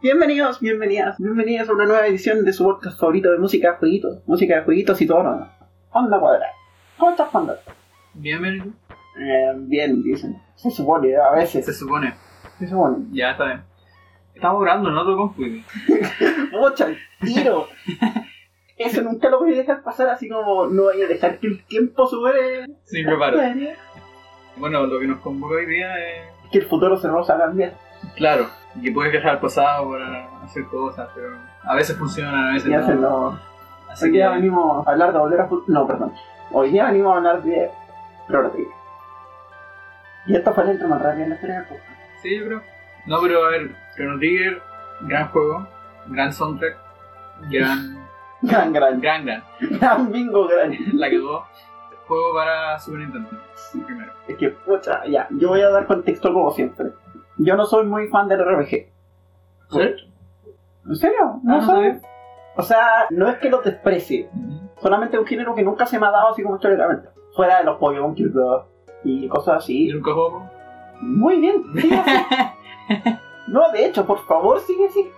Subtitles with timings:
[0.00, 4.54] Bienvenidos, bienvenidas, bienvenidos a una nueva edición de su podcast favorito de música, jueguitos, música
[4.54, 5.48] de jueguitos y todo lo demás.
[5.90, 6.52] Onda cuadrada.
[6.96, 7.58] ¿Cómo estás, Panda?
[8.14, 8.66] Bienvenido.
[9.18, 10.40] Eh, bien, dicen.
[10.54, 11.66] Se supone, a veces.
[11.66, 12.14] Se supone.
[12.60, 13.06] Se supone.
[13.10, 13.62] Ya está bien.
[14.36, 15.42] Estamos grabando en otro compu.
[16.52, 17.66] Mucha el tiro.
[18.76, 21.64] Eso nunca lo voy a dejar pasar así como no voy a dejar que el
[21.64, 22.66] tiempo supere.
[22.84, 23.36] Sin reparo.
[24.58, 26.22] Bueno, lo que nos convoca hoy día es.
[26.52, 27.72] Que el futuro se nos haga bien.
[28.14, 28.48] Claro,
[28.82, 33.00] que puedes viajar al pasado para hacer cosas, pero a veces funcionan, a veces Y
[33.00, 33.38] no.
[33.90, 35.48] Así Hoy que día venimos a hablar de volver a.
[35.66, 36.12] No, perdón.
[36.52, 37.70] Hoy día venimos a hablar de
[38.26, 38.66] Trigger.
[40.26, 41.88] Y esto fue el intro más rápido en la historia del podcast.
[42.22, 42.62] Sí, yo creo.
[43.06, 44.62] No, pero a ver, Chrono Trigger,
[45.02, 45.66] gran juego,
[46.06, 46.76] gran soundtrack,
[47.50, 47.98] gran.
[48.40, 49.42] Gran, gran, gran, gran.
[49.58, 50.72] gran bingo, gran.
[50.92, 51.44] La quedó.
[52.06, 53.30] Juego para Super Nintendo.
[53.84, 54.12] Primero.
[54.28, 56.92] Es que, pucha, ya, yo voy a dar contexto como siempre.
[57.38, 58.68] Yo no soy muy fan del RPG.
[59.70, 59.80] ¿Sí?
[60.88, 61.18] ¿En serio?
[61.22, 61.74] Ah, No no soy.
[61.74, 62.00] sabía.
[62.56, 64.28] O sea, no es que lo desprecie,
[64.80, 67.08] solamente es un género que nunca se me ha dado así como históricamente.
[67.36, 68.14] Fuera de los Pokémon
[69.04, 69.94] y cosas ¿Y así.
[69.94, 70.50] nunca juego?
[71.00, 72.12] Muy bien, sigue así.
[73.46, 75.10] No, de hecho, por favor, sigue así.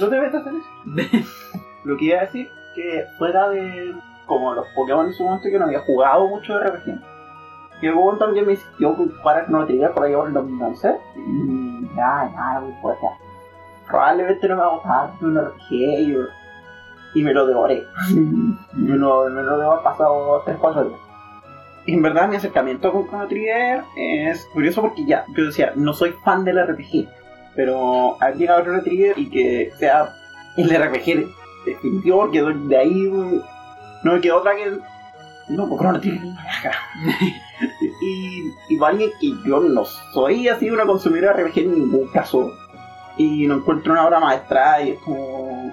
[0.00, 1.26] No te metas en eso.
[1.84, 3.94] Lo que iba a decir, que fuera de
[4.26, 7.00] como los Pokémon en su momento que no había jugado mucho de RPG.
[7.80, 10.34] Que hubo un que me insistió con jugar a Chrono Trigger por ahí por el
[10.34, 13.06] 2011 y ya, ya, muy fuerte.
[13.88, 16.16] Probablemente no me va a gustar un RPG y,
[17.14, 17.84] y me lo devoré.
[18.10, 21.00] y lo, me lo haber pasado 3-4 días.
[21.86, 25.92] Y en verdad mi acercamiento con Chrono Trigger es curioso porque ya, yo decía, no
[25.92, 27.08] soy fan del RPG,
[27.54, 30.14] pero al llegar a Chrono Trigger y que sea
[30.56, 31.28] el RPG
[31.66, 33.10] definitivo, porque de ahí
[34.02, 34.78] no me quedó otra que...
[35.48, 35.68] No,
[36.00, 36.78] Trigger es una caga.
[38.00, 42.08] y, y para alguien que yo no soy así una consumidora de RPG en ningún
[42.08, 42.50] caso,
[43.16, 45.72] y no encuentro una obra maestra y es como...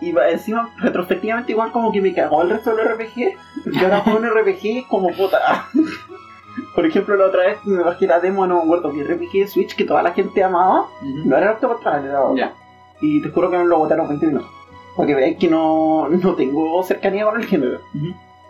[0.00, 3.34] Y encima, retrospectivamente, igual como que me cagó el resto del RPG.
[3.72, 5.66] Yo ahora juego un RPG como puta.
[6.74, 9.48] Por ejemplo, la otra vez me bajé la demo, no me acuerdo, que RPG de
[9.48, 10.86] Switch que toda la gente amaba.
[11.02, 12.36] No era Traveler, era otro.
[12.36, 12.54] Ya.
[13.00, 14.48] Y te juro que me lo botaron 20 minutos.
[14.94, 17.80] Porque veáis que no, no tengo cercanía con el género.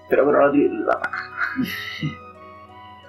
[0.08, 1.10] Pero pero la la-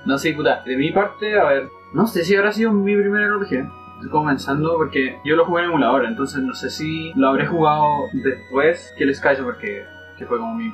[0.06, 3.30] No sé, puta, de mi parte, a ver, no sé si habrá sido mi primer
[3.30, 3.68] RPG.
[3.96, 8.06] Estoy comenzando porque yo lo jugué en emulador, entonces no sé si lo habré jugado
[8.14, 9.84] después que el Sky porque
[10.18, 10.74] que fue como mi...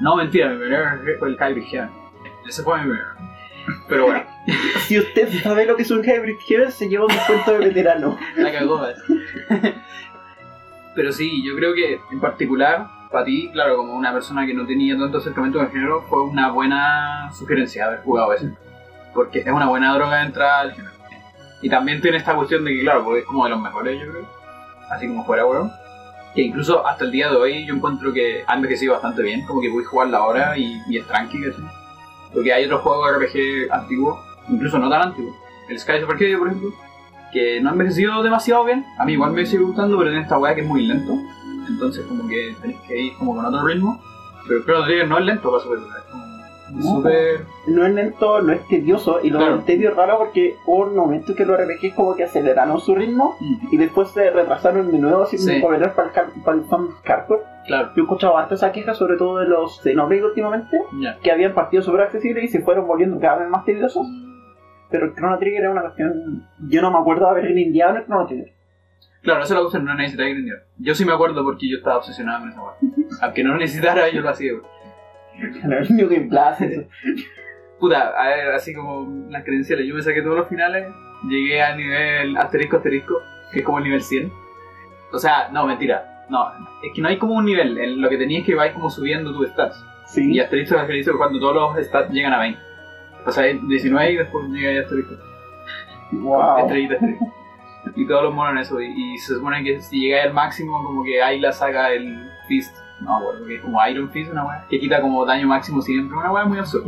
[0.00, 1.90] No, mentira, mi primer RPG fue el Hybrid Heaven.
[2.48, 3.04] Ese fue mi primer.
[3.88, 4.22] Pero bueno,
[4.86, 8.16] Si usted sabe lo que es un Hybrid Heaven, se lleva un descuento de veterano.
[8.36, 8.80] la cagó.
[8.80, 8.96] ¿ves?
[10.94, 14.66] Pero sí, yo creo que en particular, para ti, claro, como una persona que no
[14.66, 18.50] tenía tanto acercamiento con el género, fue una buena sugerencia haber jugado ese.
[19.14, 20.94] Porque es una buena droga de entrada al género.
[21.60, 24.28] Y también tiene esta cuestión de que, claro, es como de los mejores, yo creo.
[24.90, 25.72] Así como fuera, weón.
[26.34, 29.44] Que incluso hasta el día de hoy yo encuentro que ha envejecido bastante bien.
[29.46, 31.64] Como que voy a jugarla ahora y, es tranqui, ¿cachai?
[32.32, 34.18] Porque hay otros juegos RPG antiguos,
[34.48, 35.34] incluso no tan antiguos.
[35.68, 36.70] El Sky Super Hero, por ejemplo,
[37.32, 38.84] que no ha envejecido demasiado bien.
[38.98, 41.14] A mí igual me sigue gustando, pero tiene esta weá que es muy lento.
[41.68, 44.00] Entonces como que tenés que ir como con otro ritmo.
[44.46, 46.28] Pero Chrono Trigger no es lento para super es como
[46.70, 46.82] No.
[46.82, 47.40] súper...
[47.66, 49.20] No es lento, no es tedioso.
[49.22, 49.62] Y lo Claro.
[49.64, 53.36] tedio es raro porque hubo un momento que los RPGs como que aceleraron su ritmo.
[53.40, 55.60] Mm, Y después se retrasaron de nuevo así Sí.
[55.62, 55.90] para el,
[56.44, 57.42] para el fan hardcore.
[57.66, 60.78] Claro, Yo he escuchado harta esa queja, sobre todo de los Xenoblade últimamente,
[61.22, 64.06] que habían partido súper accesibles y se fueron volviendo cada vez más tediosos.
[64.90, 66.46] Pero el Chrono Trigger era una cuestión.
[66.68, 68.52] Yo no me acuerdo de haber grindeado en el Chrono Trigger.
[69.22, 70.64] Claro, eso lo gusta, no necesita grindear.
[70.78, 72.74] Yo sí me acuerdo porque yo estaba obsesionado con esa weá.
[73.22, 74.52] Aunque no lo necesitara, yo lo hacía.
[75.34, 76.82] El New Game Plus, eso.
[77.78, 79.86] Puta, a ver, así como las credenciales.
[79.86, 80.86] Yo me saqué todos los finales,
[81.28, 83.14] llegué al nivel asterisco asterisco,
[83.52, 84.32] que es como el nivel 100.
[85.12, 86.26] O sea, no, mentira.
[86.28, 86.50] No,
[86.82, 87.78] es que no hay como un nivel.
[87.78, 89.82] En lo que tenías que ir como subiendo tus stats.
[90.06, 90.32] Sí.
[90.32, 92.60] Y asterisco asterisco cuando todos los stats llegan a 20.
[93.26, 95.14] O sea, 19 y después llega ya asterisco.
[96.12, 96.58] Wow.
[96.58, 97.24] Estrellita, estrellita.
[97.94, 98.80] Y todos los monos en eso.
[98.80, 102.76] Y, y se supone que si llegáis al máximo, como que Ayla saca el Fist.
[103.00, 104.66] No acuerdo, que es como Iron Fist, una weá.
[104.68, 106.16] Que quita como daño máximo siempre.
[106.16, 106.86] Una weá muy absurda.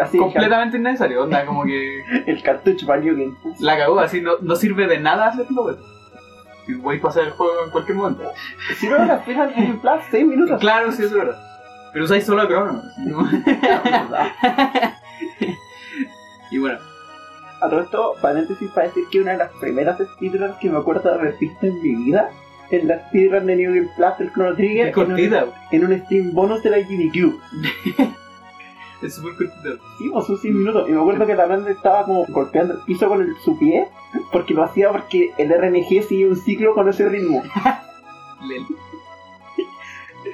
[0.00, 1.24] Así, Completamente innecesario.
[1.24, 3.60] Onda, como que el cartucho Game Plus.
[3.60, 3.98] la cagó.
[4.00, 5.78] Así no, no sirve de nada hacerlo, weón.
[6.66, 8.30] Si podéis pasar el juego en cualquier momento.
[8.76, 10.60] Si no las New Game Plus, 6 minutos.
[10.60, 11.40] Claro, sí, es verdad.
[11.92, 12.82] Pero usáis solo el crono.
[13.06, 13.20] ¿no?
[16.50, 16.78] y bueno,
[17.66, 21.08] A todo esto, paréntesis para decir que una de las primeras speedruns que me acuerdo
[21.10, 22.30] de haber visto en mi vida
[22.70, 25.16] es la speedrun de New Game Plus del Chrono Trigger en un,
[25.72, 27.34] en un stream bonus de la GDQ.
[29.02, 29.76] Es súper cortito.
[29.98, 30.88] Sí, pues son 100 minutos.
[30.88, 33.88] Y me acuerdo que también estaba como golpeando el piso con el- su pie,
[34.32, 37.42] porque lo hacía porque el RNG sigue un ciclo con ese ritmo.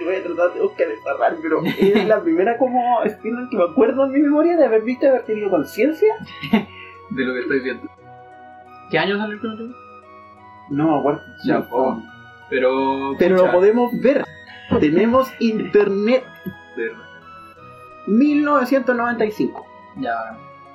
[0.04, 3.64] Voy a tratar de buscar esta rara, pero es la primera como speedrun que me
[3.64, 6.14] acuerdo en mi memoria de haber visto y haber tenido conciencia.
[7.14, 7.88] De lo que estoy viendo.
[8.90, 9.76] ¿Qué año salió el Chrono Trigger?
[10.70, 11.20] No acuerdo.
[11.44, 11.66] Ya, No.
[11.70, 12.02] oh.
[12.50, 13.14] Pero.
[13.18, 14.24] Pero pucha, lo podemos ver.
[14.80, 16.24] Tenemos internet
[16.76, 16.98] verdad.
[18.06, 19.66] 1995.
[19.96, 20.14] Ya.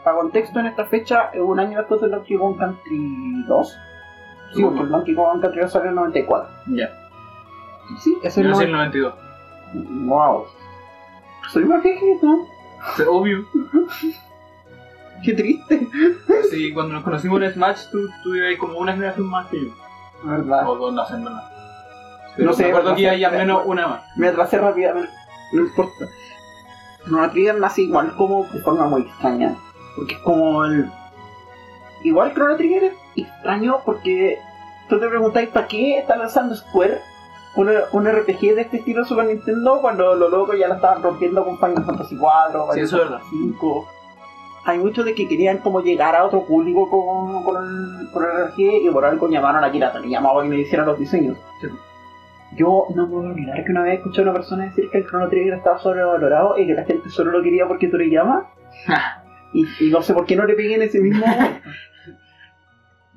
[0.04, 3.78] Para contexto, en esta fecha, es un año después de Donkey Kong Country 2.
[4.54, 6.50] Sí, porque el Donkey Kong Country 2 salió en el 94.
[6.68, 6.90] Ya.
[8.00, 8.66] Sí, es el en 90.
[8.66, 9.14] el 92.
[10.06, 10.46] Wow.
[11.50, 12.28] Soy más viejito.
[13.10, 13.46] Obvio.
[15.24, 15.88] Qué triste.
[16.50, 19.72] Sí, cuando nos conocimos en Smash, tú, tú ibas como una generación más que yo.
[20.24, 20.68] ¿Verdad?
[20.68, 21.44] O dos, no sé, verdad.
[22.36, 24.02] Pero No sé, me acuerdo no que iba ya menos una más.
[24.16, 25.12] Me atrasé rápidamente.
[25.54, 26.06] No importa.
[27.06, 29.56] Chrono Trigger nace igual como de forma muy extraña.
[29.96, 30.90] Porque es como el.
[32.04, 34.38] Igual Chrono Trigger es extraño porque
[34.90, 37.02] tú te preguntáis para qué está lanzando Square
[37.56, 41.44] un, un RPG de este estilo Super Nintendo cuando los locos ya la estaban rompiendo
[41.44, 43.22] con Final Fantasy 4, Sí, eso es verdad.
[43.30, 43.88] 5.
[44.68, 48.86] Hay muchos de que querían como llegar a otro público con, con, el, con el
[48.86, 51.38] y por algo llamaron a Kira para que le hicieran los diseños.
[51.62, 51.70] Sí.
[52.58, 55.30] Yo no puedo olvidar que una vez escuché a una persona decir que el Chrono
[55.30, 58.46] Trigger estaba sobrevalorado y que la gente solo lo quería porque Toriyama.
[59.54, 61.26] Y, y no sé por qué no le pegué en ese mismo.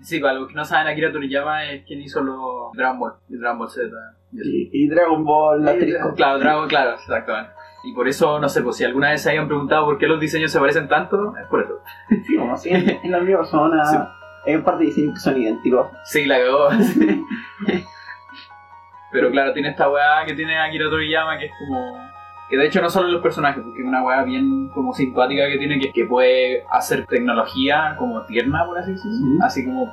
[0.02, 3.36] Sí, para los que no saben, Akira Toriyama es quien hizo los Dragon Ball y
[3.36, 3.86] Dragon Ball Z.
[4.32, 5.76] y y, y Dragon Ball, la.
[6.16, 7.50] Claro, Dragon, claro, exactamente.
[7.82, 10.20] Y por eso, no sé, pues si alguna vez se hayan preguntado por qué los
[10.20, 11.80] diseños se parecen tanto, es por eso.
[12.26, 13.84] Sí, como en, en la misma persona.
[13.84, 13.96] Sí.
[14.46, 15.86] Hay un par de diseños que son idénticos.
[16.04, 16.68] Sí, la cagó.
[19.12, 22.10] Pero claro, tiene esta weá que tiene Akira Toriyama que es como...
[22.48, 25.58] Que de hecho no solo los personajes, porque es una weá bien como simpática que
[25.58, 29.18] tiene, que, que puede hacer tecnología como tierna, por así decirlo.
[29.18, 29.38] Sí.
[29.40, 29.92] Así como,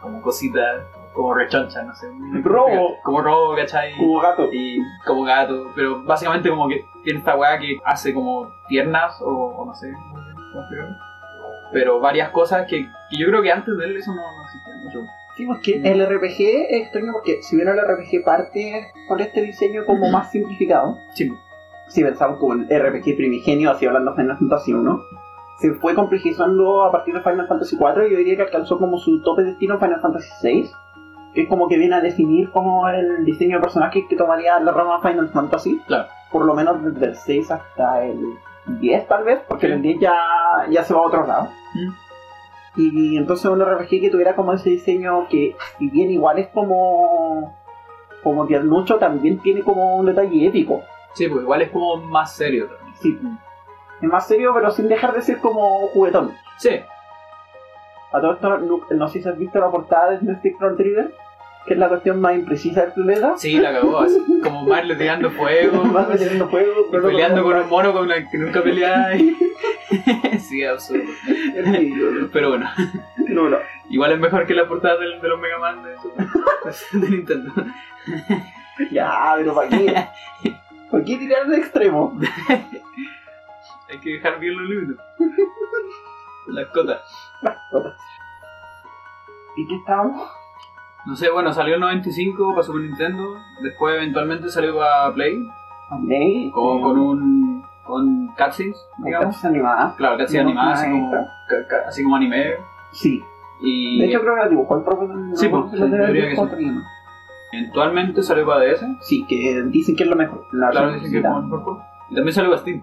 [0.00, 0.82] como cositas,
[1.12, 2.06] como rechoncha, no sé.
[2.44, 2.96] Robo.
[3.02, 3.96] Como robo, ¿cachai?
[3.96, 4.48] Como gato.
[4.52, 9.28] y como gato, pero básicamente como que tiene esta weá que hace como tiernas o,
[9.28, 9.92] o no sé.
[11.72, 14.74] Pero varias cosas que, que yo creo que antes de él eso no, no existía
[14.82, 14.98] mucho.
[15.36, 19.84] Sí, porque el RPG es extraño porque si bien el RPG parte con este diseño
[19.84, 21.32] como más simplificado, Sí,
[21.86, 25.00] si pensamos como el RPG primigenio, así hablando de Final Fantasy 1,
[25.60, 28.98] se fue complejizando a partir de Final Fantasy 4 y yo diría que alcanzó como
[28.98, 30.76] su tope de destino en Final Fantasy 6, que
[31.42, 35.00] es como que viene a definir como el diseño de personajes que tomaría la rama
[35.00, 36.08] Final Fantasy, Claro.
[36.30, 38.38] por lo menos desde el 6 hasta el
[38.80, 39.72] 10 tal vez, porque Sí.
[39.72, 40.14] el 10 ya,
[40.70, 41.48] ya se va a otro lado.
[41.74, 41.90] Mm.
[42.78, 47.54] Y entonces un RPG que tuviera como ese diseño que, si bien igual es como
[48.22, 50.82] como tiernucho, también tiene como un detalle épico.
[51.14, 52.96] sí, pues igual es como más serio también.
[53.00, 53.18] Sí.
[54.02, 56.32] Es más serio, pero sin dejar de ser como juguetón.
[56.58, 56.70] Sí,
[58.12, 61.14] A todo esto, no, no sé si has visto la portada de Snake Trigger,
[61.66, 63.34] que es la cuestión más imprecisa del planeta.
[63.36, 64.18] sí, la cagó así.
[64.42, 68.38] Como Marle tirando fuego, Más metiendo fuego, y peleando con un mono con el que
[68.38, 69.08] nunca peleaba.
[70.38, 71.04] sí, absurdo.
[72.32, 72.68] Pero bueno,
[73.28, 73.58] No, no.
[73.90, 77.52] igual es mejor que la portada del- de, los Mega Man de, de Nintendo.
[78.90, 80.06] Ya, pero ¿para qué?
[80.90, 82.16] ¿Para qué tirar de extremo?
[83.88, 84.96] Hay que dejar bien los límites.
[86.48, 87.00] Las cotas.
[89.56, 90.28] ¿Y qué estábamos?
[91.06, 95.48] No sé, bueno, salió en 95 para Super Nintendo, después eventualmente salió para Play,
[95.90, 99.44] Andrei, con, con un con cutscenes, digamos.
[99.44, 99.94] Animadas.
[99.94, 101.26] Claro, cutscenes No, animadas, así como, está.
[101.48, 102.54] ca- ca- así como anime.
[102.92, 103.22] Sí.
[103.60, 105.08] Y De hecho, creo que la dibujó el propio.
[105.34, 106.72] Sí, pues, lo haber que sí.
[107.52, 108.84] Eventualmente salió para DS.
[109.02, 110.44] Sí, que dicen que es lo mejor.
[110.52, 111.78] La Claro, dicen que es el mejor.
[112.10, 112.82] Y también salió para Steam.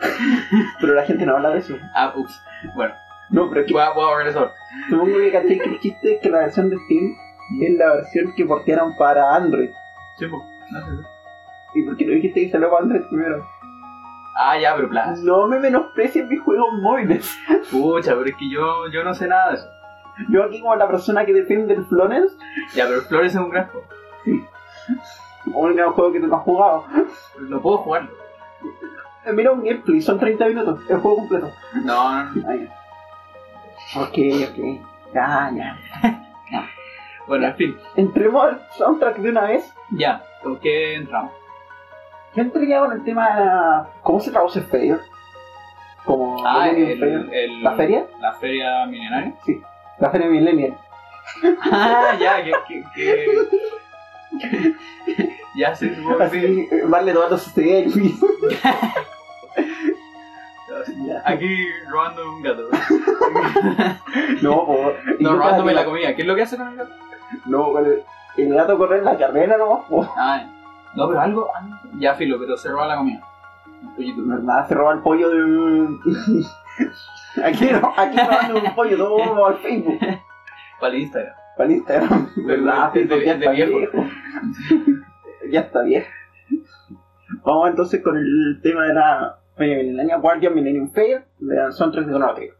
[0.80, 1.74] Pero la gente no habla de eso.
[1.94, 2.40] Ah, ups.
[2.76, 2.94] Bueno,
[3.30, 4.50] No, pero es que voy a, voy a eso.
[4.88, 7.14] supongo que caché que el chiste es que la versión de Steam
[7.60, 9.70] es la versión que portearon para Android.
[10.18, 10.42] Sí, pues.
[10.72, 10.92] No sé.
[11.74, 13.44] ¿Y por qué no dijiste que salió para Android primero?
[14.38, 15.20] Ah, ya, pero Plus.
[15.22, 17.38] No me menosprecian mis juegos móviles.
[17.70, 19.66] Pucha, pero es que yo, yo no sé nada de eso.
[20.30, 22.34] Yo aquí como la persona que defiende el Florence,
[22.74, 23.86] Ya, pero Flores es un gran juego.
[25.54, 26.84] o un juego que tú no has jugado.
[27.40, 28.10] No puedo jugarlo.
[29.24, 31.50] Eh, Mira un gameplay, son 30 minutos, el juego completo.
[31.84, 34.02] No, no, no.
[34.02, 34.80] Ok, ok.
[35.14, 35.78] Ya, ya.
[37.26, 37.76] Bueno, en fin.
[37.96, 39.72] Entremos al soundtrack de una vez.
[39.90, 41.32] Ya, ¿con qué entramos?
[42.34, 43.88] Yo entré ya con el tema.
[44.02, 45.00] ¿Cómo se traduce Fair?
[46.04, 46.46] Como.
[46.46, 47.28] Ah, el, Fair.
[47.32, 48.06] el- ¿La feria?
[48.20, 49.34] La feria milenaria.
[49.44, 49.60] Sí.
[49.98, 50.76] La feria Millennial.
[51.72, 52.52] Ah, ya, que.
[52.68, 52.84] que,
[54.38, 54.74] que...
[55.56, 55.90] ya, sí.
[56.20, 58.12] Así, vale tomando sus selfies.
[61.24, 62.68] Aquí robando un gato.
[64.42, 64.92] No, po.
[65.18, 66.14] Y No, robándome la comida.
[66.14, 66.92] ¿Qué es lo que hace con el gato?
[67.46, 68.02] No, el,
[68.36, 70.08] el gato corre en la carrera nomás, po.
[70.16, 70.44] Ah,
[70.94, 71.50] no, pero algo.
[71.98, 73.20] Ya, filo, pero se roba la comida.
[73.94, 74.22] Pollito.
[74.24, 75.88] Verdad, se roba el pollo de
[77.44, 79.98] aquí, no, aquí robando un pollo, todo al Facebook.
[80.80, 81.34] Para el Instagram.
[81.56, 82.28] Para el Instagram.
[82.46, 82.92] ¿Verdad?
[82.92, 83.76] De- ya de está viejo.
[83.78, 84.04] viejo.
[85.50, 86.06] ya está viejo.
[87.44, 92.12] Vamos entonces con el tema de la Millennium Guardian Millennium Fair de Son 3 de
[92.12, 92.54] Donavatrio.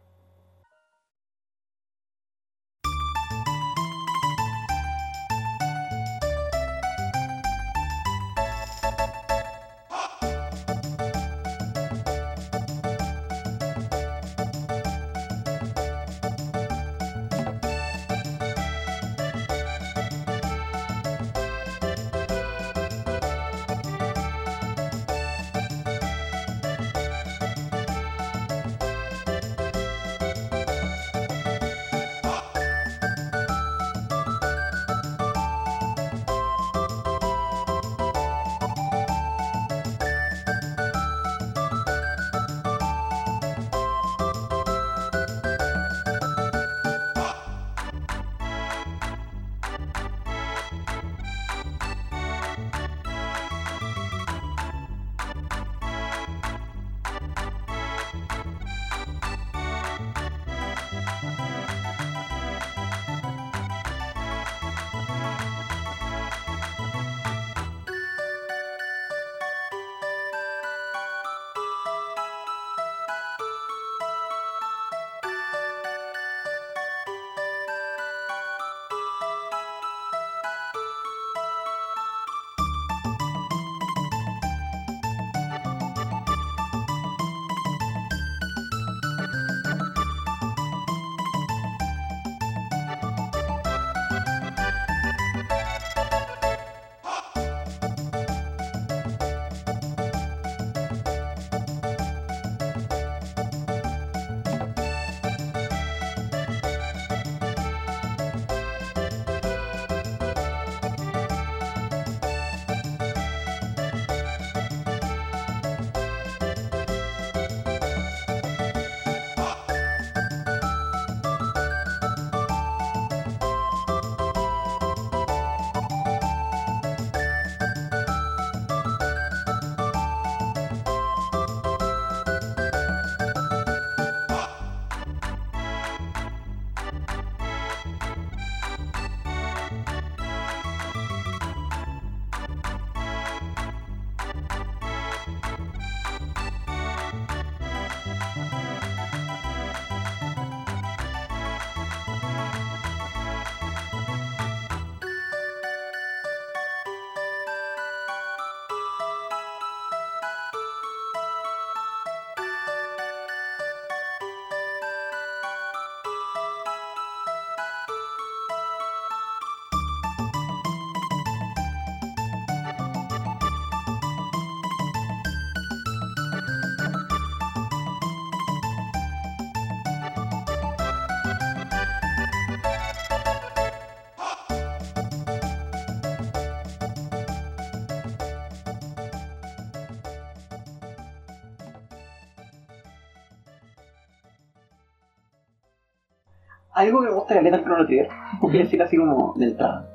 [196.77, 198.09] Algo que me gusta de Caleta Chrono Trigger,
[198.41, 199.87] voy a decir así como de entrada,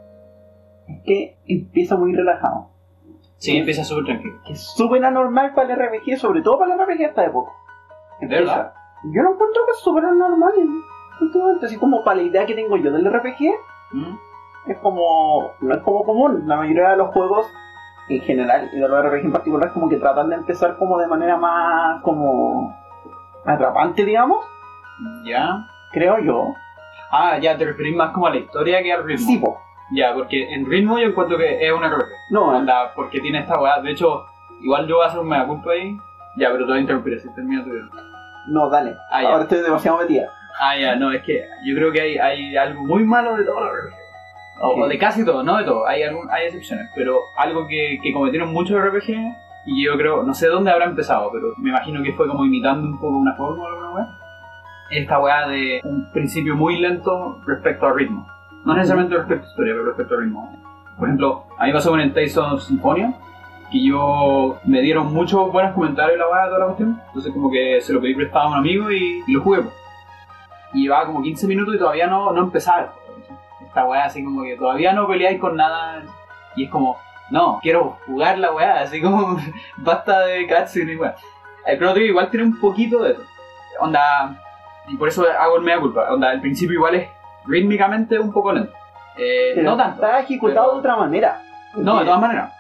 [0.89, 2.69] es que empieza muy relajado.
[3.39, 4.35] Sí, empieza súper tranquilo.
[4.47, 7.51] Que es súper anormal para el RPG, sobre todo para el RPG de esta época.
[8.21, 8.73] ¿De verdad?
[9.05, 10.53] Yo lo encuentro que es súper anormal,
[11.21, 13.51] últimamente, así como para la idea que tengo yo del RPG,
[13.93, 14.17] ¿Mm?
[14.71, 15.51] es como.
[15.61, 16.45] no es como común.
[16.47, 17.47] La mayoría de los juegos
[18.09, 21.07] en general y de los RPG en particular, como que tratan de empezar como de
[21.09, 22.01] manera más.
[22.03, 22.73] como.
[23.45, 24.45] atrapante, digamos,
[25.25, 25.67] Ya.
[25.93, 26.55] creo yo.
[27.13, 29.27] Ah, ya, te referís más como a la historia que al ritmo.
[29.27, 29.61] Sí, po.
[29.95, 32.09] Ya, porque en ritmo yo encuentro que es una RPG.
[32.31, 33.81] No, Onda, porque tiene esta weá.
[33.81, 34.25] De hecho,
[34.63, 35.97] igual yo voy a hacer un mega culpa ahí.
[36.39, 37.85] Ya, pero te voy a interrumpir si termina tu video.
[38.49, 38.95] no, dale.
[39.11, 39.29] Ah, ya.
[39.29, 40.33] Ahora estoy demasiado metida.
[40.59, 43.61] Ah, ya, no, es que yo creo que hay, hay algo muy malo de todo
[43.61, 43.95] los RPG.
[44.61, 45.87] O, de casi todo, no de todo.
[45.87, 46.89] Hay, algún, hay excepciones.
[46.95, 49.15] Pero algo que, que cometieron muchos RPG.
[49.67, 52.89] Y yo creo, no sé dónde habrá empezado, pero me imagino que fue como imitando
[52.89, 54.19] un poco una forma o alguna weá.
[54.93, 58.29] Esta weá de un principio muy lento respecto al ritmo.
[58.67, 60.55] No necesariamente respecto a historia, pero respecto al ritmo.
[60.99, 63.15] Por ejemplo, a mí pasó con el of Symphonia,
[63.71, 67.01] que yo me dieron muchos buenos comentarios la weá de toda la cuestión.
[67.07, 69.63] Entonces como que se lo pedí prestado a un amigo y, y lo jugué.
[70.75, 72.93] Y llevaba como 15 minutos y todavía no, no empezaba.
[73.63, 76.03] Esta weá así como que todavía no peleáis con nada.
[76.55, 76.99] Y es como,
[77.31, 79.39] no, quiero jugar la weá, así como
[79.79, 81.15] basta de cutscene y weá.
[81.65, 83.23] El Chrono Trigger igual tiene un poquito de eso.
[83.81, 84.39] Onda,
[84.89, 86.13] y por eso hago el mea culpa.
[86.13, 87.09] Onda, al principio igual es
[87.47, 88.73] rítmicamente un poco lento.
[89.17, 90.03] Eh, no tanto.
[90.05, 91.43] Está ejecutado pero- de otra manera.
[91.75, 92.53] No, de todas maneras.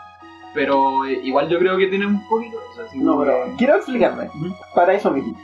[0.54, 2.58] Pero eh, igual yo creo que tiene un poquito.
[2.74, 4.28] Sea, así No, pero quiero explicarme.
[4.74, 5.34] Para eso mismo.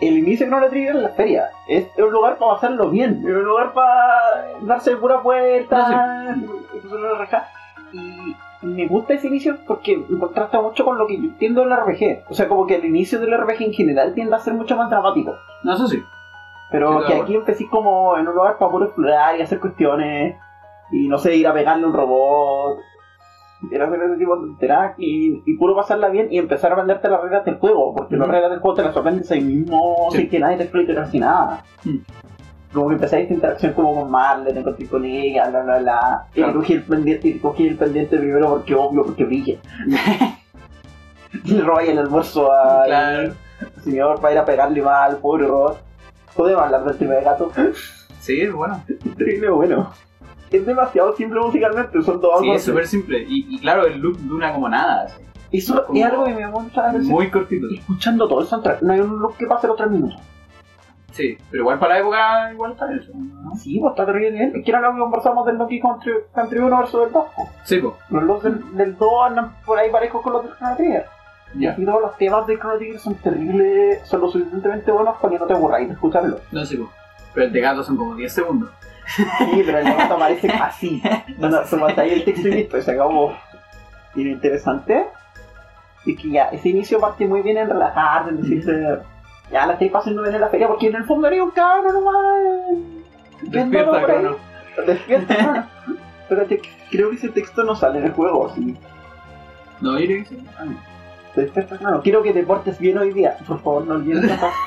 [0.00, 1.48] El inicio de Chrono Trigger es la feria.
[1.68, 3.20] Es un lugar para pasarlo bien.
[3.20, 6.34] Es un lugar para darse pura vuelta.
[7.92, 8.34] Y
[8.64, 12.24] me gusta ese inicio porque contrasta mucho con lo que yo entiendo del RPG.
[12.30, 14.90] O sea, como que el inicio del RPG en general tiende a ser mucho más
[14.90, 15.34] dramático.
[15.62, 16.02] No, eso sí.
[16.70, 20.36] Pero Sí, que aquí empecé como en un lugar para puro explorar y hacer cuestiones.
[20.90, 22.78] Y no sé, ir a pegarle a un robot.
[23.70, 26.74] Ir a hacer ese tipo de tonteras y, y puro pasarla bien y empezar a
[26.74, 27.94] aprenderte las reglas del juego.
[27.94, 30.18] Porque las reglas del juego te las aprendes ahí mismo Sí.
[30.18, 31.62] sin que nadie te explique casi nada.
[31.84, 31.96] Mm.
[32.74, 36.24] Como que empecé esta interacción como con Marley, te encontré con ella, bla bla bla.
[36.32, 36.54] Y Claro.
[36.54, 39.58] cogí el pendiente, y cogí el pendiente primero porque obvio, porque brilla.
[41.44, 43.34] y le robé el almuerzo al Claro.
[43.82, 45.78] señor para ir a pegarle mal al pobre robot.
[46.36, 47.52] Podemos hablar del tema de gato.
[48.20, 48.82] Sí, es bueno.
[49.04, 49.90] Increíble bueno.
[50.50, 53.24] Es demasiado simple musicalmente, son dos Sí, es súper simple.
[53.28, 55.04] Y, y claro, el loop dura como nada.
[55.04, 55.22] así.
[55.52, 57.06] Eso es algo que me atención.
[57.06, 57.66] Muy cortito.
[57.72, 60.18] Escuchando todo el soundtrack, no hay un look que pase los tres minutos.
[61.14, 63.12] Sí, pero igual para la época igual está eso.
[63.14, 63.54] ¿no?
[63.54, 64.52] Sí, pues está terrible bien.
[64.56, 67.24] Es que era lo que conversamos del Donkey Country, Country 1 versus el 2.
[67.36, 67.48] po.
[67.62, 67.94] Sí, pues.
[68.10, 71.06] Los looks del, del 2 andan por ahí parejos con los del Chrono Trigger.
[71.56, 75.38] Y todos los temas de Chrono Trigger son terribles, son lo suficientemente buenos para que
[75.38, 76.40] no te aburráis de escucharlos.
[76.50, 76.90] No, sí, pues.
[77.32, 78.70] Pero el de gato son como 10 segundos.
[79.06, 81.00] Sí, pero el gato aparece así.
[81.38, 83.32] No, no, se mata ahí el texto y listo, y se acabó.
[84.16, 85.06] Y lo interesante
[86.06, 88.98] es que ya, ese inicio parte muy bien en relajarte, en decirte,
[89.50, 91.94] ya la estoy pasando bien en la feria, porque en el fondo era un cabrón
[91.94, 92.78] nomás.
[93.42, 94.02] Despierta.
[94.04, 94.36] Crono.
[94.86, 95.68] Despierta.
[96.28, 98.76] Pero te- creo que ese texto no sale en el juego, sí.
[99.80, 100.44] No, yo creo que sí.
[100.58, 100.64] Ah,
[101.36, 102.00] Despierta, Crono.
[102.02, 103.36] Quiero que te portes bien hoy día.
[103.46, 104.54] Por favor, no olvides esa frase.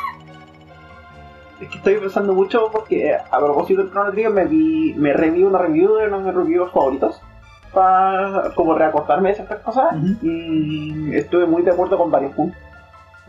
[1.60, 5.42] Es que estoy pensando mucho porque a propósito del Chrono Trigger me vi, me reví
[5.44, 7.20] una review de uno de mis reviews favoritos
[7.74, 9.88] para como reacordarme de ciertas cosas
[10.22, 12.62] y estuve muy de acuerdo con varios puntos.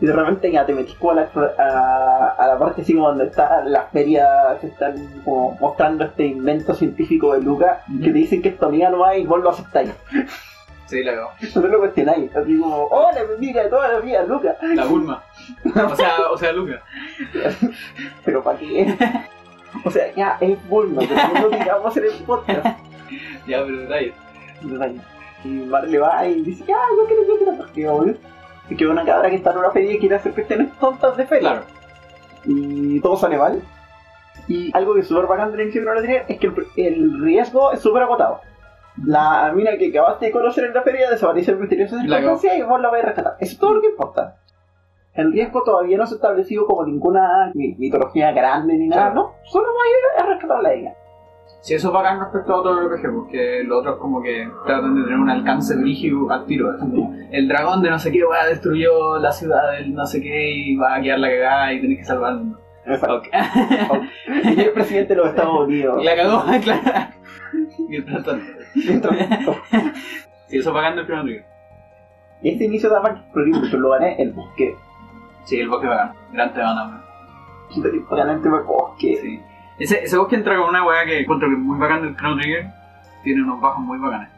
[0.01, 3.09] Y de repente ya te metís como a la, a, a la parte así como
[3.09, 4.29] donde está las ferias,
[4.61, 8.89] se están como mostrando este invento científico de Luca, que te dicen que esto mía
[8.89, 9.91] no va y vos lo aceptáis.
[10.89, 11.29] Sí, la.
[11.39, 12.35] Eso no lo cuestionáis.
[12.35, 14.57] Así como, hola, mi amiga de toda la vida, Luca.
[14.73, 15.23] La Bulma.
[15.65, 16.81] O sea, o sea, Luca.
[18.25, 18.95] Pero ¿para qué?
[19.85, 22.65] O sea, ya es Bulma, pero no lo digamos en el podcast.
[23.45, 24.13] Ya, pero detalles.
[25.43, 28.15] Y Marley va y dice, ah, yo quiero, yo quiero, porque obvio.
[28.69, 31.25] Y que una cabra que está en una feria y quiere hacer cuestiones tontas de
[31.25, 31.49] feria.
[31.49, 31.65] Claro.
[32.45, 33.61] Y todo sale mal.
[34.47, 37.71] Y algo que es súper bacán del de Chrono Trigger es que el, el riesgo
[37.71, 38.41] es súper agotado.
[39.05, 42.81] La mina que acabaste de conocer en la feria desaparece en misteriosas circunstancias y vos
[42.81, 43.35] la vais a rescatar.
[43.39, 44.35] Eso es todo lo que importa.
[45.13, 49.15] El riesgo todavía no se ha establecido como ninguna mi- mitología grande ni nada, Claro.
[49.15, 49.33] ¿no?
[49.45, 50.93] Solo va a ir a rescatarla a ella.
[51.61, 55.03] Sí, eso es bacán respecto a otros RPG, porque los otros como que tratan de
[55.03, 56.71] tener un alcance brígido al tiro.
[56.71, 60.21] así como, el dragón de no sé qué va destruyó la ciudad del no sé
[60.21, 62.59] qué y va a quedar la cagada y tenés que salvar al mundo.
[62.85, 63.17] Exacto.
[63.17, 63.27] Ok.
[64.43, 66.01] Y el presidente de los Estados Unidos.
[66.01, 66.81] Y la cagó, claro.
[66.81, 67.11] Tanto.
[67.87, 69.55] Mientras tanto.
[70.47, 71.45] Sí, eso es bacán del primer Trigger.
[72.41, 74.75] Este inicio da para explorar muchos lugares, el bosque.
[75.43, 76.13] Sí, el bosque bacán.
[76.31, 78.05] Gran tema también.
[78.09, 79.17] Realmente el bosque.
[79.21, 79.41] Sí.
[79.79, 82.35] Ese, ese bosque entra con una weá que encuentro que es muy bacán del Chrono
[82.41, 82.67] Trigger.
[83.23, 84.29] Tiene unos bajos muy bacanes.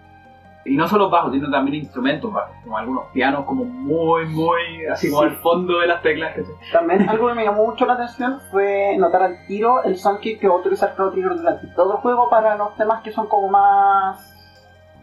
[0.64, 5.10] Y no solo bajos, tiene también instrumentos bajos, como algunos pianos como muy, muy, así
[5.10, 5.30] como Sí.
[5.30, 6.36] al fondo de las teclas.
[6.36, 10.40] que También algo que me llamó mucho la atención fue notar al tiro el soundtrack
[10.40, 13.28] que va a utilizar Chrono Trigger durante todo el juego para los temas que son
[13.28, 14.28] como más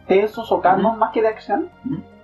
[0.07, 1.69] tensos o calmos, más que de acción,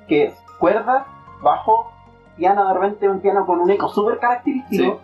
[0.08, 1.06] que es cuerdas,
[1.41, 1.91] bajo,
[2.38, 5.01] piano, de repente un piano con un eco súper característico,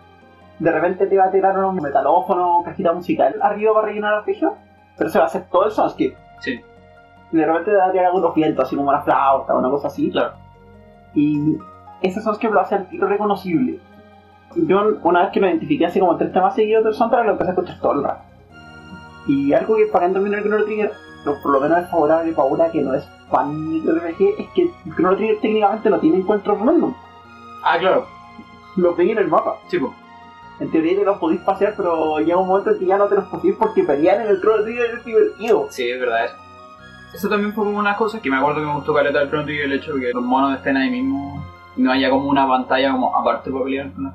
[0.62, 4.54] de repente te va a tirar un metalófono, cajita musical arriba para rellenar el techo,
[4.96, 6.16] pero se va a hacer todo el soundscape.
[6.40, 6.60] Sí,
[7.32, 9.70] Y de repente te va a tirar algunos vientos, así como una flauta o una
[9.70, 10.10] cosa así.
[10.10, 10.34] claro.
[11.14, 11.56] Y
[12.00, 13.80] ese soundscape lo hace al tiro reconocible.
[14.54, 17.50] Yo, una vez que lo identifiqué así como tres temas seguidos del soundtrack, lo empecé
[17.50, 18.20] a escuchar todo el rato.
[19.26, 20.92] Y algo que para entender el Chrono Trigger,
[21.24, 24.48] lo- por lo menos es favorable para una que no es fan de RPG, es
[24.54, 26.94] que el Chrono Trigger técnicamente no tiene encuentros random.
[27.64, 28.06] Ah, claro.
[28.76, 29.56] Los veis en el mapa.
[29.68, 29.92] Sí, pues.
[30.60, 33.16] En teoría te los podéis pasear, pero llega un momento en que ya no te
[33.16, 35.66] los podéis porque pelear en el Chrono Trigger es divertido.
[35.70, 36.36] Sí, es verdad eso.
[37.14, 39.44] Eso también fue como una cosa que me acuerdo que me gustó caleta del Chrono
[39.44, 41.44] Trigger el hecho de que los monos estén ahí mismo
[41.76, 44.12] y no haya como una pantalla como aparte para pelear con.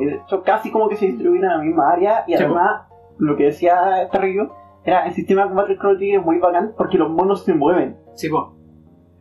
[0.00, 2.82] Y de hecho, casi como que se distribuyen en la misma área y Sí, además,
[3.18, 4.50] lo que decía este review
[4.84, 7.54] era el sistema de combate del Chrono Trigger es muy bacán porque los monos se
[7.54, 7.96] mueven.
[8.14, 8.42] Sí, pues,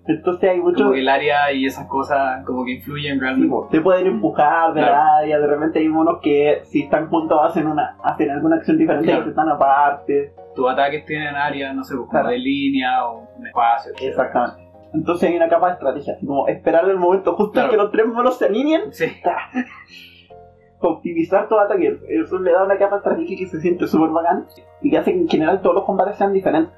[0.07, 0.83] Entonces hay mucho...
[0.85, 3.55] como que el área y esas cosas como que influyen realmente.
[3.69, 5.11] te pueden empujar de la Claro.
[5.19, 9.07] área, de repente hay monos que si están juntos hacen una hacen alguna acción diferente
[9.07, 9.23] Claro.
[9.23, 10.33] que están aparte.
[10.55, 12.29] Tus ataques tienen áreas, no sé, pues, como Claro.
[12.29, 13.91] de línea o un espacio.
[13.91, 14.09] etcétera.
[14.09, 14.69] Exactamente.
[14.93, 18.07] Entonces hay una capa de estrategia, como esperar el momento justo en que los tres
[18.07, 19.05] monos se alineen, Sí,
[20.81, 21.99] optimizar tu ataque.
[22.09, 24.45] Eso le da una capa de estrategia que se siente súper bacán
[24.81, 26.73] y que hace que en general todos los combates sean diferentes.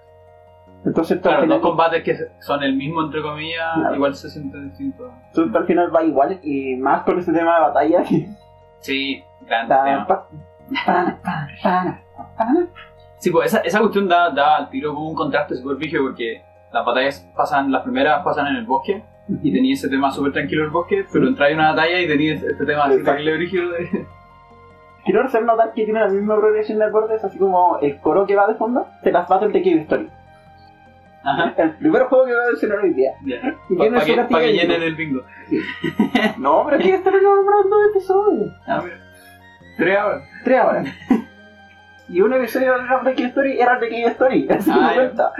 [0.85, 3.95] Entonces claro, al dos combates que son el mismo, entre comillas, Claro.
[3.95, 5.11] igual se sienten distintos.
[5.27, 8.27] esto al final va igual y más con ese tema de batalla que...
[8.79, 10.07] Sí, grande Ta- tema.
[10.07, 10.27] pa-
[10.85, 11.17] pa-
[11.61, 11.99] pa-
[13.17, 16.41] Sí, pues esa, esa cuestión da, da al tiro como un contraste súper brígido porque
[16.73, 19.03] las batallas pasan, las primeras pasan en el bosque
[19.43, 22.07] y tenía ese tema súper tranquilo en el bosque, pero entras en una batalla y
[22.07, 24.07] tenías este tema así brígido de...
[25.05, 28.35] Quiero hacer notar que tiene la misma progresión de acordes, así como el coro que
[28.35, 30.09] va de fondo, de las Battle de Cave Story.
[31.23, 31.53] Ajá.
[31.57, 33.12] El primer juego que voy a mencionar hoy día.
[33.25, 33.41] Ya.
[33.77, 35.21] Para que, pa' que llenen el bingo.
[36.38, 38.51] No, pero es que esto no nombrando episodios.
[38.67, 38.97] Ah, mira.
[39.77, 40.21] Tres ahora.
[40.43, 40.84] Tres ahora.
[42.10, 44.47] Y un episodio de Cave Story era el de Cave Story.
[44.49, 45.31] Así Ah, cuenta.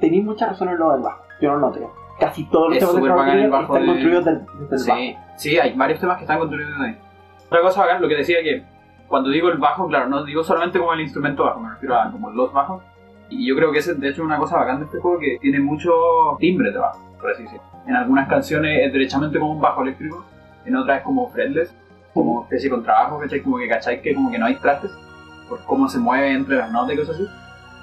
[0.00, 1.22] Tenéis mucha razón en lo del bajo.
[1.40, 1.86] Yo no lo noté.
[2.18, 5.00] Casi todos los Es temas de el bajo están de- construidos del, desde el bajo.
[5.00, 5.16] Sí,
[5.50, 6.98] sí, hay varios temas que están construidos ahí.
[7.46, 8.62] Otra cosa bacán, lo que decía que
[9.08, 12.10] cuando digo el bajo, claro, no digo solamente como el instrumento bajo, me refiero a
[12.10, 12.82] como los bajos.
[13.30, 15.38] Y yo creo que ese de hecho es una cosa bacán de este juego que
[15.40, 15.90] tiene mucho
[16.38, 17.62] timbre de bajo, por así decirlo.
[17.86, 20.24] En algunas canciones es derechamente como un bajo eléctrico,
[20.66, 21.74] en otras es como fretless,
[22.12, 23.40] como especie de contrabajo, ¿cachai?
[23.40, 24.90] Como que cachai que como que no hay trastes,
[25.48, 27.26] por cómo se mueve entre las notas y cosas así.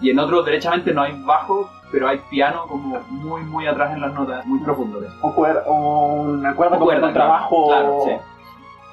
[0.01, 4.01] Y en otros derechamente no hay bajo, pero hay piano como muy muy atrás en
[4.01, 4.99] las notas, muy profundo.
[5.21, 7.67] O, cuer- una cuerda con trabajo.
[7.69, 8.11] claro, sí.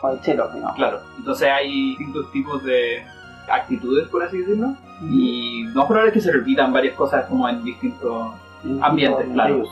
[0.03, 0.73] O el chelo, ¿no?
[0.75, 3.05] Claro, entonces hay distintos tipos de
[3.51, 4.75] actitudes, por así decirlo,
[5.11, 8.33] y no es probable que se repitan varias cosas como en distintos...
[8.81, 9.63] Ambientes, claro.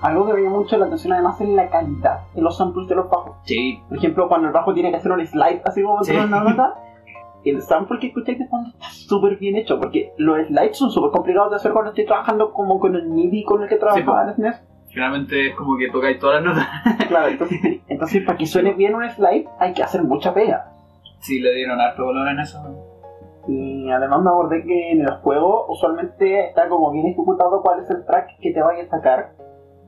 [0.00, 2.94] Algo que me llama mucho la atención además es la calidad de los samples de
[2.94, 3.36] los bajos.
[3.44, 6.14] Sí, Por ejemplo, cuando el bajo tiene que hacer un slide así como Sí.
[6.16, 6.74] una nota,
[7.44, 11.10] el sample que escucháis de fondo está súper bien hecho, porque los slides son súper
[11.10, 14.34] complicados de hacer cuando estoy trabajando como con el MIDI con el que trabajaba en
[14.34, 14.62] SNES.
[14.88, 16.68] generalmente es como que tocáis todas las notas.
[17.08, 20.70] Claro, entonces, entonces para que suene bien un slide hay que hacer mucha pega.
[21.20, 22.58] Sí, le dieron harto valor en eso.
[23.84, 27.90] Y además me acordé que en el juego usualmente está como bien ejecutado cuál es
[27.90, 29.32] el track que te vaya a sacar.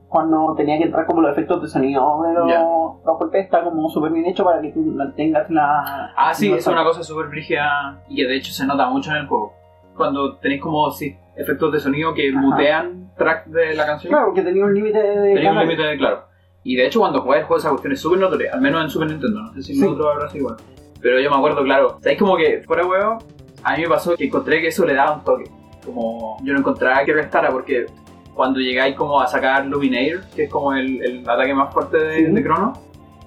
[0.09, 2.61] Cuando tenía que entrar como los efectos de sonido de los, Ya.
[2.61, 6.12] los golpes, está como súper bien hecho para que tú mantengas la...
[6.14, 9.16] Ah, sí, es una cosa súper brígida y que de hecho se nota mucho en
[9.16, 9.54] el juego.
[9.96, 12.38] Cuando tenéis como sí, efectos de sonido que Ajá.
[12.38, 14.11] mutean tracks de la canción.
[14.11, 15.35] Claro, porque tenía un límite de...
[15.35, 16.24] Tenía un límite de claro.
[16.64, 18.90] Y de hecho cuando jugáis el juego esa cuestión es súper notoria, al menos en
[18.90, 19.87] Super Nintendo, no sé si en Sí.
[19.87, 20.56] otro habrá sido igual.
[21.00, 23.18] Pero yo me acuerdo, claro, ¿sabéis como que fuera huevo?
[23.66, 25.50] A mí me pasó que encontré que eso le daba un toque.
[25.85, 27.87] Como yo no encontraba que restara porque
[28.33, 32.16] cuando llegáis como a sacar Luminator, que es como el, el ataque más fuerte de,
[32.26, 32.33] Sí.
[32.33, 32.72] de Crono,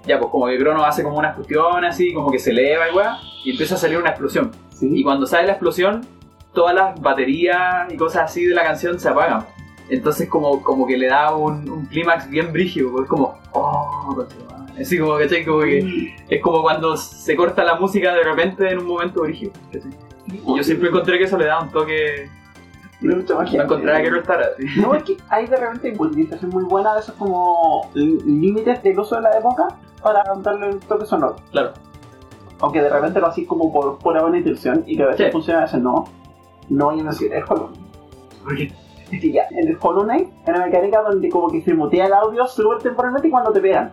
[0.06, 2.96] ya pues como que Crono hace como una explosión así, como que se eleva y
[2.96, 4.52] weá, y empieza a salir una explosión.
[4.70, 4.90] Sí.
[4.94, 6.06] Y cuando sale la explosión,
[6.54, 9.46] todas las baterías y cosas así de la canción se apagan.
[9.90, 14.14] Entonces como, como que le da un, un clímax bien brígido, porque es como, oh,
[14.16, 14.82] concha tu madre".
[14.82, 15.44] así como, ¿cachai?
[15.44, 19.52] Como que es como cuando se corta la música de repente en un momento brígido.
[19.74, 19.92] ¿cachai?
[20.32, 22.30] Y yo siempre encontré que eso le da un toque,
[23.02, 23.46] no encontraba
[24.02, 24.48] que no estara.
[24.56, 24.82] así.
[24.82, 29.16] No, es que hay de repente utilización muy buena de esos como límites del uso
[29.16, 29.68] de la época
[30.04, 31.36] para darle un toque sonoro.
[31.52, 31.72] Claro.
[32.62, 35.32] Aunque de repente lo así como por pura buena intención y que a veces Sí.
[35.32, 36.06] funciona, a veces no.
[36.70, 37.70] No hay en el el Hollow
[38.46, 38.74] Knight.
[39.10, 42.14] Sí, ya, en el Hollow Knight hay una mecánica donde como que se mutea el
[42.14, 43.90] audio súper temporalmente y cuando te pegan.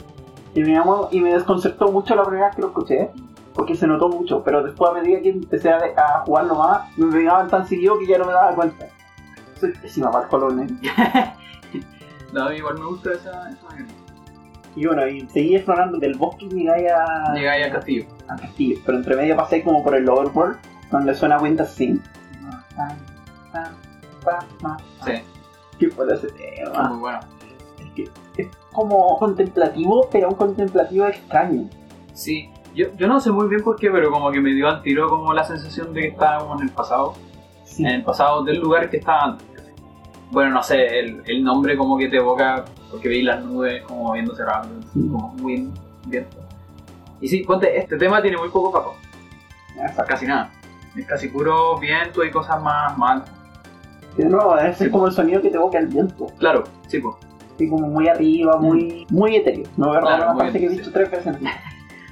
[0.55, 3.11] Y me, llamó- y me desconcertó mucho la primera vez que lo escuché,
[3.57, 7.11] porque se notó mucho, pero después a medida que empecé a, a jugar nomás, me
[7.11, 8.87] pegaban tan seguido que ya no me daba cuenta.
[9.59, 10.71] Soy pésima para Knight.
[12.35, 13.66] no, a mí igual me gusta esa, esa.
[14.77, 18.05] Y bueno, y seguí explorando del bosque y llegáis a, Llega ahí al castillo.
[18.29, 18.79] al castillo.
[18.85, 20.59] Pero entre medio pasé como por el overworld,
[20.90, 21.99] donde suena Winter Sing.
[25.03, 25.12] Sí,
[25.79, 26.88] ¿Qué ese es tema?
[26.90, 27.21] muy bueno.
[27.79, 31.71] Es que es como contemplativo, pero un contemplativo extraño.
[32.12, 34.82] Sí, yo, yo no sé muy bien por qué, pero como que me dio al
[34.82, 37.14] tiro como la sensación de que estaba como en el pasado.
[37.64, 37.82] Sí.
[37.84, 39.46] en el pasado del lugar que estaba antes.
[40.30, 44.04] Bueno, no sé, el, el nombre como que te evoca porque veis las nubes como
[44.04, 45.68] moviéndose rápido, como muy
[46.06, 46.36] viento.
[47.20, 48.94] Y sí, ponte, este tema tiene muy poco papo,
[49.80, 50.04] Exacto.
[50.06, 50.52] casi nada.
[50.96, 53.24] Es casi puro viento y cosas más mal.
[54.16, 56.26] De nuevo, ese es como el sonido que te evoca el viento.
[56.38, 57.16] Claro, sí, pues.
[57.54, 59.64] Así como muy arriba, muy, muy etéreo.
[59.76, 61.36] No robar Claro, una parte que he visto tres veces.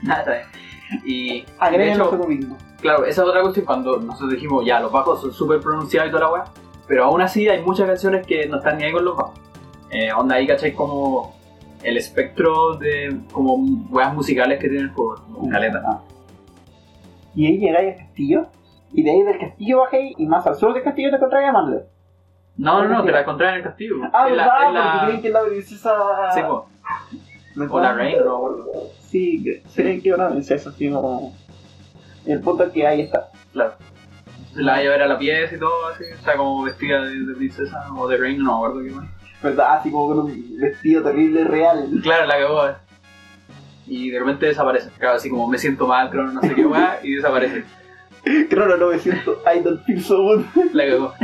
[0.05, 1.05] Nada, bien.
[1.05, 2.57] Y Agreguen hecho, lo mismo.
[2.81, 6.13] claro, esa es otra cuestión cuando nosotros dijimos, ya, los bajos son súper pronunciados y
[6.13, 6.45] toda la weá,
[6.87, 9.39] pero aún así hay muchas canciones que no están ni ahí con los bajos.
[9.91, 10.73] Eh, onda ahí, ¿cachai?
[10.75, 11.35] Como
[11.83, 13.57] el espectro de como
[13.91, 15.83] weas musicales que tiene el juego, como caleta.
[15.87, 16.01] Ah.
[17.35, 18.47] Y ahí llegáis al castillo.
[18.93, 20.15] Y de ahí del castillo bajéis.
[20.19, 21.81] Y más al sur del castillo te encontráis a Marle.
[22.57, 23.97] No, no, no, te la encontré en el castillo.
[24.13, 25.93] Ah, En la- en la- porque creen que la princesa.
[26.33, 26.67] Sí, po.
[27.57, 28.73] O la reina, no me acuerdo.
[29.09, 31.35] Sí, creen que una princesa, así como.
[32.27, 33.31] El punto es que ahí está.
[33.53, 33.75] Claro.
[34.55, 37.03] Se la va a llevar a la pieza y todo, así, o sea, como vestida
[37.03, 39.09] de, de princesa o de reina, no me acuerdo qué más.
[39.43, 39.75] ¿Verdad?
[39.79, 41.87] Así como con un vestido terrible real.
[42.03, 42.69] Claro, la cagó.
[42.69, 42.75] eh.
[43.87, 44.89] Y de repente desaparece.
[44.99, 47.65] Claro, así como me siento mal, crono, no sé qué weá, y desaparece.
[48.49, 50.45] Crono 900, I don't feel so good.
[50.73, 51.13] La cagó.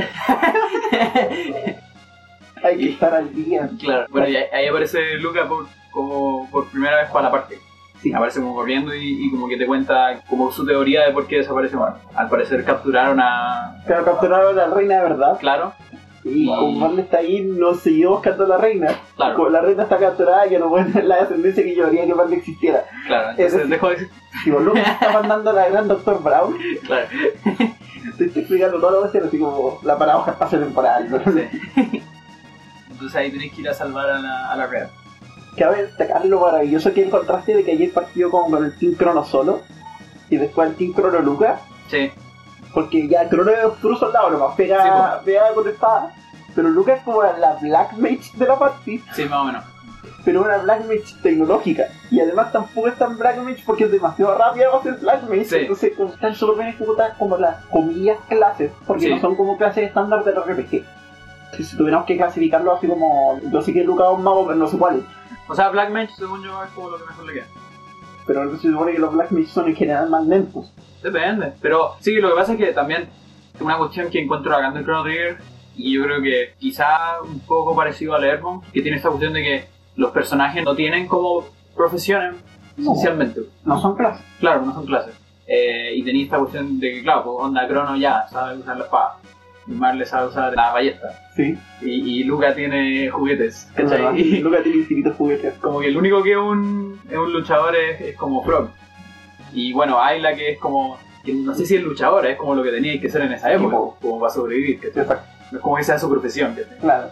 [2.62, 3.70] Hay que estar al día.
[3.78, 4.06] Claro.
[4.10, 7.58] Bueno, y ahí, ahí aparece Luca por, como por primera vez para la parte.
[8.02, 8.12] Sí.
[8.14, 11.36] Aparece como corriendo y, y como que te cuenta como su teoría de por qué
[11.38, 11.96] desapareció Mar.
[12.14, 13.82] Al parecer capturaron a...
[13.86, 15.36] Pero capturaron a la reina de verdad.
[15.38, 15.74] Claro,
[16.24, 18.88] Y como está ahí, no siguió buscando a la reina.
[19.16, 22.06] claro, Como la reina está capturada, ya no puede tener la descendencia que yo haría
[22.06, 22.84] que Marle existiera.
[23.06, 23.30] claro.
[23.32, 24.08] Entonces Es- dejó de
[24.46, 27.06] vos Luke está mandando a la gran Doctor Brown, Claro.
[28.08, 31.10] estoy explicando todo lo que así como la paradoja espacio-temporal.
[31.10, 31.18] ¿no?
[31.32, 31.42] Sí.
[32.90, 34.88] Entonces ahí tenés que ir a salvar a la, a la real.
[35.56, 38.76] Cabe destacar lo maravilloso que es el contraste de que ayer partió como con el
[38.78, 39.60] Team Crono solo
[40.30, 42.10] y después el Team Crono Luca, Sí,
[42.72, 46.14] porque ya Crono es puro soldado nomás, pega, pega con espada,
[46.54, 49.64] pero Luca es como la Black Mage de la party, sí, más o menos.
[50.24, 51.84] pero una Black Mage tecnológica.
[52.12, 55.44] Y además tampoco es tan Black Mage porque es demasiado rápida para ser Black Mage,
[55.46, 55.56] Sí.
[55.56, 59.14] entonces como están súper bien ejecutadas como las comillas clases, porque Sí.
[59.14, 60.84] no son como clases estándar del RPG.
[61.56, 64.68] Si, tuviéramos que clasificarlo así como, yo sé que Luca es un mago, pero no
[64.68, 65.02] sé cuál.
[65.50, 67.46] O sea, Black Mage, según yo, es como lo que mejor le queda.
[68.26, 70.72] Pero se supone que los Black Mage son en general más lentos.
[71.02, 71.52] Depende.
[71.60, 73.08] Pero sí, lo que pasa es que también
[73.54, 75.38] es una cuestión que encuentro acá en el Chrono Trigger
[75.76, 79.42] y yo creo que quizá un poco parecido al Airborne, que tiene esta cuestión de
[79.42, 79.64] que
[79.96, 82.34] los personajes no tienen como profesiones,
[82.76, 82.92] No.
[82.92, 83.40] esencialmente.
[83.64, 84.24] No son clases.
[84.38, 85.14] Claro, no son clases.
[85.46, 88.84] Eh, y tenía esta cuestión de que, claro, pues onda Crono ya sabe usar la
[88.84, 89.16] espada.
[89.66, 91.08] Marle sabe usar la ballesta.
[91.36, 91.56] Sí.
[91.82, 93.68] Y, y Luca tiene juguetes.
[93.76, 93.84] Es.
[93.90, 94.20] ¿cachai?
[94.20, 95.54] Y Luca tiene infinitos juguetes.
[95.60, 98.68] como que el único que es un, es un luchador es, es como Frog.
[99.52, 102.62] Y bueno, Ayla que es como, que no sé si es luchador, es como lo
[102.62, 103.96] que tenía que ser en esa época, po.
[104.00, 105.26] como para sobrevivir, que Exacto.
[105.50, 106.54] no es como que sea su profesión.
[106.54, 106.78] ¿cachai?
[106.78, 107.08] Claro.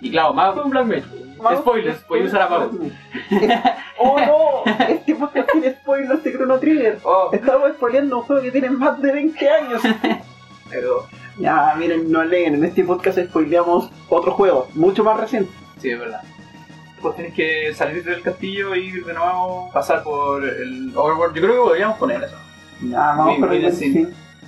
[0.00, 1.04] Y claro, más con Black Mage.
[1.58, 2.70] Spoilers, puede usar a Mago.
[3.98, 4.16] ¡Oh
[4.66, 4.72] no!
[4.88, 6.98] Este podcast tiene spoilers de Chrono Trigger.
[7.04, 9.82] Oh, Estamos spoileando un juego que tiene más de 20 años.
[10.72, 11.06] pero
[11.38, 12.54] Ya, miren, no leen.
[12.54, 15.50] En este podcast spoileamos otro juego, mucho más reciente.
[15.78, 16.22] sí, es verdad.
[17.00, 21.34] Pues tienes que salir del castillo y de nuevo pasar por el Overworld.
[21.34, 22.36] Yo creo que podríamos poner eso.
[22.82, 24.06] Ya, vamos por el sí.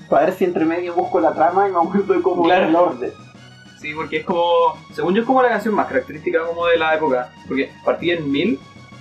[0.08, 2.62] Para ver si entre medio busco la trama y me acuerdo de cómo Claro.
[2.64, 3.12] es el orden.
[3.80, 4.44] Sí, porque es como,
[4.92, 7.30] según yo es como la canción más característica como de la época.
[7.48, 8.60] Porque partía en 1000,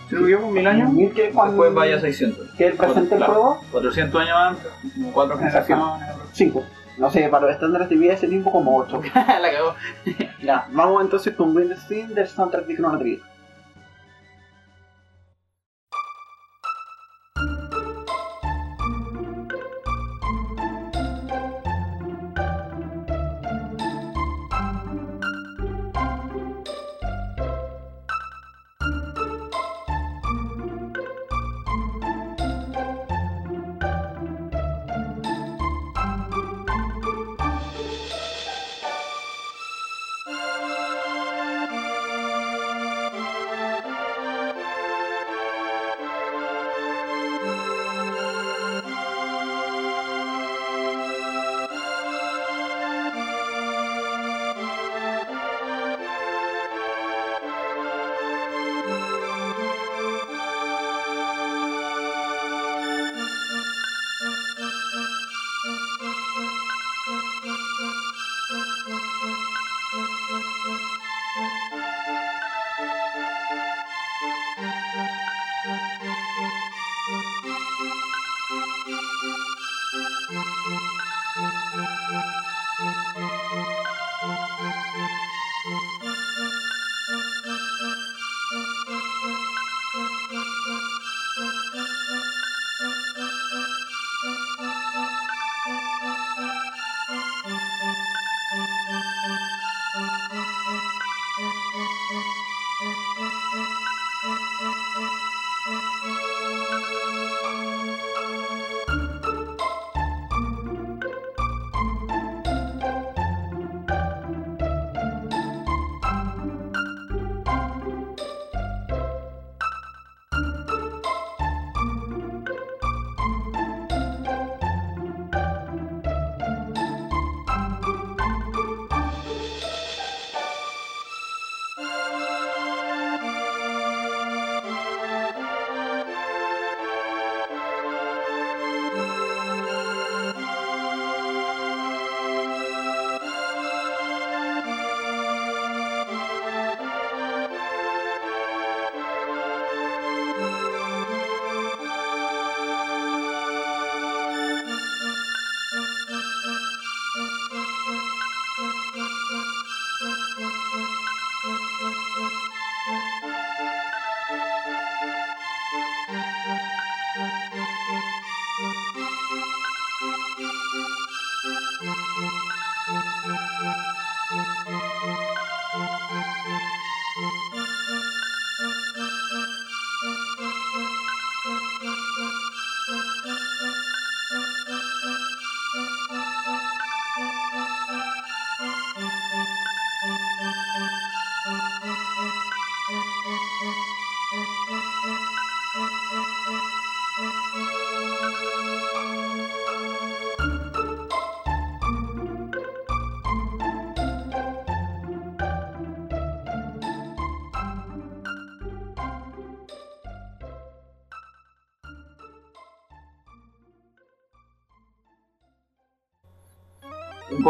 [0.09, 0.91] si no equivoco, 1000 años.
[0.91, 2.49] Mil que cuando- Después vaya a 600.
[2.57, 3.33] que el presente del Claro.
[3.33, 5.85] juego, 400 años antes, como 4 generaciones.
[6.31, 6.63] 5.
[6.97, 9.01] No sé, para los estándares de vida ese tiempo como 8.
[9.15, 9.75] la cagó.
[10.41, 13.32] Ya, vamos entonces con Wind Stream del soundtrack de Chrono Trigger.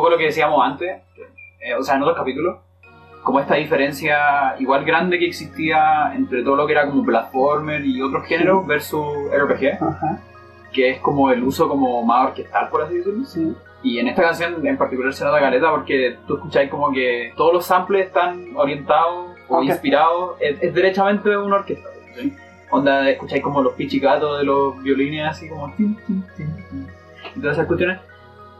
[0.04, 1.02] Poco lo que decíamos antes,
[1.62, 2.58] eh, o sea, en otros capítulos,
[3.24, 8.02] como esta diferencia igual grande que existía entre todo lo que era como platformer y
[8.02, 10.20] otros géneros versus RPG, Ajá.
[10.74, 13.24] que es como el uso como más orquestal, por así decirlo.
[13.24, 13.56] Sí.
[13.82, 17.54] Y en esta canción en particular se nota caleta porque tú escucháis como que todos
[17.54, 19.74] los samples están orientados o Orquesta.
[19.76, 21.88] inspirados, es, es derechamente una orquesta.
[22.16, 22.34] ¿sí?
[22.72, 25.72] Onda, escucháis como los pichicatos de los violines así como...
[25.76, 26.88] tin, tin, tin, tin.
[27.36, 28.00] Y todas esas cuestiones,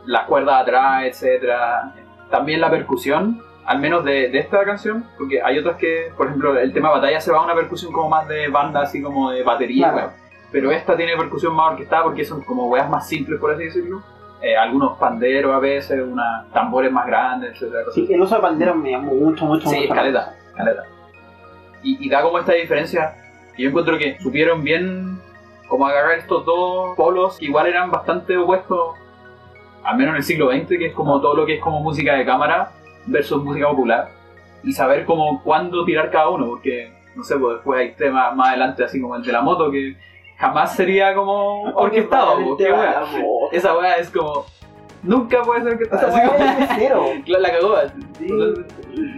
[0.06, 1.94] las cuerdas atrás, etcétera
[2.30, 6.58] También la percusión, al menos de, de esta canción, porque hay otras que, por ejemplo,
[6.58, 9.44] el tema batalla se va a una percusión como más de banda, así como de
[9.44, 10.12] batería, Claro.
[10.52, 14.02] pero esta tiene percusión más orquestada porque son como weas más simples, por así decirlo.
[14.42, 18.76] Eh, algunos panderos a veces, unas tambores más grandes, etcétera Sí, el uso de banderas
[18.76, 19.94] me llamó mucho, mucho, Sí, mucho.
[19.96, 20.84] caleta, caleta.
[21.82, 23.16] Y, y da como esta diferencia.
[23.56, 25.18] Y yo encuentro que supieron bien
[25.70, 28.98] como agarrar estos dos polos que igual eran bastante opuestos,
[29.84, 32.15] al menos en el siglo XX, que es como todo lo que es como música
[32.15, 32.72] de cámara
[33.06, 34.10] versus música popular.
[34.63, 38.50] Y saber como cuándo tirar cada uno, porque, no sé, pues después hay temas más
[38.50, 39.96] adelante, así como el de la moto, que
[40.38, 42.56] jamás sería como orquestado.
[42.56, 43.04] De wea.
[43.52, 44.46] Esa weá es como...
[45.04, 46.08] Nunca puede ser orquestada.
[46.08, 47.06] Esa así como- es cero.
[47.28, 47.76] la, la cagó.
[48.17, 48.28] Sí.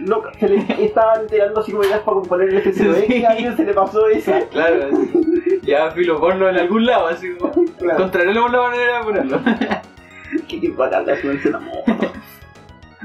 [0.04, 3.14] Loco, se le estaban tirando así como ideas para componer el FCB Sí.
[3.18, 4.40] y a alguien se le pasó esa.
[4.50, 5.60] Claro, así.
[5.62, 7.52] ya filo, ponlo en algún lado, así como.
[7.78, 7.98] Claro.
[8.00, 9.38] Encontraremos la manera de ponerlo.
[10.48, 11.92] Qué tipo bacán la subirse la moto.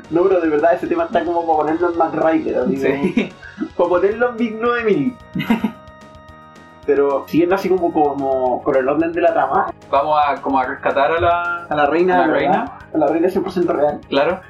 [0.09, 3.33] No, pero de verdad ese tema está como para ponerlo en Mac Rider, Sí.
[3.75, 5.15] como, para ponerlo en Big 9000.
[6.85, 10.65] Pero siguiendo así como, como con el orden de la trama, Vamos a como a
[10.65, 11.65] rescatar a la.
[11.69, 12.79] a la reina, ¿A la reina?
[12.93, 13.99] a la reina 100% real.
[14.09, 14.41] Claro.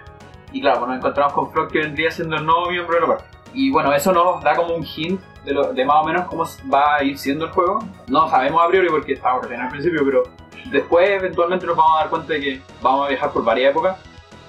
[0.54, 3.08] Y claro, pues nos encontramos con Frog que vendría siendo el nuevo miembro de la
[3.08, 3.26] parte.
[3.54, 6.44] Y bueno, eso nos da como un hint de, lo- de más o menos cómo
[6.74, 7.80] va a ir siendo el juego.
[8.08, 10.24] No sabemos a priori porque estábamos recién al principio, pero
[10.70, 13.98] después eventualmente nos vamos a dar cuenta de que vamos a viajar por varias épocas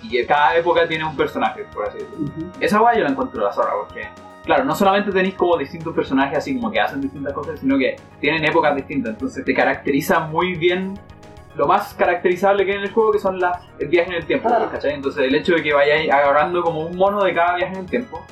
[0.03, 2.53] y que cada época tiene un personaje, por así decirlo.
[2.61, 4.09] Esa guay yo la encuentro la zorra porque,
[4.45, 7.97] claro, no solamente tenéis como distintos personajes así como que hacen distintas cosas, sino que
[8.21, 9.13] tienen épocas distintas.
[9.13, 10.99] Entonces te caracteriza muy bien
[11.55, 14.27] lo más caracterizable que hay en el juego, que son las, el viaje en el
[14.27, 14.71] tiempo, Claro.
[14.71, 14.95] ¿cachai?
[14.95, 17.87] Entonces el hecho de que vayáis agarrando como un mono de cada viaje en el
[17.91, 18.25] tiempo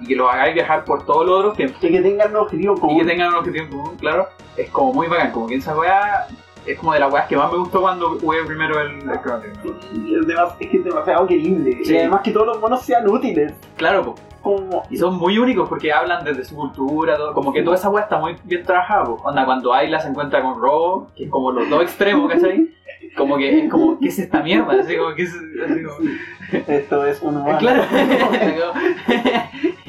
[0.00, 2.74] y que lo hagáis viajar por todos los otros tiempos Y que tengan un objetivo
[2.76, 2.98] y común.
[2.98, 5.30] que tengan un objetivo común, claro, es como muy bacán.
[5.30, 6.26] Como que esa weá
[6.66, 9.42] es como de las weas que más me gustó cuando jugué primero el, el Chrono
[9.44, 11.84] es, que es demasiado querible.
[11.84, 11.94] Sí.
[11.94, 13.52] Y además que todos los monos sean útiles.
[13.76, 14.14] Claro, po.
[14.42, 14.82] Como.
[14.90, 18.04] Y son muy únicos porque hablan desde su cultura, todo, como que toda esa weá
[18.04, 19.04] está muy bien trabajada.
[19.04, 19.20] po.
[19.24, 22.68] Onda, cuando Ayla se encuentra con Robo, que es como los dos extremos, ¿cachai?
[23.16, 24.80] Como que es como, ¿qué es esta mierda?
[24.80, 25.34] Así como que es.
[25.34, 27.58] Así como, Esto es un humano.
[27.58, 27.82] claro.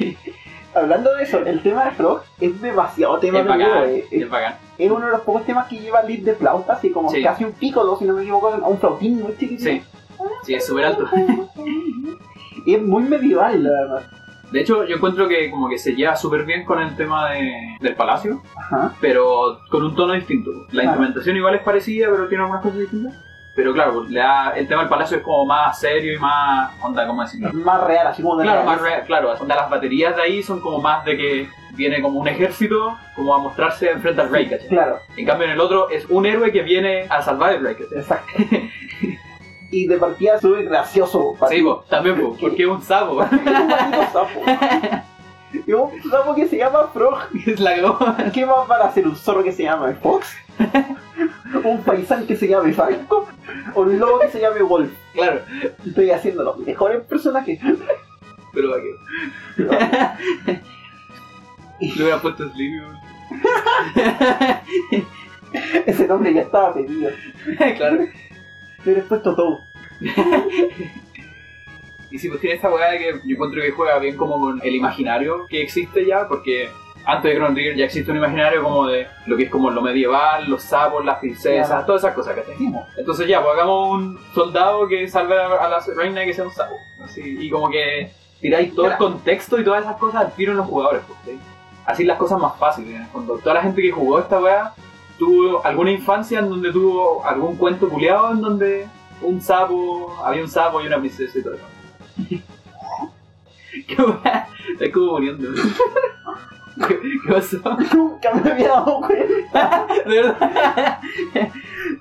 [0.76, 4.04] Hablando de eso, el tema de Frog es demasiado tema es de bacán, eh.
[4.10, 4.56] es bacán.
[4.78, 7.22] Es uno de los pocos temas que lleva lead de flauta, así como Sí.
[7.22, 9.70] casi un pícolo, si no me equivoco, un flautín muy chiquitito.
[9.70, 9.82] Sí,
[10.44, 11.06] sí, es súper alto.
[12.64, 14.02] Y es muy medieval, la verdad.
[14.50, 17.76] De hecho, yo encuentro que como que se lleva súper bien con el tema de,
[17.80, 18.92] del palacio, Ajá.
[19.00, 20.50] pero con un tono distinto.
[20.50, 20.88] La Claro.
[20.88, 23.14] instrumentación igual es parecida, pero tiene algunas cosas distintas.
[23.56, 24.04] Pero claro,
[24.54, 27.50] el tema del palacio es como más serio y más, onda, ¿cómo decirlo?
[27.54, 29.32] Más real, así como de Claro, más real, claro.
[29.32, 33.34] Onda, las baterías de ahí son como más de que viene como un ejército como
[33.34, 34.68] a mostrarse enfrente al rey, ¿cachai?
[34.68, 37.76] Claro, En cambio en el otro es un héroe que viene a salvar el rey,
[37.76, 37.98] ¿cachai?
[37.98, 38.32] exacto.
[39.70, 41.34] y de partida sube gracioso.
[41.48, 43.22] Sí, pues, también, pues, porque es un sapo.
[43.22, 44.40] Es un sapo.
[45.66, 47.20] Y un sapo que se llama Frog.
[47.46, 47.74] es la.
[48.34, 49.06] ¿Qué más van a hacer?
[49.06, 50.36] ¿Un zorro que se llama Fox?
[51.64, 53.28] ¿Un paisán que se llame Falco?
[53.74, 54.90] ¿O un lobo que se llame Wolf?
[55.14, 55.40] Claro,
[55.84, 57.58] Estoy haciendo los mejores personajes.
[58.52, 60.60] pero va que.
[61.80, 62.80] Le hubiera puesto Sleepy,
[65.86, 67.10] Ese nombre ya estaba pedido.
[67.76, 67.96] claro.
[67.98, 68.12] Le
[68.84, 69.60] hubieras puesto todo.
[72.10, 74.60] Y sí, pues tiene esta weá de que yo encuentro que juega bien como con
[74.62, 76.68] el imaginario que existe ya, porque
[77.06, 79.80] antes de Chrono Trigger ya existe un imaginario como de lo que es como lo
[79.80, 82.84] medieval, los sapos, las princesas, todas esas cosas que tenemos.
[82.96, 86.52] Entonces ya, pues hagamos un soldado que salve a la reina y que sea un
[86.52, 86.74] sapo.
[87.04, 90.58] Así, y como que tiráis todo el contexto y todas esas cosas al tiro en
[90.58, 91.02] los jugadores.
[91.02, 91.38] ¿cachai?
[91.86, 92.96] Así las cosas más fáciles.
[92.96, 93.38] En el fondo.
[93.38, 94.74] Toda la gente que jugó esta weá
[95.16, 98.88] tuvo alguna infancia en donde tuvo algún cuento culiado en donde
[99.22, 101.64] un sapo, había un sapo y una princesa y todo eso.
[103.86, 104.48] ¿Qué weá?
[104.72, 105.50] Estás como muriendo.
[106.88, 106.98] ¿Qué,
[107.28, 107.60] pasó?
[107.94, 109.86] Nunca me había dado cuenta.
[110.06, 111.00] ¿De verdad?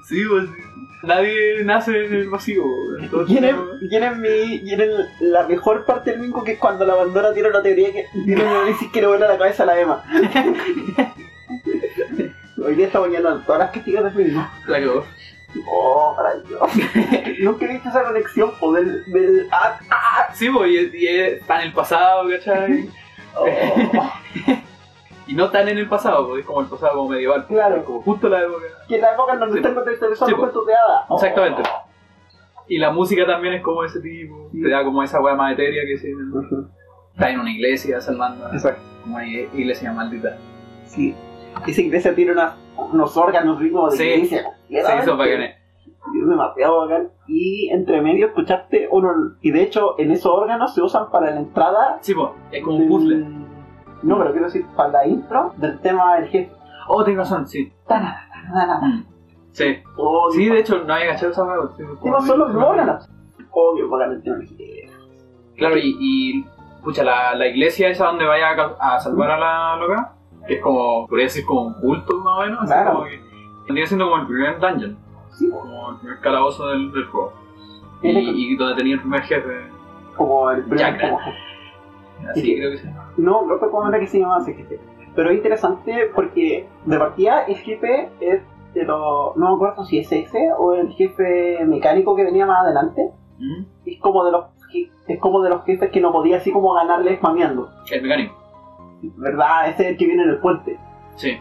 [0.05, 0.49] Sí, pues
[1.03, 2.63] nadie nace en el vacío.
[2.99, 3.55] Entonces, ¿Quién es,
[3.89, 4.61] quién es mi,
[5.21, 8.41] la mejor parte del bingo que es cuando la bandera tiene una teoría que tiene
[8.41, 10.03] un análisis que le vuela la cabeza a la Emma?
[12.57, 14.47] Hoy día estamos yendo todas las castigas del bingo.
[14.67, 15.05] la cagó.
[15.67, 16.67] Oh, maravilloso.
[17.39, 21.61] Nunca he visto esa conexión po, del, del ah, ah, Sí, pues, y, y está
[21.61, 22.89] en el pasado, ¿cachai?
[25.27, 27.45] Y no tan en el pasado, porque es como el pasado como medieval.
[27.47, 27.83] Claro.
[27.83, 28.65] Como justo la época.
[28.88, 31.05] Que la época en donde están contextualizados los cuentos de hadas.
[31.09, 31.63] Exactamente.
[32.67, 34.49] Y la música también es como ese tipo.
[34.51, 36.11] Te da como esa weá más etérea que se
[37.13, 38.51] está en una iglesia salvando.
[38.53, 38.81] Exacto.
[39.01, 40.38] Como una iglesia maldita.
[40.86, 41.15] Sí.
[41.65, 42.33] Esa iglesia tiene
[42.77, 44.51] unos órganos ritmos de iglesia.
[44.67, 45.55] Sí, eso para que
[46.22, 47.10] es demasiado bacán.
[47.28, 49.10] Y entre medio escuchaste uno.
[49.41, 51.97] Y de hecho, en esos órganos se usan para la entrada.
[52.01, 53.16] Sí, pues, es como un puzzle.
[53.18, 53.45] del-
[54.03, 56.51] No, pero quiero decir, para la intro del tema del jefe.
[56.88, 57.72] Oh, tienes razón, sí.
[57.89, 59.03] Mm.
[59.51, 59.78] Sí.
[59.97, 63.10] Oh, Sí, de hecho, no había cachado esa no son los órganos.
[63.51, 64.89] Oh, qué bacán el tema del jefe.
[65.58, 66.45] Claro, y, y
[66.84, 70.14] pucha, la, la iglesia esa donde vaya a, a salvar a la loca,
[70.45, 72.91] que es como, podría decir como un culto más o menos, así Claro.
[72.91, 73.20] como que
[73.66, 74.97] vendría siendo como el primer dungeon,
[75.36, 77.33] Sí, como el primer calabozo del, del juego.
[78.01, 79.51] Y, donde tenía el primer jefe,
[80.15, 80.99] como el primer.
[81.01, 81.19] Como-
[82.29, 82.55] así Sí.
[82.57, 82.88] creo que sí.
[83.17, 84.79] No, no como era que se llamaba ese jefe.
[85.15, 88.41] Pero es interesante porque de partida el jefe es
[88.73, 89.36] de los.
[89.38, 93.11] No me acuerdo si es ese o el jefe mecánico que venía más adelante.
[93.39, 93.63] ¿Mm?
[93.86, 94.45] Es como de los
[95.07, 97.69] es como de los jefes que no podía así como ganarle spameando.
[97.91, 98.36] El mecánico,
[99.15, 99.69] ¿Verdad?
[99.69, 100.77] Ese es el que viene en el puente.
[101.15, 101.38] sí.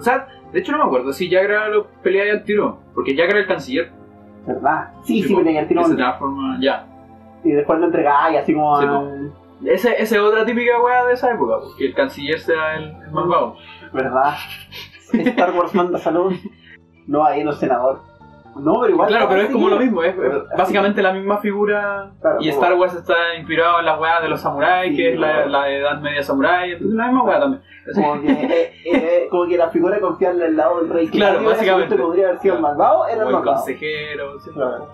[0.00, 3.14] O sea, de hecho no me acuerdo si Jagra lo pelea ahí al tiro, porque
[3.14, 3.90] Jagra era el canciller.
[4.46, 4.88] ¿Verdad?
[5.04, 5.86] Sí, sí, pues, tenía el que tiro.
[5.86, 6.86] se transforma, ya.
[7.44, 8.80] Y después lo entregáis así como.
[8.80, 9.32] Sí, al-
[9.66, 13.10] Esa ese es otra típica weá de esa época, que el canciller sea el, el
[13.12, 13.56] vago.
[13.92, 14.34] ¿Verdad?
[15.12, 16.32] Star Wars manda salud.
[17.06, 18.02] No, ahí es senador.
[18.56, 19.08] No, pero igual.
[19.08, 20.14] Claro, pero es como lo mismo, es,
[20.56, 22.10] básicamente la misma figura.
[22.20, 25.18] Claro, y Star Wars está inspirado en las weas de los samuráis, Sí, que es
[25.18, 27.62] la, la edad media samurái, entonces la misma wea también.
[27.94, 31.08] Como que, eh, eh, como que la figura confiarle al lado del rey.
[31.08, 31.94] Claro, básicamente.
[31.94, 33.56] momento podría haber sido el malvado, era el malvado.
[33.56, 34.50] consejero, sí.
[34.50, 34.88] Claro.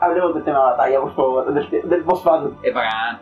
[0.00, 2.50] Hablemos del tema de batalla, por favor, del, del boss battle.
[2.62, 3.20] Es bacán,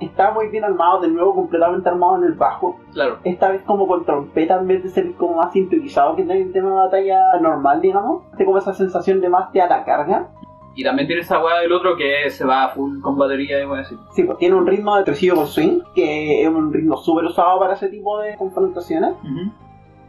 [0.00, 2.78] Está muy bien armado, de nuevo completamente armado en el bajo.
[2.92, 3.18] claro.
[3.24, 6.52] Esta vez como con trompeta en vez de ser como más sintetizado que en el
[6.52, 8.22] tema de batalla normal, digamos.
[8.30, 10.28] Tiene como esa sensación de más de a la carga.
[10.74, 13.96] Y también tiene esa wea del otro que se va full con batería y así.
[14.12, 17.58] Sí, pues tiene un ritmo de tresillo con swing, que es un ritmo súper usado
[17.58, 19.14] para ese tipo de confrontaciones.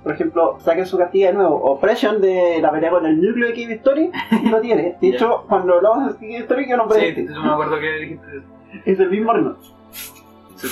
[0.03, 1.55] Por ejemplo, saquen su cartilla de nuevo.
[1.57, 4.11] Oppression de la pelea con el núcleo de Cave Story
[4.49, 4.97] lo tiene.
[4.99, 7.33] De hecho, cuando hablamos de Cave Story, yo nombré Sí, este.
[7.33, 8.47] yo me acuerdo que dijiste eso.
[8.85, 9.55] Es el mismo ritmo.
[10.55, 10.67] Sí.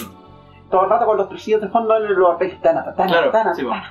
[0.69, 2.61] Todo el rato con los tresillos de fondo en los arpegios.
[2.61, 3.81] Tana, tana, Claro, tana, sí, bueno.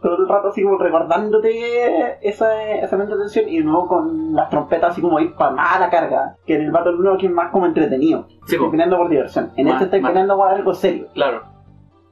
[0.00, 4.34] Todo el rato así como recordándote esa, esa mente de tensión y de nuevo con
[4.34, 6.36] las trompetas así como ir para más la carga.
[6.46, 8.26] Que en el Battle 1 que es más como entretenido.
[8.46, 9.52] Sí, Estoy peleando por diversión.
[9.56, 11.08] En Más- este estoy peleando por algo serio.
[11.14, 11.42] claro.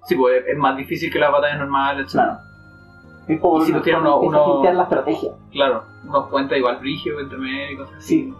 [0.04, 2.12] Sí, pues es- más difícil que las batallas normales, etc.
[2.12, 2.38] Claro.
[3.26, 5.32] Es como si tú tienes uno- uno- la estrategia.
[5.50, 8.06] Claro, unos puentes igual brígidos entre medio y cosas así.
[8.06, 8.34] Sí.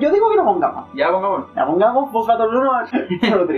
[0.00, 0.86] Yo digo que lo pongamos.
[0.94, 1.54] Ya pongamos.
[1.54, 3.56] La pongamos, Boss Battle 1 al otro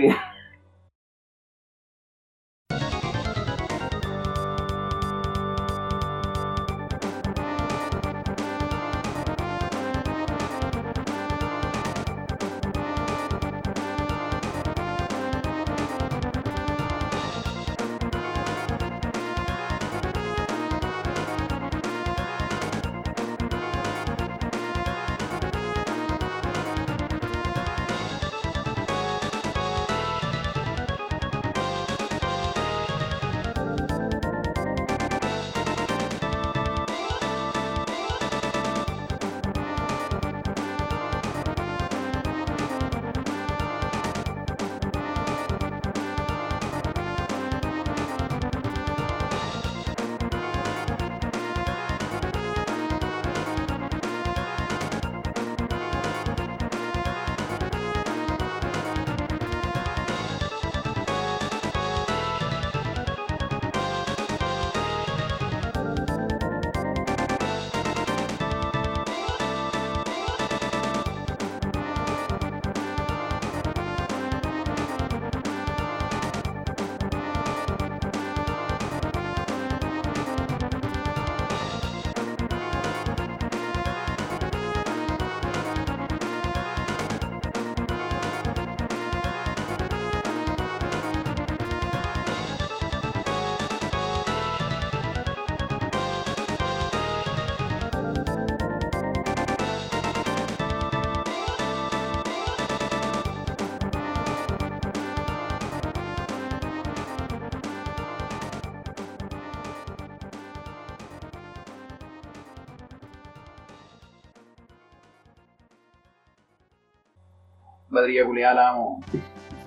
[117.95, 119.01] batería culiada la amo.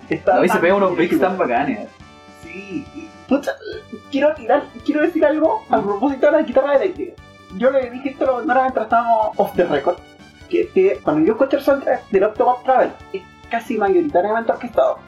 [0.08, 1.88] Está No, se pega unos breaks tan bacanes.
[2.42, 2.86] Sí,
[3.28, 3.52] pucha,
[4.10, 7.22] quiero tirar, quiero decir algo a propósito de la guitarra eléctrica.
[7.56, 9.98] Yo le dije esto la primera mientras estábamos off the record,
[10.48, 14.98] que, cuando yo escucho el soundtrack del Octopath Travel, es casi mayoritariamente orquestado.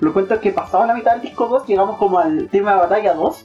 [0.00, 2.78] Lo cuento es que pasado la mitad del disco 2, llegamos como al tema de
[2.78, 3.44] batalla 2,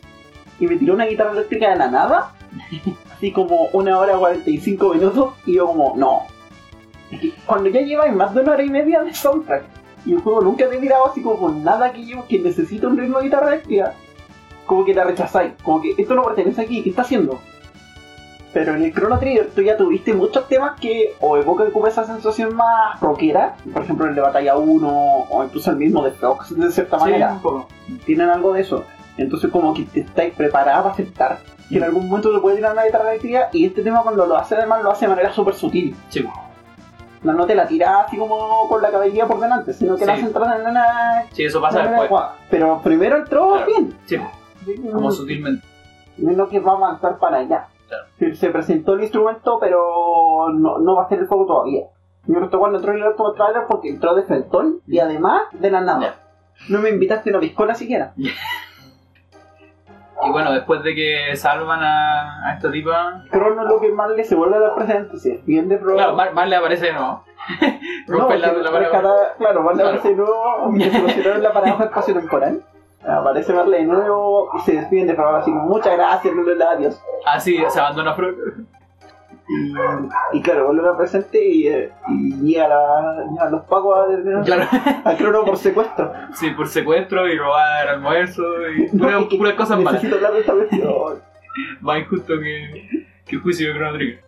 [0.59, 2.31] y me tiró una guitarra eléctrica de la nada,
[3.13, 6.32] así como una hora 45 minutos, y yo como, no.
[7.13, 9.63] Es que cuando ya lleváis más de una hora y media de soundtrack,
[10.05, 12.87] y el juego nunca te he tirado así como con nada que yo que necesita
[12.87, 13.93] un ritmo de guitarra eléctrica,
[14.65, 17.39] como que la rechazáis, como que esto no pertenece aquí, ¿qué está haciendo?
[18.53, 22.05] Pero en el Chrono Trigger tú ya tuviste muchos temas que o evocan como esa
[22.05, 26.55] sensación más rockera, por ejemplo el de Batalla 1 o incluso el mismo de Fox
[26.55, 27.39] de cierta manera,
[28.05, 28.83] tienen algo de eso.
[29.17, 32.73] Entonces como que te estáis preparada para aceptar que en algún momento te puede tirar
[32.73, 35.55] una guitarra eléctrica y este tema cuando lo hace además lo hace de manera súper
[35.55, 35.95] sutil.
[36.09, 36.23] Sí.
[37.23, 40.13] No, no te la tira así como con la caballería por delante, sino que la
[40.15, 40.19] Sí.
[40.21, 41.99] hace entrar en una Sí, eso pasa después.
[41.99, 42.35] adecuada.
[42.49, 43.65] Pero primero entró Claro.
[43.65, 43.97] bien.
[44.05, 44.17] Sí,
[44.91, 45.65] como sutilmente.
[46.17, 47.67] Menos que va a avanzar para allá.
[47.87, 48.03] Claro.
[48.19, 51.85] Se- Se presentó el instrumento, pero no, no va a ser el juego todavía.
[52.25, 55.69] Yo no cuando entró en el último trailer porque entró de frentón y además de
[55.71, 56.15] la nada.
[56.69, 58.13] No me invitaste a una piscola siquiera.
[60.27, 63.23] Y bueno, después de que salvan a, a esta tipa.
[63.31, 65.95] Crono lo que más le se vuelve a dar presente, se defiende, pero...
[65.95, 67.23] Claro, Mar, Mar le aparece de nuevo.
[68.07, 68.85] no, Rompe la, que la pared.
[68.87, 69.89] rescata- claro, Marle Claro.
[69.97, 72.63] aparece de nuevo, solucionaron la paradoja espacio-temporal.
[73.07, 76.55] Aparece Marle de nuevo y se despiden de Frog así como muchas gracias, no le
[76.55, 77.01] da adiós.
[77.25, 78.33] Ah, sí, se abandona Frog.
[79.47, 79.73] Y,
[80.37, 84.43] y claro, vuelve a presente y, eh, y llega la, llegan los pagos a detener
[84.45, 84.67] Claro,
[85.03, 86.13] a Crono por secuestro.
[86.33, 88.41] sí, por secuestro y robar almuerzo
[88.71, 89.93] y No, puras que puras cosas malas.
[90.01, 90.93] Necesito hablar de esta cuestión.
[91.81, 94.23] Más injusto que, que el juicio de Trigger.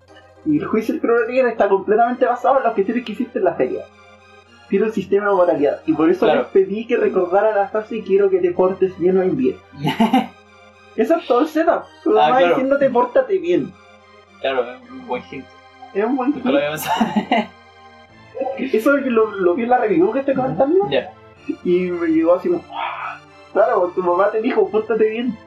[0.45, 3.45] Y el juicio del Chrono Trigger está completamente basado en las cuestiones que hiciste en
[3.45, 3.83] la feria.
[4.69, 5.81] Tiene un sistema de moralidad.
[5.87, 6.41] Y por eso Claro.
[6.41, 9.55] les pedí que recordara la frase quiero que te portes bien o en bien.
[10.95, 11.83] Eso es todo el setup.
[12.03, 12.47] Tu Ah, mamá claro.
[12.55, 13.71] diciéndote pórtate bien.
[14.41, 15.45] Claro, es un buen hint.
[15.93, 17.05] Es un buen Nunca lo había pensado.
[18.57, 20.89] Eso lo, lo vi en la review que estoy comentando.
[20.89, 21.11] Ya.
[21.63, 22.63] Y me llegó así como...
[22.73, 23.19] "Ah,
[23.53, 25.37] Claro, tu mamá te dijo pórtate bien.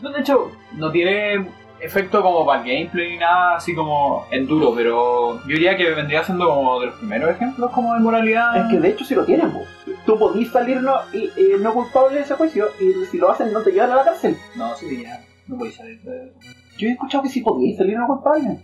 [0.00, 1.44] De hecho, no tiene
[1.80, 5.90] efecto como para el gameplay ni nada así como en duro, pero yo diría que
[5.90, 8.56] vendría siendo como de los primeros ejemplos como de moralidad.
[8.56, 9.62] Es que de hecho sí lo tienen, po.
[10.06, 13.52] Tú podís salir no, y, eh, no culpable de ese juicio y si lo hacen
[13.52, 14.36] no te llevan a la cárcel.
[14.54, 15.20] No, sí, ya.
[15.48, 16.32] No podéis salir de
[16.78, 18.58] Yo he escuchado que sí podíais salir no culpable.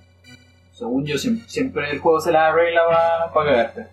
[0.73, 2.83] Según yo, siempre, el juego se la arregla
[3.33, 3.87] para cagarte.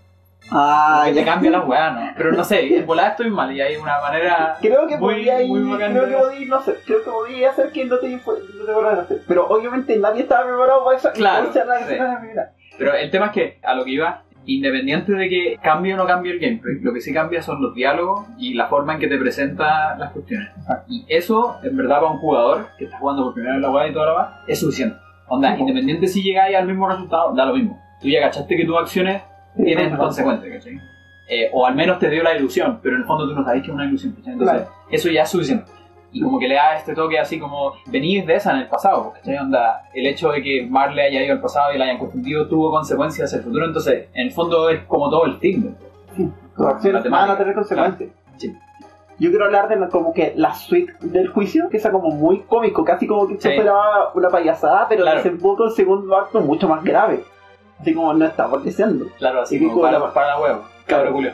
[0.49, 2.11] Ah, que te cambia la weá, ¿no?
[2.17, 4.57] Pero no sé, en volada estoy mal y hay una manera.
[4.59, 7.71] Creo que Muy- podía muy bacán creo que podía, no sé, creo que podía hacer
[7.71, 9.21] que no te, no te fueran a hacer.
[9.27, 11.11] Pero obviamente nadie estaba preparado para eso.
[11.13, 11.59] Claro, sí.
[12.77, 14.23] Pero el tema es que, a lo que iba,
[14.57, 17.73] independiente de que cambie o no cambie el gameplay, lo que sí cambia son los
[17.75, 20.49] diálogos y la forma en que te presenta las cuestiones.
[20.87, 23.87] Y eso, en verdad, para un jugador que está jugando por primera vez la weá
[23.87, 24.95] y toda la weá, es suficiente.
[25.27, 27.81] Onda, Sí, independiente si llegáis al mismo resultado, da lo mismo.
[28.01, 29.21] Tú ya cachaste que tus acciones
[29.55, 30.79] tienen Sí, consecuencias, ¿cachai?
[31.29, 33.61] Eh, o al menos te dio la ilusión, pero en el fondo tú no sabes
[33.61, 34.33] que es una ilusión, ¿cachai?
[34.33, 35.71] Entonces, eso ya es suficiente.
[36.13, 39.13] Y como que le da este toque así como, venís de esa en el pasado,
[39.13, 39.37] ¿cachai?
[39.37, 42.69] Onda, el hecho de que Marley haya ido al pasado y la hayan confundido tuvo
[42.71, 45.73] consecuencias hacia el futuro, entonces, en el fondo es como todo el team.
[46.57, 48.09] Tus acciones La van a tener consecuencias.
[48.37, 48.53] Sí.
[49.19, 52.41] Yo quiero hablar de la- como que la suite del juicio, que es como muy
[52.41, 53.49] cómico, casi como que Sí.
[53.55, 53.73] fuera
[54.13, 55.17] una payasada, pero Claro.
[55.17, 57.23] desemboca un segundo acto mucho más grave.
[57.79, 59.05] Así como no está deseando.
[59.17, 60.61] Claro, así Y que como para, como- para la huevo.
[60.91, 61.33] Cabrón, Julio.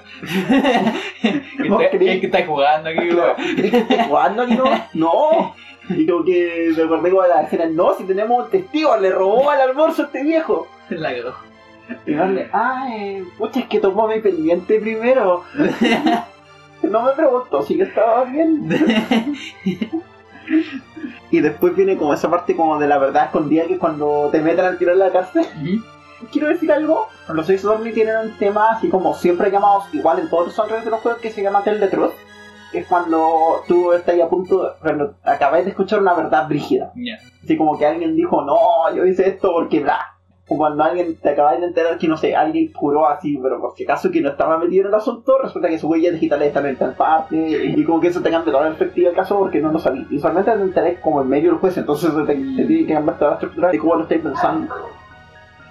[1.69, 3.35] ¿Vos ¿Qué que estáis jugando aquí, Claro.
[3.37, 4.09] weón?
[4.09, 4.63] ¿Cuándo aquí no?
[4.93, 5.55] No.
[5.89, 9.09] Y como que me acordé como de la escena, no, si tenemos un testigo, le
[9.09, 10.67] robó al almuerzo a este viejo.
[10.89, 11.33] La cagó.
[12.05, 15.43] Y darle, ah, eh, pucha, es que tomó mi pendiente primero.
[16.83, 18.69] No me preguntó si yo estaba bien.
[21.31, 24.39] Y después viene como esa parte como de la verdad escondida que es cuando te
[24.41, 25.45] meten al tiro en la cárcel.
[26.31, 30.29] Quiero decir algo, los seis Dormi tienen un tema así como siempre llamados igual en
[30.29, 32.13] todos los soundtracks de los juegos que se llama Tell the Truth.
[32.71, 36.91] Que es cuando tú estás a punto, de- cuando acabas de escuchar una verdad brígida.
[36.95, 37.17] Ya.
[37.43, 38.57] Así como que alguien dijo, no,
[38.95, 39.99] yo hice esto porque bla.
[40.49, 43.73] O cuando alguien te acabas de enterar que, no sé, alguien juró así, pero por
[43.75, 46.65] si acaso que no estaba metido en el asunto, resulta que sus huellas digitales están
[46.65, 49.59] en tal parte, y como que eso te cambia toda la perspectiva del caso porque
[49.61, 50.07] no lo sabías.
[50.09, 52.33] Y usualmente te enteré como en medio del juez, entonces te, te
[52.65, 54.73] tiene que cambiar toda la estructura de cómo lo estáis pensando.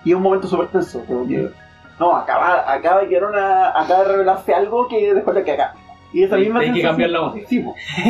[0.06, 1.50] Y es un momento súper tenso, como que,
[2.00, 5.74] no, acaba, acaba una, acaba de revelarse algo que después de que acá.
[6.12, 7.46] Y esa misma hay que sensación- cambiar la música.
[7.48, 7.64] Sí.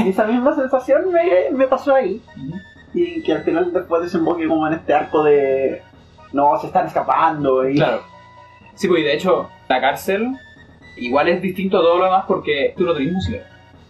[0.04, 2.22] Y esa misma sensación me, me pasó ahí
[2.94, 5.82] y que al final después desemboque como en este arco de
[6.32, 8.02] no se están escapando y Claro.
[8.74, 10.36] Sí, pues y de hecho, la cárcel
[10.98, 13.38] Igual es distinto a todo lo demás porque tú no tenés música.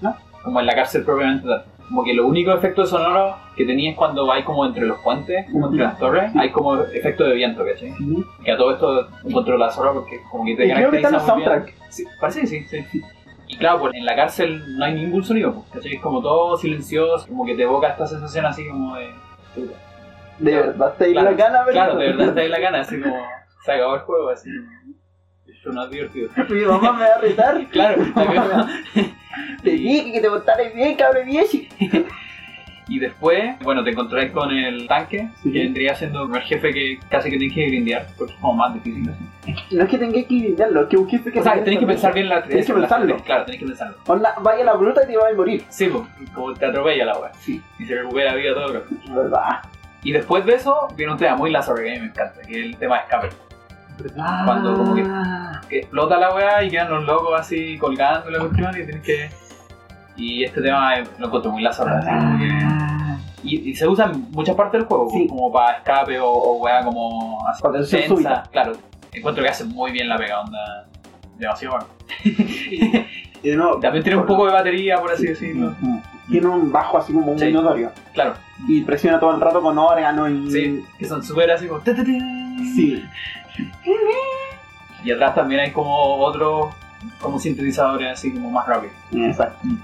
[0.00, 0.16] ¿No?
[0.44, 1.64] Como en la cárcel propiamente tal.
[1.88, 5.66] Como que lo único efecto sonoro que tenías cuando vais como entre los puentes, como
[5.68, 7.92] entre las torres, hay como efecto de viento, ¿cachai?
[8.44, 11.08] Que a todo esto encontró la zorra porque como que te Y creo que está
[11.08, 11.50] en el caracteriza muy bien.
[11.50, 11.90] soundtrack.
[11.90, 13.02] Sí, parece que sí, sí.
[13.48, 15.94] Y claro, pues en la cárcel no hay ningún sonido, pues, ¿cachai?
[15.94, 19.10] Es como todo silencioso, como que te evoca esta sensación así como de...
[20.38, 23.16] De verdad, te Claro, la gana, Claro, de verdad te da la gana, así como
[23.64, 24.50] se acabó el juego, así.
[25.70, 26.30] Es divertido.
[26.48, 27.66] Mi mamá me va a retar.
[27.70, 28.02] Claro.
[29.62, 31.58] Te dije que te portaras bien, cabrón viejo.
[32.88, 35.52] Y después, bueno, te encontrás con el tanque, Sí.
[35.52, 38.54] que vendría siendo el primer jefe que casi que tienes que grindear, porque es como
[38.54, 39.54] más difícil así.
[39.74, 41.40] No es que tengáis que inventarlo, es que un jefe que.
[41.40, 43.16] O sea, tenés que pensar bien la Tenés que pensarlo.
[43.24, 43.96] Claro, tenés que pensarlo.
[44.06, 45.64] Onda, vaya la bruta y te vas a morir.
[45.68, 47.32] Sí, pues, como te atropella la wea.
[47.34, 47.60] Sí.
[47.80, 48.82] Y se recupera vida todo, bro.
[49.14, 49.60] ¿Verdad?
[50.04, 52.52] Y después de eso, viene un tema muy Lazarus que a mí me encanta, que
[52.60, 53.28] es el tema de escape.
[54.44, 55.60] Cuando como que- Ah.
[55.68, 59.30] Que explota la weá y quedan los locos así colgando la cuestión y tienes que.
[60.16, 61.62] Y este tema lo encuentro muy
[62.38, 63.18] que- Ah.
[63.42, 65.26] Y, y se usa en muchas partes del juego, Sí.
[65.28, 67.78] como para escape o, o weá como Para
[68.24, 68.42] tensa.
[68.50, 68.72] Claro,
[69.12, 70.86] encuentro que hace muy bien la pega, onda.
[71.36, 71.86] Demasiado bueno.
[73.80, 75.74] También tiene un poco de batería, por así decirlo.
[76.28, 77.92] Tiene un bajo así como muy notorio.
[78.12, 78.34] Claro,
[78.66, 80.50] Y presiona todo el rato con órgano y.
[80.50, 81.82] sí, que son súper así como.
[82.74, 83.04] Sí.
[85.04, 86.74] Y atrás también hay como otros
[87.20, 88.94] como sintetizadores así como más rápidos.
[89.12, 89.58] Exacto.
[89.62, 89.76] Mm.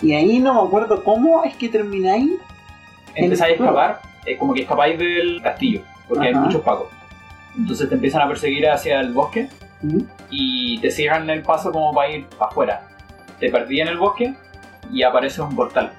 [0.00, 2.30] Y ahí no me acuerdo cómo es que termináis.
[3.14, 6.88] Empezáis a escapar, es como que escapáis del castillo, porque hay muchos pacos.
[7.56, 9.48] Entonces te empiezan a perseguir hacia el bosque
[10.30, 12.82] y te cierran el paso como para ir para afuera.
[13.40, 14.34] Te perdí en el bosque
[14.92, 15.92] y aparece un portal.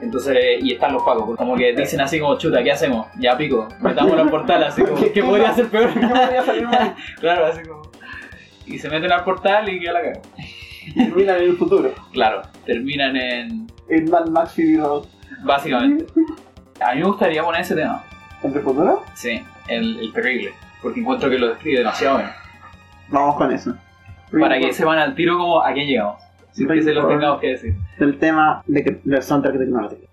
[0.00, 3.06] Entonces, y están los pacos, como que dicen así como, chuta, ¿qué hacemos?
[3.18, 5.92] Ya pico, metamos el portal, así como, ¿qué podría ser peor?
[5.94, 6.94] ¿Qué podría salir mal?
[7.20, 7.82] claro, así como...
[8.66, 10.20] Y se meten al portal y queda la caga.
[10.94, 11.92] Terminan en el futuro.
[12.12, 13.66] Claro, terminan en...
[13.88, 15.04] En Mad Max Fury Road.
[15.42, 16.06] Básicamente.
[16.80, 18.04] A mí me gustaría poner ese tema.
[18.42, 19.02] ¿En el futuro?
[19.14, 20.52] Sí, el, el terrible.
[20.82, 22.30] Porque encuentro que lo describe demasiado bien.
[23.08, 23.74] Vamos con eso.
[24.38, 26.23] Para que se van al tiro como a quién llegamos.
[26.54, 27.74] Sin que se los tengamos que decir.
[27.98, 30.06] Del tema de que, del soundtrack tecnológico.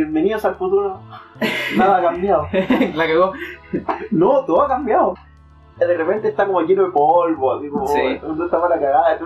[0.00, 1.00] Bienvenidos al futuro.
[1.74, 2.46] Nada ha cambiado.
[2.94, 3.32] la cagó.
[4.10, 5.14] No, todo ha cambiado.
[5.78, 8.18] De repente está como lleno de polvo, así como, Sí.
[8.20, 9.18] ¿dónde estaba la cagada?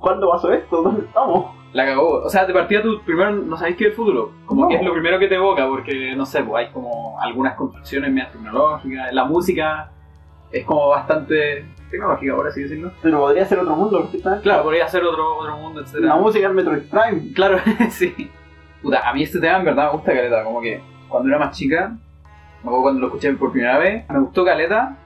[0.00, 0.80] ¿Cuándo pasó esto?
[0.80, 1.54] ¿Dónde estamos?
[1.74, 2.22] La cagó.
[2.24, 4.30] O sea, de partida tú primero no sabéis qué es el futuro.
[4.46, 4.68] Como No.
[4.68, 8.10] que es lo primero que te evoca, porque no sé, pues hay como algunas construcciones
[8.10, 9.12] medias tecnológicas.
[9.12, 9.90] La música
[10.50, 12.92] es como bastante tecnológica, por así decirlo.
[13.02, 14.42] Pero podría ser otro mundo, perfectamente.
[14.44, 15.96] Claro, podría ser otro, otro mundo, etc.
[15.96, 17.34] La música del Metroid Prime.
[17.34, 17.58] Claro,
[17.90, 18.30] sí.
[18.84, 21.56] Puta, a mí este tema en verdad me gusta caleta, como que cuando era más
[21.56, 21.96] chica,
[22.64, 24.98] o cuando lo escuché por primera vez, me gustó Caleta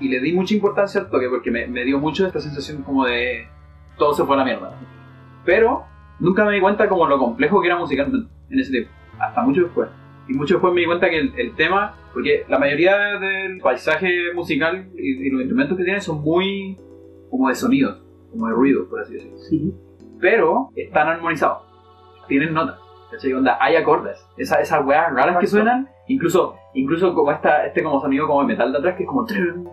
[0.00, 3.04] y le di mucha importancia al toque porque me, me dio mucho esta sensación como
[3.04, 3.46] de
[3.96, 4.72] todo se fue a la mierda.
[5.44, 5.84] Pero
[6.18, 9.62] nunca me di cuenta como lo complejo que era musicalmente en ese tiempo, hasta mucho
[9.62, 9.88] después.
[10.28, 14.32] Y mucho después me di cuenta que el, el tema, porque la mayoría del paisaje
[14.34, 16.78] musical y, y los instrumentos que tiene son muy
[17.30, 19.38] como de sonidos, como de ruido, por así decirlo.
[19.38, 19.74] Sí.
[20.20, 21.64] Pero están armonizados,
[22.28, 22.81] tienen notas.
[23.12, 23.32] ¿Cachai?
[23.32, 24.26] Onda, hay acordes.
[24.36, 28.48] Esa, esas weas raras que suenan, incluso, incluso como esta, este como sonido como de
[28.48, 29.24] metal de atrás, que es como...
[29.24, 29.68] trun.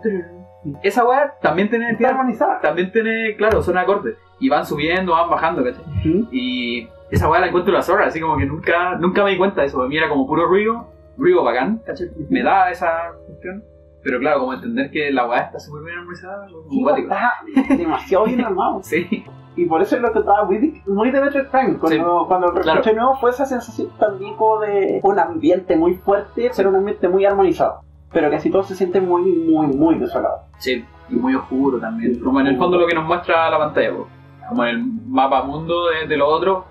[0.82, 2.60] Esa wea también tiene, tiene- armonizada.
[2.60, 4.16] también tiene, claro, son acordes.
[4.38, 5.82] Y van subiendo, van bajando, ¿cachai?
[6.30, 9.62] Y esa weá la encuentro la zorra, así como que nunca, nunca me di cuenta
[9.62, 9.78] de eso.
[9.78, 10.86] Para mí era como puro ruido,
[11.16, 12.08] ruido bacán, ¿cachai?
[12.28, 13.64] Me da esa cuestión.
[14.02, 18.40] Pero claro, como entender que la weá está súper bien armonizada, Sí, está demasiado bien
[18.40, 18.80] armado.
[18.84, 19.24] Sí,
[19.56, 21.78] Y por eso es lo que estaba muy, muy de Metroid Prime.
[21.78, 22.82] Cuando, cuando lo claro.
[22.94, 27.24] nuevo fue esa sensación también como de un ambiente muy fuerte, pero un ambiente muy
[27.24, 27.80] armonizado.
[28.12, 30.42] Pero casi todo se siente muy, muy, muy desolado.
[30.58, 30.84] sí.
[31.10, 32.20] Y muy oscuro también.
[32.20, 34.06] Como en el fondo lo que nos muestra la pantalla, po.
[34.48, 36.66] como en el mapa mundo de, de lo otro.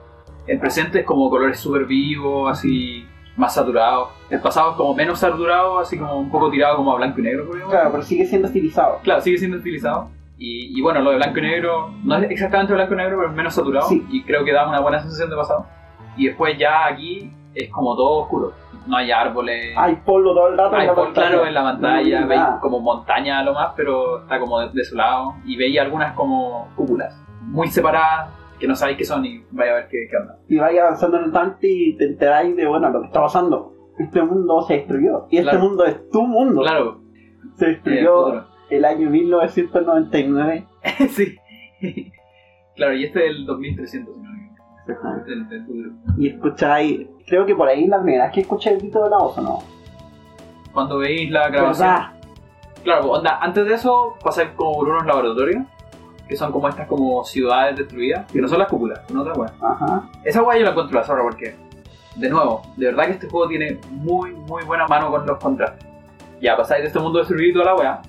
[0.48, 3.06] El presente es como colores súper vivos, así
[3.40, 4.10] más saturados.
[4.30, 7.24] El pasado es como menos saturado, así como un poco tirado como a blanco y
[7.24, 7.50] negro.
[7.70, 9.00] Claro, pero sigue siendo estilizado.
[9.04, 10.10] Claro, sigue siendo estilizado.
[10.38, 13.30] Y, y bueno, lo de blanco y negro, no es exactamente blanco y negro, pero
[13.30, 13.88] es menos saturado.
[13.88, 14.06] Sí.
[14.10, 15.66] Y creo que da una buena sensación de pasado.
[16.18, 18.52] Y después ya aquí es como todo oscuro.
[18.88, 19.74] No hay árboles.
[19.78, 21.28] Hay polvo todo el rato en hay la pol- pantalla.
[21.30, 24.70] claro en la pantalla, No, veis como montaña a lo más, pero está como de-
[24.74, 25.36] desolado.
[25.46, 28.30] Y veis algunas como cúpulas, muy separadas,
[28.60, 30.38] que no sabéis qué son y vaya a ver qué, qué onda.
[30.48, 33.74] Y vais avanzando en el tanque y te enteráis de, bueno, lo que está pasando.
[33.98, 35.28] Este mundo se destruyó.
[35.30, 35.60] Y este Claro.
[35.66, 36.62] mundo es tu mundo.
[36.62, 37.02] Claro,
[37.56, 38.48] Se destruyó futuro.
[38.70, 40.66] el año 1999.
[41.10, 41.38] sí.
[42.76, 45.24] claro, y este es el 2300, si no.
[45.26, 45.90] Del, del futuro.
[46.18, 49.18] Y escucháis, creo que por ahí la primera vez que escuché el grito de la
[49.18, 49.60] voz, ¿o no?
[50.74, 51.88] Cuando veis la grabación.
[51.88, 52.14] ¿Verdad?
[52.84, 55.64] Claro, onda, antes de eso pasáis como por unos laboratorios,
[56.30, 59.54] que son como estas como ciudades destruidas, que no son las cúpulas, son otras weas.
[59.60, 60.08] Ajá.
[60.24, 61.56] Esa wea yo la encuentro la zorra porque,
[62.16, 65.90] de nuevo, de verdad que este juego tiene muy, muy buena mano con los contrastes.
[66.40, 68.02] Ya pasáis de este mundo destruido y toda la wea,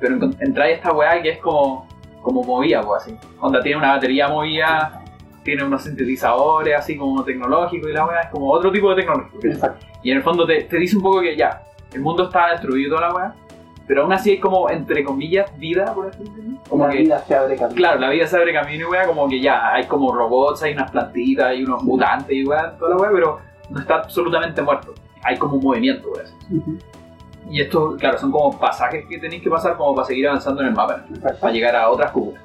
[0.00, 1.86] pero entráis a esta wea que es como,
[2.20, 3.16] como movida, pues así.
[3.38, 5.04] Onda tiene una batería movida,
[5.44, 9.38] tiene unos sintetizadores así como tecnológicos y la wea es como otro tipo de tecnología.
[9.44, 9.86] Exacto.
[10.02, 11.62] Y en el fondo te, te dice un poco que ya,
[11.92, 13.34] el mundo está destruido toda la weá,
[13.88, 16.58] pero aún así hay como, entre comillas, vida, por así decirlo.
[16.68, 17.74] Como la que, vida se abre camino.
[17.76, 20.74] claro, la vida se abre camino y weá, como que ya, hay como robots, hay
[20.74, 24.94] unas plantitas, hay unos mutantes y weá, toda la weá, pero no está absolutamente muerto.
[25.24, 26.24] Hay como un movimiento, weá.
[26.56, 26.76] Ujú.
[27.50, 30.68] Y esto, claro, son como pasajes que tenéis que pasar como para seguir avanzando en
[30.68, 31.40] el mapa, Exacto.
[31.40, 32.42] para llegar a otras cúpulas.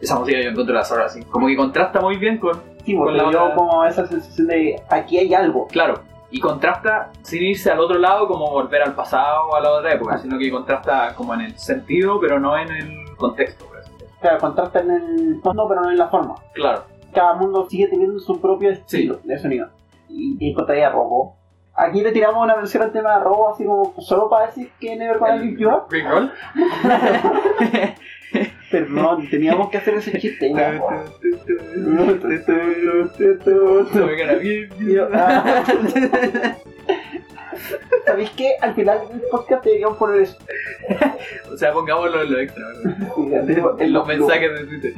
[0.00, 1.22] Esa música yo encuentro la zorra así.
[1.24, 2.54] Como que contrasta muy bien con,
[2.84, 5.66] Sí, porque con la dio otra- como esa sensación de aquí hay algo.
[5.66, 9.70] Claro, y contrasta sin irse al otro lado como volver al pasado o a la
[9.70, 13.64] otra época, sino que contrasta como en el sentido, pero no en el contexto.
[13.66, 14.14] por así decirlo.
[14.20, 16.34] Claro, contrasta en el fondo, pero no en la forma.
[16.54, 19.68] Claro, Cada mundo sigue teniendo su propio estilo de sonido.
[20.08, 21.36] Y, y encontraría robo.
[21.74, 24.96] Aquí le tiramos una mención al tema de robo, así como solo para decir que
[24.96, 25.84] Never Gonna Give You Up.
[28.32, 28.46] Roll.
[28.70, 30.52] Perdón, teníamos que hacer ese chiste.
[30.52, 30.78] ya.
[38.06, 38.52] ¿Sabéis qué?
[38.60, 40.36] Al final del podcast deberíamos poner eso.
[41.52, 43.74] o sea, pongámoslo en lo extra, ¿verdad?
[43.80, 44.92] En los mensajes de Twitter.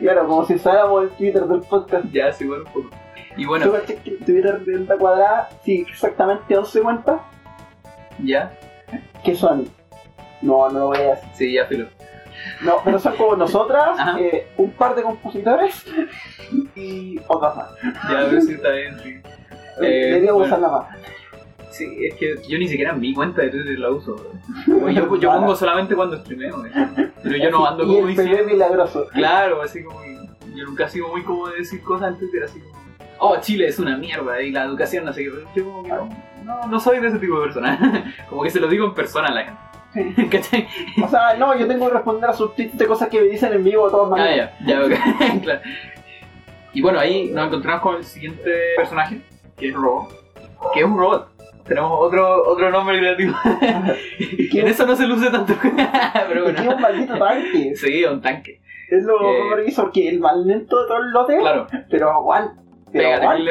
[0.00, 2.06] Claro, como si usáramos el Twitter del podcast.
[2.12, 2.90] Ya, sí, bueno, un poco.
[3.36, 7.20] Y bueno, ¿Tú caché que el Twitter de Cuadrada sigue exactamente 11 cuentas?
[8.22, 8.56] ya,
[9.24, 9.68] ¿Qué son?
[10.44, 11.28] No, no lo voy a decir.
[11.34, 11.86] sí, ya, filo.
[12.60, 15.84] No, pero son como nosotras, eh, un par de compositores
[16.76, 17.68] y otras más.
[18.10, 19.10] Ya, ver si está bien, sí.
[19.80, 20.56] Eh, Deberíamos bueno.
[20.56, 20.86] usarla más.
[21.70, 24.14] Sí, es que yo ni siquiera mi cuenta de Twitter la uso.
[24.66, 27.10] Yo, yo pongo solamente cuando streameo, ¿verdad?
[27.20, 28.44] pero yo no ando y como diciendo.
[28.44, 29.08] Milagroso.
[29.12, 30.00] Claro, así como
[30.54, 32.74] yo nunca he sido muy como de decir cosas en Twitter así como,
[33.18, 35.88] oh, Chile es una mierda y la educación no sé qué, pero yo como que
[35.88, 36.08] no,
[36.44, 39.28] no, no soy de ese tipo de persona, como que se lo digo en persona
[39.28, 39.60] a la gente.
[40.30, 40.66] ¿Cachai?
[41.02, 43.52] O sea, no, yo tengo que responder a sus tweets de cosas que me dicen
[43.52, 44.50] en vivo de todas Ah, maneras.
[44.66, 45.60] ya, ya, claro.
[46.72, 49.20] Y bueno, ahí nos encontramos con el siguiente personaje,
[49.56, 50.08] que es Robo,
[50.72, 51.28] que es un robot.
[51.64, 53.34] Tenemos otro, otro nombre creativo.
[54.18, 55.54] En eso no se luce tanto.
[56.28, 56.76] pero Es que es bueno.
[56.76, 57.72] un maldito tanque.
[57.76, 58.60] Sí, un tanque.
[58.90, 62.10] Es lo Eh, que hizo que el más lento de todo el lote, Claro, pero
[62.12, 62.60] aguanta.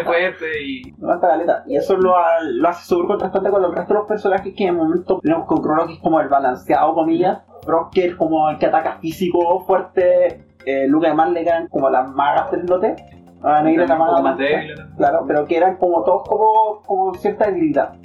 [0.03, 1.63] Fuerte y caleta.
[1.67, 4.69] Y eso lo, lo hace súper contrastante con los restos de los personajes que en
[4.69, 7.39] el momento tenemos con Chrono que es como el balanceado, comillas.
[7.65, 10.45] Brock que es como el que ataca físico fuerte.
[10.65, 12.95] Eh, Luca y Marlegan como las magas del lote.
[13.43, 14.73] Ah, Negra más débil.
[14.95, 17.95] Claro, pero que eran como todos como, como cierta debilidad.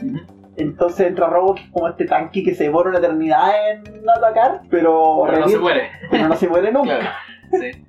[0.57, 4.63] Entonces entra Robo, que es como este tanque que se demora una eternidad en atacar,
[4.69, 5.91] pero, Pero no se muere.
[6.11, 6.99] pero no se muere nunca.
[6.99, 7.15] Claro.
[7.53, 7.85] Sí.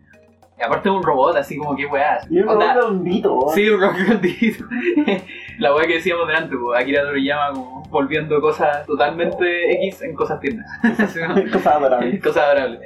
[0.60, 2.20] Y aparte es un robot, así como que weá.
[2.30, 3.40] Y un Onda- robot redondito.
[3.56, 4.66] Sí, un robot redondito.
[5.60, 10.40] La weá que decíamos delante, pues, Akira Toriyama como volviendo cosas totalmente X en cosas
[10.40, 10.70] tiernas.
[11.52, 12.22] Cosas adorables.
[12.24, 12.82] Cosas adorables.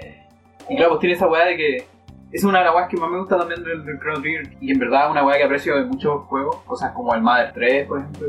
[0.69, 1.85] Y claro, pues tiene esa weá de que
[2.31, 4.49] es una de las weas que más me gusta también del, del Chrono Trigger.
[4.61, 7.51] Y en verdad es una weá que aprecio de muchos juegos, cosas como el Mother
[7.53, 8.27] 3, por ejemplo.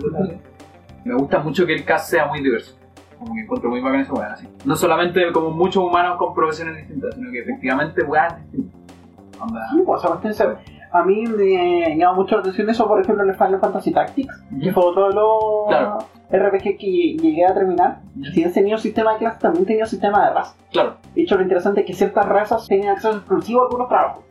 [1.05, 2.79] Me gusta mucho que el cast sea muy diverso.
[3.19, 4.49] Como que encuentro muy bacán esa weá, así.
[4.65, 8.81] No solamente como muchos humanos con profesiones distintas, sino que efectivamente weas distintas.
[9.45, 9.69] Onda.
[9.71, 10.03] Sí, pues,
[10.93, 14.43] A mí me llama mucho la atención eso, por ejemplo, en el Final Fantasy Tactics,
[14.63, 15.99] que fue los Claro.
[16.31, 18.01] RPG que llegué a terminar.
[18.33, 20.57] Si tenía un sistema de clases, también tenía un sistema de razas.
[20.73, 24.25] Claro, De hecho, lo interesante es que ciertas razas tenían acceso exclusivo a algunos trabajos.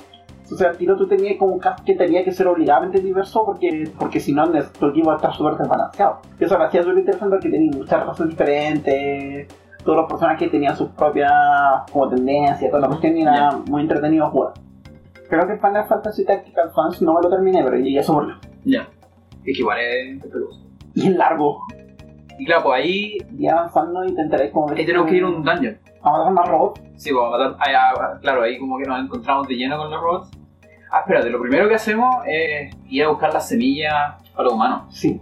[0.52, 3.44] O sea, al tiro tú tenías como un cast que tenía que ser obligadamente diverso
[3.46, 4.46] porque, porque si no,
[4.80, 6.20] tu equipo va a estar súper desbalanceado.
[6.40, 9.48] Eso lo hacía súper interesante porque tenía muchas razas diferentes.
[9.84, 11.32] Todos los personajes tenían sus propias
[11.92, 14.54] como tendencias, toda la cuestión y era muy entretenido jugar.
[15.34, 18.40] Creo que Final Fantasy Tactical Fans no me lo terminé, pero llegué a su por
[18.66, 18.88] ya.
[19.44, 20.50] Es que igual es peludo.
[20.94, 21.64] Y es largo.
[22.38, 25.44] Y claro, pues ahí, Y avanzando intentaré como ver ahí tenemos que ir a un
[25.44, 25.76] dungeon.
[26.04, 26.82] a matar más robots.
[26.98, 27.58] Sí, pues a matar.
[27.60, 30.30] ah, ya, claro, ahí como que nos encontramos de lleno con los robots.
[30.92, 34.84] Ah, espérate, lo primero que hacemos es ir a buscar las semillas para los humanos.
[34.96, 35.20] Sí.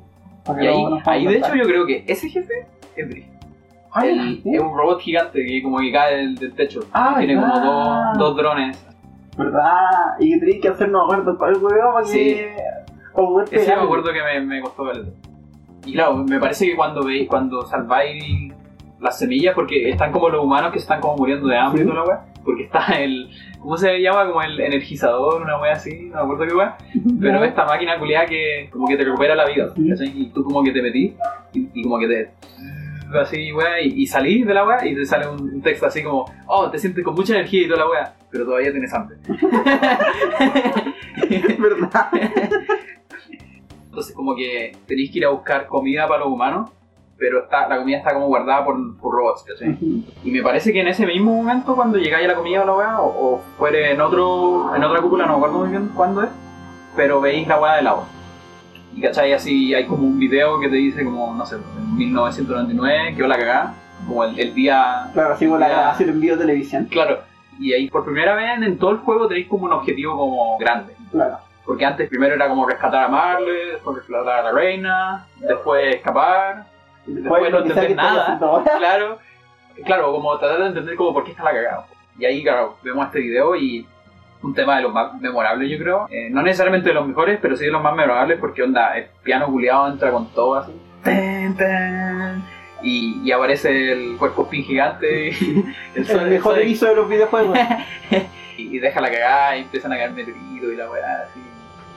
[0.59, 3.27] Y ahí, ahí de hecho yo creo que ese jefe es Brick.
[3.93, 4.55] Ay, El-.
[4.55, 6.81] Es un robot gigante que como que cae del, del techo.
[6.91, 8.87] Ah, Tiene como dos, dos drones.
[9.37, 10.15] ¿Verdad?
[10.19, 12.17] Y tenía que hacernos acuerdo para el huevo para Sí.
[12.35, 12.55] que.
[13.51, 15.05] Ese me acuerdo que me, me costó ver.
[15.85, 18.53] Y claro, me parece que cuando veis, cuando salváis
[18.99, 22.01] las semillas, porque están como los humanos que están como muriendo de hambre y toda
[22.01, 23.29] la weá, porque está el.
[23.59, 24.27] ¿Cómo se llama?
[24.27, 26.77] Como el energizador, una weá así, no me acuerdo qué weá.
[27.19, 29.71] Pero esta máquina culiada que como que te recupera la vida.
[29.75, 31.13] Y tú como que te metís
[31.53, 32.31] y, y como que te...
[33.19, 36.25] Así, weá, y, y salís de la weá y te sale un, texto así como,
[36.47, 39.17] oh, te sientes con mucha energía y toda la weá, pero todavía tienes hambre.
[41.59, 42.09] ¿Verdad?
[43.85, 46.71] Entonces como que tenéis que ir a buscar comida para los humanos,
[47.17, 49.77] pero está, la comida está como guardada por, por robots, ¿cachai?
[50.23, 52.73] Y me parece que en ese mismo momento, cuando llegáis a la comida o la
[52.73, 56.23] weá, o, o fuere en, otro, en otra cúpula, no me acuerdo muy bien cuándo
[56.23, 56.29] es,
[56.95, 58.07] pero veis la weá del agua.
[58.95, 63.15] Y cachai, así hay como un video que te dice como, no sé, en 1999,
[63.15, 63.73] que la cagada,
[64.05, 65.09] como el, el día...
[65.13, 65.67] Claro, así como Ya.
[65.67, 66.85] la hacer envío de televisión.
[66.91, 67.19] Claro,
[67.59, 70.95] y ahí por primera vez en todo el juego tenéis como un objetivo como grande.
[71.11, 71.37] Claro.
[71.65, 76.65] Porque antes primero era como rescatar a Marley, después rescatar a la reina, después escapar,
[77.05, 78.39] después no lo entender nada.
[78.77, 79.19] claro,
[79.85, 81.85] claro, como tratar de entender como por qué está la cagada.
[82.17, 83.87] Y ahí, claro, vemos este video y
[84.43, 86.07] un tema de los más memorables, yo creo.
[86.09, 89.05] Eh, no necesariamente de los mejores, pero sí de los más memorables porque onda, el
[89.23, 90.71] piano culiado entra con todo así.
[91.03, 92.43] Ten, ten,
[92.83, 95.63] y, y aparece el cuerpo spin gigante y
[95.95, 97.57] el, El mejor aviso de los videojuegos.
[98.57, 101.39] y, y deja la cagada y empiezan a caer meteoritos y la weá así.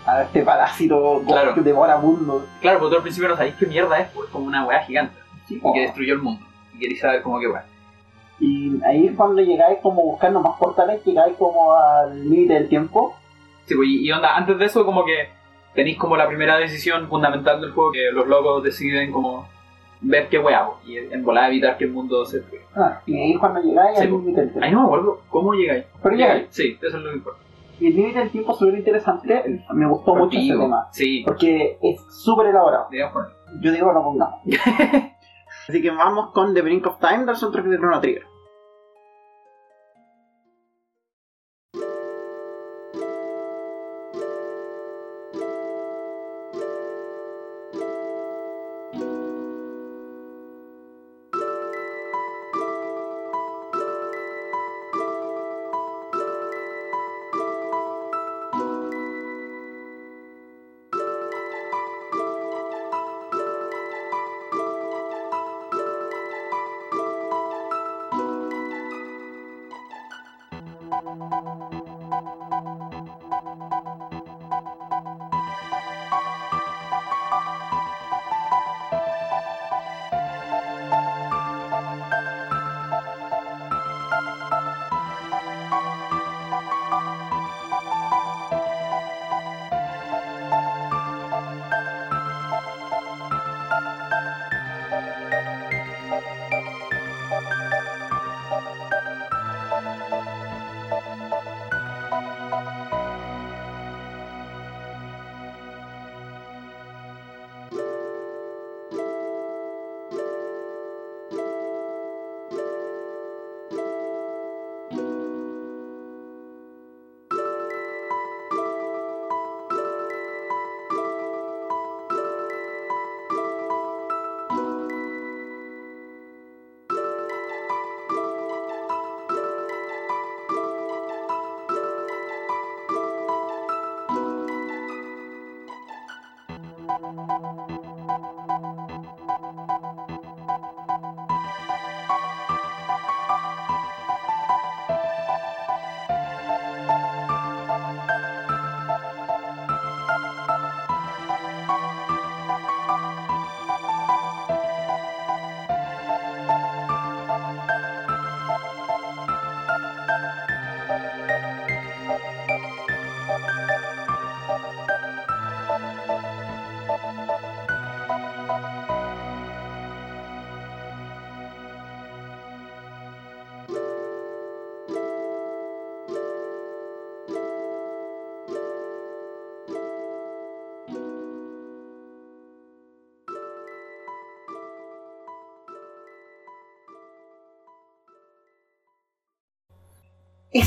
[0.07, 1.55] A este parásito Claro.
[1.55, 2.47] que devora mundo.
[2.61, 5.15] Claro, porque tú al principio no sabéis qué mierda es, pues como una weá gigante
[5.49, 5.73] y Oh.
[5.73, 6.45] que destruyó el mundo.
[6.75, 7.65] Y queréis saber cómo que weá.
[8.41, 13.15] Y ahí es cuando llegáis como buscando más portales, llegáis como al límite del tiempo.
[13.67, 15.29] Sí, pues, y, onda, antes de eso como que
[15.75, 19.47] tenéis como la primera decisión fundamental del juego, que los locos deciden como
[20.01, 22.65] ver qué weá, pues, y en volar evitar que el mundo se destruya.
[22.77, 24.65] Ah, y ahí es cuando llegáis Sí, al límite del tiempo.
[24.67, 25.85] Ahí no me acuerdo cómo llegáis.
[26.03, 26.47] Pero llegáis.
[26.51, 27.39] Sí, eso es lo que importa.
[27.81, 29.63] Y el límite del tiempo es súper interesante.
[29.73, 30.87] Me gustó mucho ese tema.
[30.93, 32.87] Sí, Porque es súper elaborado.
[32.91, 33.33] digamos por.
[33.61, 34.41] Yo digo, lo pongamos.
[35.69, 38.34] Así que vamos con The Brink of Time del soundtrack de Chrono Trigger.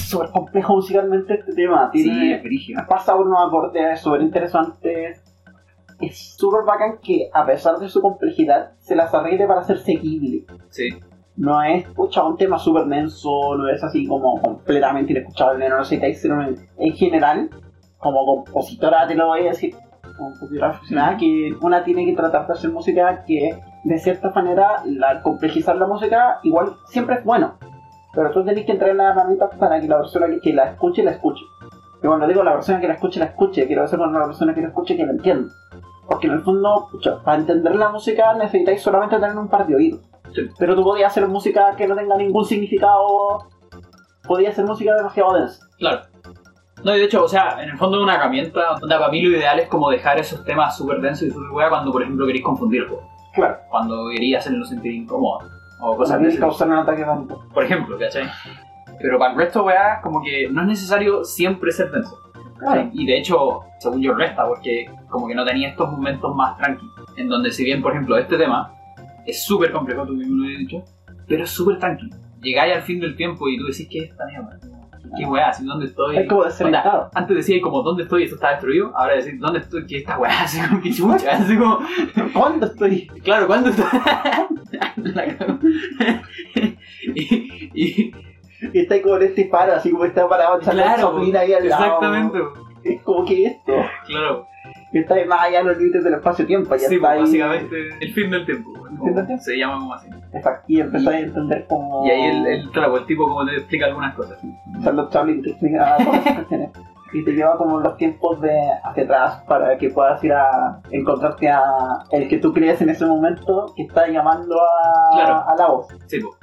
[0.08, 1.89] Súper complejo musicalmente este tema.
[1.91, 2.82] Tiene, brígido.
[2.88, 5.24] pasa por unos acordes súper interesantes.
[5.99, 10.45] Es súper bacán que, a pesar de su complejidad, se las arregle para ser seguible.
[10.70, 10.89] Sí.
[11.36, 16.20] No es, pucha, un tema súper denso, no es así como completamente inescuchable, no necesitáis
[16.22, 16.32] ser
[16.78, 17.49] en general,
[17.99, 22.47] como compositora te lo voy a decir, como compositora aficionada, que una tiene que tratar
[22.47, 27.58] de hacer música que, de cierta manera, la complejizar la música igual siempre es bueno.
[28.18, 30.72] Pero tú tenés que entrar en las herramientas para que la persona que, que la
[30.72, 31.45] escuche, la escuche.
[32.01, 34.55] Y cuando digo la persona que la escuche, la escuche, quiero decir con la persona
[34.55, 35.53] que la escuche, que la entienda.
[36.07, 39.76] Porque en el fondo, pucha, para entender la música necesitáis solamente tener un par de
[39.76, 40.01] oídos.
[40.34, 40.49] Sí.
[40.57, 43.49] Pero tú podías hacer música que no tenga ningún significado.
[44.28, 45.68] Podía hacer música demasiado densa.
[45.78, 46.01] Claro.
[46.84, 49.22] No, y de hecho, o sea, en el fondo es una herramienta donde para mí
[49.22, 52.26] lo ideal es como dejar esos temas súper densos y súper weá cuando, por ejemplo,
[52.26, 52.99] queréis confundirlo.
[53.36, 53.57] Claro.
[53.70, 55.57] Cuando queréis hacerlo sentir incómodo.
[55.80, 57.06] O Cosas que ese causar un ataque.
[57.54, 58.28] Por ejemplo, ¿cachai?
[59.00, 62.18] Pero para el resto, weá, como que no es necesario siempre ser denso.
[62.58, 62.90] Claro.
[62.94, 67.06] Y de hecho, según yo, resta, porque como que no tenía estos momentos más tranquilos.
[67.16, 68.74] En donde, si bien, por ejemplo, este tema
[69.26, 70.84] es súper complejo, tú mismo lo has dicho,
[71.28, 72.16] pero es súper tranquilo.
[72.42, 74.60] Llegáis al fin del tiempo y tú decís, ¿qué es esta mierda?
[75.16, 75.49] ¿Qué weá?
[75.49, 76.18] ¿Así dónde estoy?
[76.18, 78.24] Es como Onda, antes decía como, ¿dónde estoy?
[78.24, 78.91] Esto está destruido.
[78.95, 79.86] Ahora decís, ¿dónde estoy?
[79.86, 80.32] ¿Qué esta weá?
[80.43, 81.32] Así como, ¿qué chucha?
[81.32, 81.80] Así como,
[82.34, 83.08] ¿Cuándo estoy?
[83.24, 83.86] claro, ¿cuándo estoy?
[87.16, 88.12] Y, y,
[88.74, 91.86] Y está ahí como en este paro, así como está parado claro, ahí al lado.
[91.86, 92.39] exactamente.
[92.84, 93.74] Es como que esto.
[94.05, 94.47] Claro,
[94.98, 96.76] Que está más allá de los límites del espacio-tiempo.
[96.76, 98.72] Ya sí, pues, básicamente el fin del tiempo.
[98.89, 99.43] ¿El fin del tiempo?
[99.43, 100.10] Se llama como así.
[100.34, 100.64] Exacto.
[100.68, 102.06] Y empezó a entender como.
[102.06, 104.39] Y ahí el, el, el tipo como te explica algunas cosas.
[104.84, 106.70] Charlotte Chaplin te explica todas cuestiones.
[107.14, 108.52] Y te lleva como los tiempos de
[108.84, 111.62] hacia atrás para que puedas ir a encontrarte a
[112.12, 115.43] el que tú crees en ese momento que está llamando a, Claro.
[115.48, 116.36] a la voz, Sí, pues.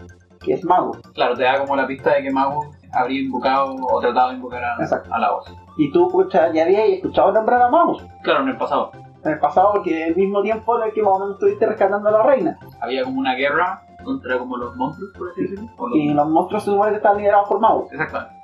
[0.43, 0.93] que es Mago.
[1.13, 4.63] Claro, te da como la pista de que Mago habría invocado o tratado de invocar
[4.65, 5.55] a la voz.
[5.77, 8.93] Y tú pucha, ya habías escuchado nombrar a Mago Claro, en el pasado
[9.25, 12.09] en el pasado, porque el mismo tiempo en el que más o menos estuviste rescatando
[12.09, 12.59] a la reina.
[12.81, 15.71] había como una guerra contra como los monstruos, por así decirlo.
[15.95, 17.89] Y los monstruos se supone que están liderados por Mago.
[17.91, 18.35] Exactamente.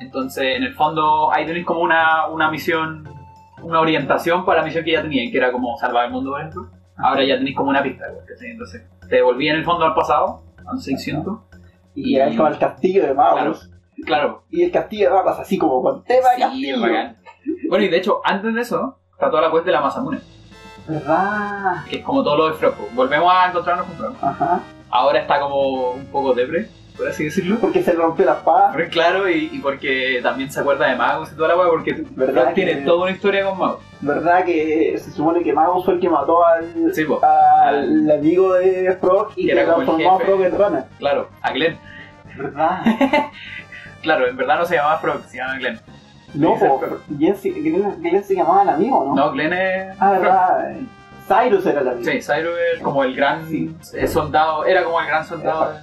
[0.00, 3.08] Entonces, en el fondo, ahí tenéis como una, una misión,
[3.62, 6.40] una orientación para la misión que ya tenían, que era como salvar el mundo, por
[6.40, 6.70] ejemplo.
[6.96, 8.50] Ahora ya tenéis como una pista, ¿cachai?
[8.50, 11.38] Entonces, te devolví en el fondo al pasado, al 600.
[11.94, 13.60] Y llegáis como al castillo de magos.
[13.60, 13.69] Claro,
[14.50, 16.74] Y el castillo de magos así como con tema de sí, castillo.
[16.76, 17.16] es bacán.
[17.68, 20.20] Bueno, y de hecho, antes de eso, está toda la quest de la Masamune,
[20.88, 21.84] ¿Verdad?
[21.88, 22.88] que es como todo lo de Froco.
[22.94, 24.16] Volvemos a encontrarnos con Froco.
[24.26, 24.60] Ajá.
[24.90, 27.58] Ahora está como un poco depre, por así decirlo.
[27.60, 28.72] Porque se le rompió la espada.
[28.74, 32.04] Pero claro, y, y porque también se acuerda de Magos y toda la weá, porque
[32.10, 33.78] ¿Verdad Frock tiene que- toda una historia con Magos.
[34.00, 37.20] ¿Verdad que se supone que Magus fue el que mató al, Sí, po.
[37.22, 40.24] al amigo de Frog y Que que era como el transformó a jefe.
[40.32, 40.84] Frog en rana?
[40.98, 41.78] Claro, a Glenn.
[42.36, 42.80] ¿Verdad?
[44.02, 45.80] Claro, en verdad no se llamaba Frog, se llama Glenn.
[46.34, 46.56] no.
[47.08, 49.14] Glenn, se- Glenn- Glenn se llamaba el amigo, ¿no?
[49.14, 49.96] No, Glenn es.
[50.00, 50.10] Ah.
[50.12, 50.70] ¿verdad?
[51.28, 52.10] Cyrus era el amigo.
[52.10, 53.74] Sí, Cyrus es como el gran Sí.
[54.08, 55.74] soldado, era como el gran soldado.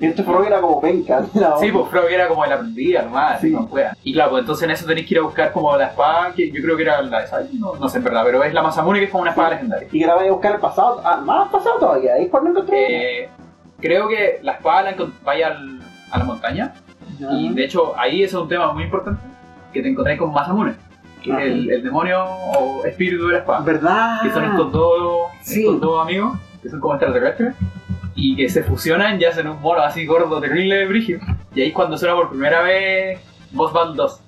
[0.00, 1.24] Y este Frog era como penca.
[1.34, 3.48] la Sí, pues Frog era como el aprendiz, nomás, Sí.
[3.48, 3.54] sí.
[3.54, 3.96] no pueda.
[4.02, 6.50] Y claro, pues entonces en eso tenéis que ir a buscar como la espada, que
[6.50, 8.62] yo creo que era la de Cyrus, no, no sé en verdad, pero es la
[8.62, 9.88] Masamune que es como una espada legendaria.
[9.90, 11.00] Y que ahora vaya a buscar el pasado.
[11.04, 12.14] Ah, más pasado todavía.
[12.14, 13.22] Ahí cuando encontré.
[13.24, 13.28] Eh,
[13.80, 16.74] creo que la espada la encont- vaya al- a la montaña,
[17.18, 17.32] Ya.
[17.32, 19.22] y de hecho ahí es un tema muy importante,
[19.72, 20.74] que te encontráis con Masamune,
[21.22, 21.42] que Ajá.
[21.42, 23.60] es el, el demonio o espíritu de la espada.
[23.60, 24.22] ¿Verdad?
[24.22, 25.60] que son estos dos, Sí.
[25.60, 27.54] estos dos amigos, que son como extraterrestres,
[28.16, 31.20] y que se fusionan y hacen un mono así gordo, terrible, brígido.
[31.54, 33.20] Y ahí es cuando suena por primera vez
[33.52, 34.20] Boss Band 2.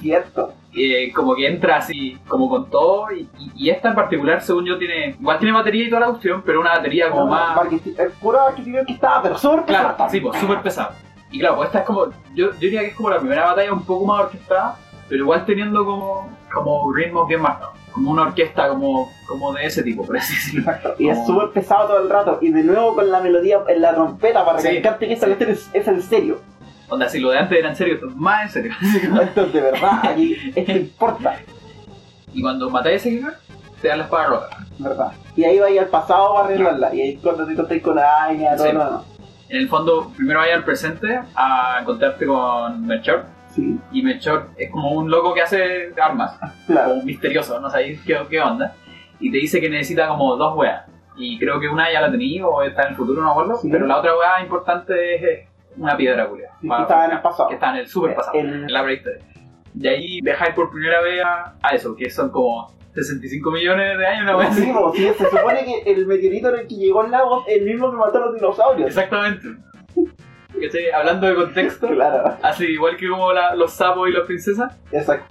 [0.00, 0.52] Cierto.
[0.78, 4.66] eh, como que entra así, como con todo, y, y- y esta en particular, según
[4.66, 7.56] yo, tiene, igual tiene batería y toda la cuestión, pero una batería como más...
[7.56, 10.90] Marketing- El puro que estaba, pero súper Claro, sí, pues súper pesado.
[11.36, 13.70] Y claro, pues esta es como, yo, yo diría que es como la primera batalla
[13.72, 14.76] un poco más orquestada,
[15.06, 17.74] pero igual teniendo como, como ritmos bien marcados.
[17.92, 20.72] Como una orquesta como, como de ese tipo, por así decirlo.
[20.98, 22.38] Y es súper pesado todo el rato.
[22.40, 24.68] Y de nuevo con la melodía en la trompeta para Sí.
[24.68, 26.38] recalcarte que esta cuestión es, es en serio.
[26.88, 28.72] Onda, si lo de antes era en serio, esto es más en serio.
[29.22, 30.00] Esto es de verdad.
[30.04, 31.36] Aquí, esto importa.
[32.32, 33.34] y cuando matáis a ese Kicker,
[33.82, 34.48] te dan la espada rota.
[34.78, 35.12] ¿Verdad?
[35.36, 36.94] Y ahí vais al pasado a arreglarla.
[36.94, 38.72] Y ahí cuando te encontrás con la araña, todo Sí.
[38.72, 39.02] lo demás.
[39.48, 43.24] En el fondo, primero vayas al presente a encontrarte con Melchor.
[43.48, 46.88] Sí, Y Melchor es como un loco que hace armas, claro.
[46.88, 48.74] como un misterioso, no sabéis qué, qué onda.
[49.18, 50.84] Y te dice que necesita como dos weas.
[51.16, 53.56] Y creo que una ya la tenía o está en el futuro, no acuerdo.
[53.56, 53.68] Sí.
[53.72, 55.48] Pero la otra wea importante es eh,
[55.78, 56.50] una piedra culia.
[56.60, 57.48] Sí, que estaba en el pasado.
[57.48, 59.20] Que está en el super pasado, El- en la prehistoria.
[59.78, 62.70] Y ahí dejáis por primera vez a, a eso, que son como
[63.02, 64.52] 65 millones de años, una.
[64.52, 67.64] Sí, sí, se supone que el meteorito en el que llegó el lago es el
[67.64, 68.88] mismo que mató a los dinosaurios.
[68.88, 69.48] Exactamente.
[70.60, 70.90] ¿cachai?
[70.90, 74.76] Hablando de contexto, Claro, así igual que como la- los sapos y las princesas.
[74.90, 75.26] exacto.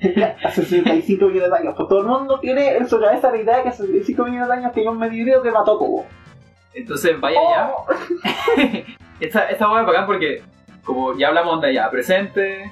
[0.44, 1.74] Hace 65 millones de años.
[1.76, 4.54] Pues todo el mundo tiene en su cabeza la idea que hace 65 millones de
[4.54, 6.04] años tiene un meteorito que mató todo.
[6.74, 7.70] Entonces vaya allá.
[7.74, 7.86] Oh,
[9.20, 10.42] Esta, esta hueá es bacán porque,
[10.84, 12.70] como ya hablamos de allá, presente,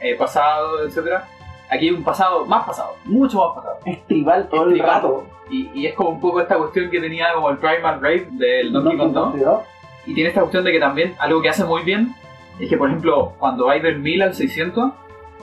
[0.00, 1.24] eh, pasado, etcétera
[1.70, 3.78] Aquí hay un pasado más pasado, mucho más pasado.
[3.86, 4.90] es tribal todo Es el tribal.
[4.94, 5.26] rato.
[5.50, 8.72] Y, y es como un poco esta cuestión que tenía como el Primal Rave del
[8.72, 9.34] Donkey Kong 2.
[9.36, 9.62] ¿no?
[10.06, 12.14] Y tiene esta cuestión de que también algo que hace muy bien
[12.58, 14.92] es que, por ejemplo, cuando hay del 1000 al 600,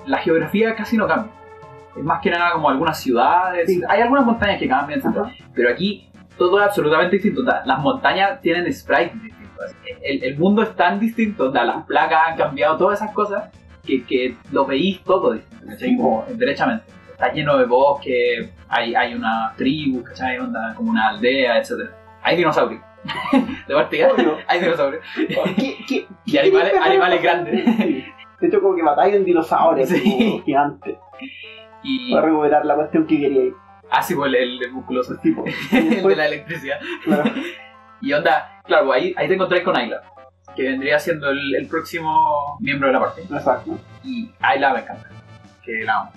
[0.06, 1.32] la geografía casi no cambia.
[1.96, 3.82] Es más que nada como algunas ciudades, Sí.
[3.90, 5.32] hay algunas montañas que cambian, Ajá.
[5.54, 6.08] pero aquí
[6.38, 7.42] todo es absolutamente distinto.
[7.44, 9.76] Las montañas tienen sprites distintos.
[10.02, 13.50] El, el mundo es tan distinto, las placas han cambiado, todas esas cosas,
[13.86, 15.38] que, que lo veís todo
[15.68, 15.90] ¿cachai?
[15.92, 15.98] Sí.
[15.98, 16.86] Como derechamente.
[17.12, 20.40] Está lleno de bosque, hay, hay una tribu, ¿cachai?
[20.40, 21.90] Onda, como una aldea, etc.
[22.24, 22.82] Hay dinosaurios.
[23.68, 24.10] de partida,
[24.48, 25.04] hay dinosaurios.
[25.58, 27.64] ¿Qué- qué- Y animales, animales grandes.
[27.78, 28.06] Sí.
[28.40, 30.42] De hecho, como que matáis un dinosaurio Sí.
[30.46, 30.98] gigante
[31.84, 33.54] Y para recuperar la cuestión que queríais.
[33.92, 35.16] así pues el, el musculoso.
[35.22, 35.44] Tipo.
[35.72, 36.80] Y el de la electricidad.
[37.04, 37.24] claro,
[38.02, 40.02] Y onda, claro, ahí, ahí te encontrás con Ayla,
[40.56, 43.38] que vendría siendo el, el próximo miembro de la partida.
[43.38, 43.78] exacto.
[44.04, 45.08] Y Ayla me encanta,
[45.64, 46.12] que la amo.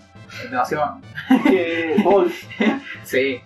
[0.45, 0.99] Es demasiado.
[1.45, 1.97] Que
[3.05, 3.41] Sí,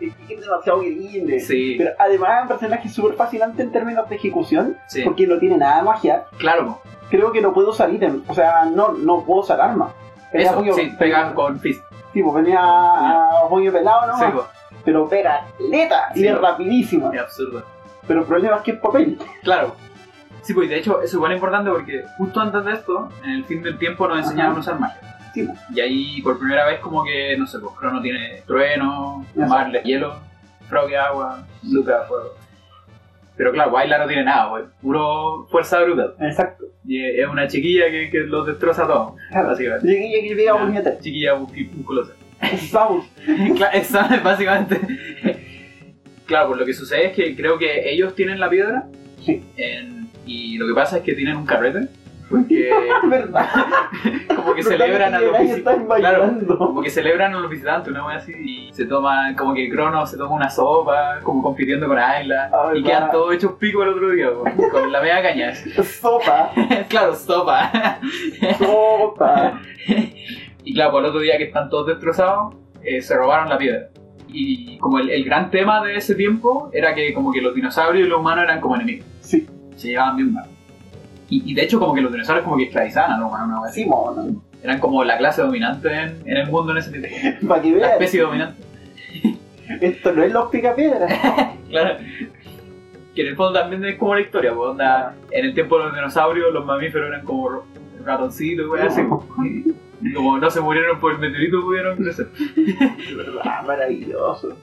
[0.00, 1.40] es demasiado querible.
[1.40, 5.02] sí, Pero además es un personaje súper fascinante en términos de ejecución, sí.
[5.02, 6.24] porque no tiene nada de magia.
[6.38, 6.80] Claro.
[7.10, 9.58] Creo que no puedo usar ítem, o sea, no, no puedo usar.
[10.32, 11.80] Pelea eso, puño- sí, pegan con fist.
[12.12, 14.18] Sí, pues venía a puño pelado, ¿no?
[14.18, 14.24] Sí.
[14.84, 17.10] Pero pega leta y Sí, es rapidísima.
[17.14, 17.64] es absurdo.
[18.06, 19.18] Pero el problema es que es papel.
[19.42, 19.74] Claro.
[20.42, 23.62] Sí, pues de hecho es igual importante porque justo antes de esto, en el fin
[23.62, 24.58] del tiempo nos enseñaron Ajá.
[24.58, 25.00] a usar magia.
[25.34, 25.58] Sí, pues.
[25.74, 29.46] Y ahí por primera vez como que, no sé, pues Crono tiene trueno, Eso.
[29.46, 30.14] Marle hielo,
[30.68, 32.30] Frog agua, Luca fuego.
[33.36, 36.14] Pero claro, Wayla no tiene nada, pues, puro fuerza bruta.
[36.20, 36.64] Exacto.
[36.86, 39.48] Y es una chiquilla que, que los destroza todo, Claro.
[39.48, 39.92] básicamente.
[40.22, 41.00] Y que pega puñetas.
[41.00, 42.12] Chiquilla musculosa.
[42.70, 43.02] Claro,
[43.74, 44.80] esa es básicamente.
[46.26, 48.84] Claro, pues lo que sucede es que creo que ellos tienen la piedra
[49.24, 49.44] Sí.
[49.56, 51.88] en- y lo que pasa es que tienen un carrete.
[52.28, 52.68] Porque
[53.08, 53.48] verdad.
[54.34, 55.96] como que celebran a los visitantes.
[55.98, 59.68] Claro, como que celebran a los visitantes, una wea así, y se toman, como que
[59.70, 63.84] Crono se toma una sopa, como compitiendo con Ayla, Ah, y quedan todos hechos pico
[63.84, 65.54] el otro día, po, con la media caña.
[65.54, 66.50] Sopa.
[66.88, 68.00] claro, sopa.
[68.58, 69.60] Sopa.
[70.64, 73.88] y claro, por el otro día que están todos destrozados, eh, se robaron la piedra.
[74.38, 78.06] Y como el, el gran tema de ese tiempo era que como que los dinosaurios
[78.06, 79.46] y los humanos eran como enemigos, Sí.
[79.76, 80.44] se llevaban bien mal.
[81.30, 83.68] Y, y de hecho como que los dinosaurios como que esclavizaban a los humanos, una
[83.68, 83.82] así.
[83.82, 84.42] Sí, mono.
[84.62, 87.08] eran como la clase dominante en, en el mundo en ese tiempo.
[87.48, 88.62] Para que La especie dominante.
[89.80, 91.12] Esto no es los picapiedras.
[91.70, 91.96] Claro.
[93.14, 95.84] Que en el fondo también es como la historia, pues, onda, en el tiempo de
[95.86, 97.64] los dinosaurios los mamíferos eran como
[98.04, 99.00] ratoncitos, wey, así.
[100.02, 102.26] Y, y como no se murieron por el meteorito, pudieron crecer.
[102.28, 104.56] De verdad, maravilloso.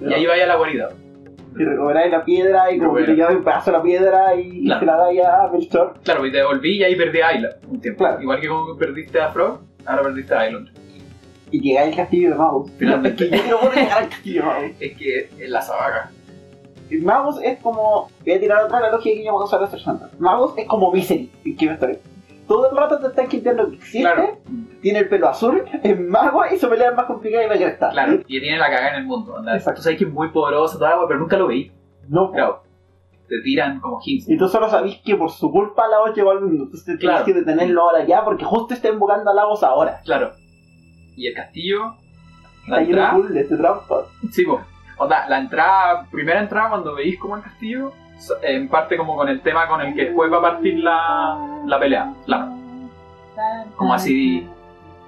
[0.00, 0.90] Y ahí vaya la guarida.
[1.56, 4.64] Y recuperáis la piedra y como que le lleváis un pedazo de la piedra y
[4.64, 4.80] Claro.
[4.80, 5.94] se la dais a Melchor.
[6.02, 7.98] Claro, y te devolví y ahí perdí a Ayla un tiempo.
[7.98, 8.20] Claro.
[8.20, 10.64] Igual que como perdiste a Frog, ahora perdiste a Ayla.
[11.52, 12.72] Y llegáis al castillo de Magus.
[12.76, 13.24] Finalmente.
[13.32, 14.70] Es que yo quiero llegar al castillo de Magus.
[14.80, 16.10] Es que es la saga.
[16.90, 18.10] Y Magus es como.
[18.24, 20.10] Voy a tirar otra analogía que yo me a Santa.
[20.18, 21.98] Magus es como Misery en Kim Story.
[22.46, 24.00] Todo el rato te están quitando que existe.
[24.00, 24.38] Claro,
[24.82, 27.90] Tiene el pelo azul, es mago y su pelea es más complicada y la cresta.
[27.90, 28.14] claro.
[28.26, 29.34] Y tiene la cagada en el mundo.
[29.34, 29.54] Onda.
[29.54, 29.78] Exacto.
[29.78, 31.72] Tú sabes que es muy poderoso, toda agua, pero nunca lo veí.
[32.08, 32.62] No, Claro.
[33.26, 34.28] Te tiran como hints.
[34.28, 36.64] Y tú solo sabís que por su culpa Lagos llegó al mundo.
[36.64, 37.24] Entonces Claro.
[37.24, 40.00] tienes que detenerlo ahora ya porque justo está invocando a Lagos ahora.
[40.04, 40.32] Claro.
[41.16, 41.94] Y el castillo.
[42.68, 44.06] La Está lleno de de trampas.
[44.30, 44.60] Sí, pues.
[44.98, 47.92] O sea, la entrada, primera entrada cuando veis como el castillo,
[48.42, 51.78] en parte como con el tema con el que después va a partir la, la
[51.78, 52.52] pelea, claro.
[53.76, 54.48] Como así,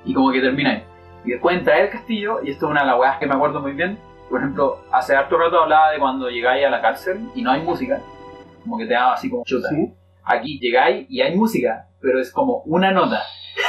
[0.04, 0.82] y como que termina ahí.
[1.24, 3.60] Y después entra el castillo, y esto es una de las weas que me acuerdo
[3.60, 3.98] muy bien.
[4.28, 7.62] Por ejemplo, hace harto rato hablaba de cuando llegáis a la cárcel y no hay
[7.62, 8.00] música,
[8.62, 9.68] como que te da así como chuta.
[9.68, 9.92] Sí.
[10.24, 13.22] Aquí llegáis y hay música, pero es como una nota.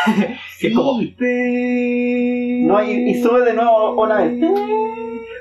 [0.59, 0.93] que es como.
[0.93, 4.34] No, y, y sube de nuevo una vez.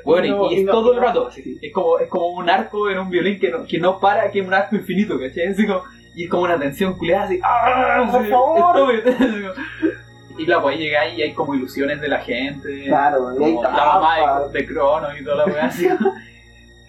[0.06, 1.26] Bueno, y- No, y, es no- todo el rato.
[1.26, 1.58] así.
[1.60, 4.40] Es, como, es como un arco en un violín que no, que no para, que
[4.40, 5.48] es un arco infinito, ¿cachai?
[5.48, 5.82] Así como-
[6.14, 7.40] y es como una tensión culiada así.
[7.42, 8.08] ¡Ah!
[8.10, 8.92] Por favor.
[10.38, 12.84] y claro, pues ahí llegáis y hay como ilusiones de la gente.
[12.86, 15.88] Claro, y como la mamá de, de Crono y toda la wea así.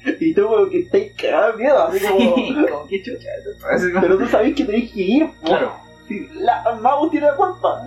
[0.22, 2.36] Y tú como que estáis cagados de miedo, así como...
[2.36, 3.28] Sí, como que chucha.
[3.42, 5.28] eso, así como- Pero tú sabés que tenéis que ir.
[5.42, 5.48] po.
[5.48, 5.74] Claro.
[6.08, 7.84] Sí, la Magus tiene la culpa.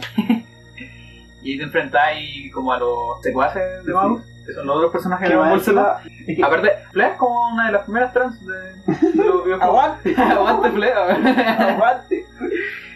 [1.42, 5.28] Y ahí te enfrentáis como a los secuaces de Maus, Que son los otros personajes
[5.28, 6.02] Que de Dragon Ball Z.
[6.26, 9.62] es Aparte, Flea es como una de las primeras trans de, de los videojuegos.
[9.62, 11.68] Aguante, Aguante Flea.
[11.74, 12.26] aguante.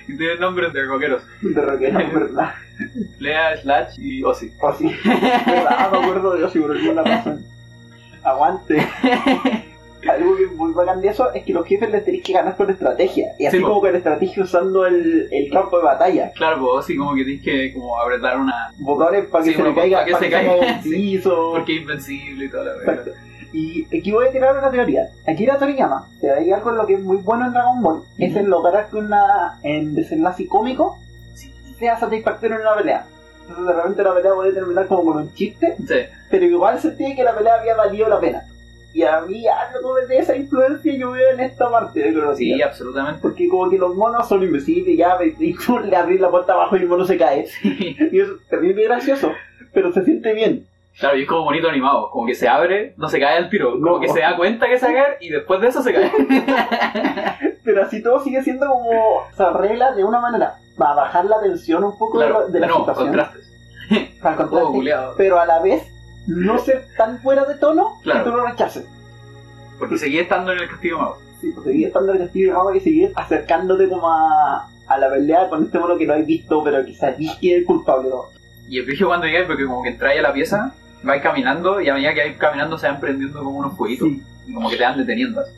[0.09, 1.23] y tiene nombres de rockeros.
[1.41, 2.55] De rockero, ¿verdad?
[3.19, 4.53] Flea, Slash y Ozzy.
[4.61, 4.95] O sí.
[5.05, 5.91] ¿Verdad?
[5.93, 7.45] Me acuerdo de Yoshi por alguna razón.
[8.23, 8.89] Aguante.
[10.11, 12.57] Algo que es muy bacán de eso es que los jefes les tenéis que ganar
[12.57, 13.33] con estrategia.
[13.39, 16.31] Y así Sí, como con estrategia usando el, el campo de batalla.
[16.35, 18.73] Claro, pues Ozzy como que tienes que como apretar una...
[18.79, 20.91] Botones para que Sí, se le caiga, para que para se caiga, sí.
[20.91, 21.53] piso.
[21.53, 23.13] Porque es invencible y toda la verdad.
[23.53, 25.09] Y aquí voy a tirar una teoría.
[25.29, 28.35] Akira Toriyama, que hay algo en lo que es muy bueno en Dragon Ball, es
[28.35, 30.99] en lograr que una en desenlace cómico
[31.79, 33.07] sea satisfactorio en una pelea.
[33.43, 35.95] Entonces de repente la pelea puede terminar como con un chiste, Sí,
[36.31, 38.43] pero igual sentí que la pelea había valido la pena.
[38.95, 43.19] Y a mí algo de esa influencia yo veo en esta parte de sí, absolutamente.
[43.21, 46.77] Porque como que los monos son invisibles, ya y tú le abrís la puerta abajo
[46.77, 47.47] y el mono se cae.
[47.47, 47.97] Sí.
[48.13, 49.33] Y eso es terrible gracioso,
[49.73, 50.67] pero se siente bien.
[50.99, 53.73] Claro, y es como bonito animado, como que se abre, no se cae al tiro,
[53.73, 54.01] como No.
[54.01, 56.13] que se da cuenta que se caer y después de eso se cae.
[57.65, 58.91] Pero así todo sigue siendo como
[59.37, 62.67] se arregla de una manera para bajar la tensión un poco de la- de, la
[62.69, 63.07] no, situación.
[63.09, 63.51] contrastes.
[64.23, 65.83] Para contraste, pero a la vez
[66.27, 68.25] no ser tan fuera de tono Claro.
[68.25, 68.87] que tú lo rechaces.
[69.79, 71.19] Porque seguía estando en el castillo mago.
[71.41, 74.99] Sí, pues seguir estando en el castillo de Mago y seguir acercándote como a, a
[74.99, 77.65] la pelea con este mono que no has visto, pero que sabís que es el
[77.67, 78.09] culpable.
[78.09, 78.25] ¿no?
[78.69, 80.73] Y el brillo cuando llegáis, porque como que entráis a la pieza,
[81.03, 84.09] vais caminando y a medida que vais caminando se van prendiendo como unos fueguitos.
[84.09, 84.23] Sí.
[84.47, 85.41] Y como que te van deteniendo.
[85.43, 85.51] así.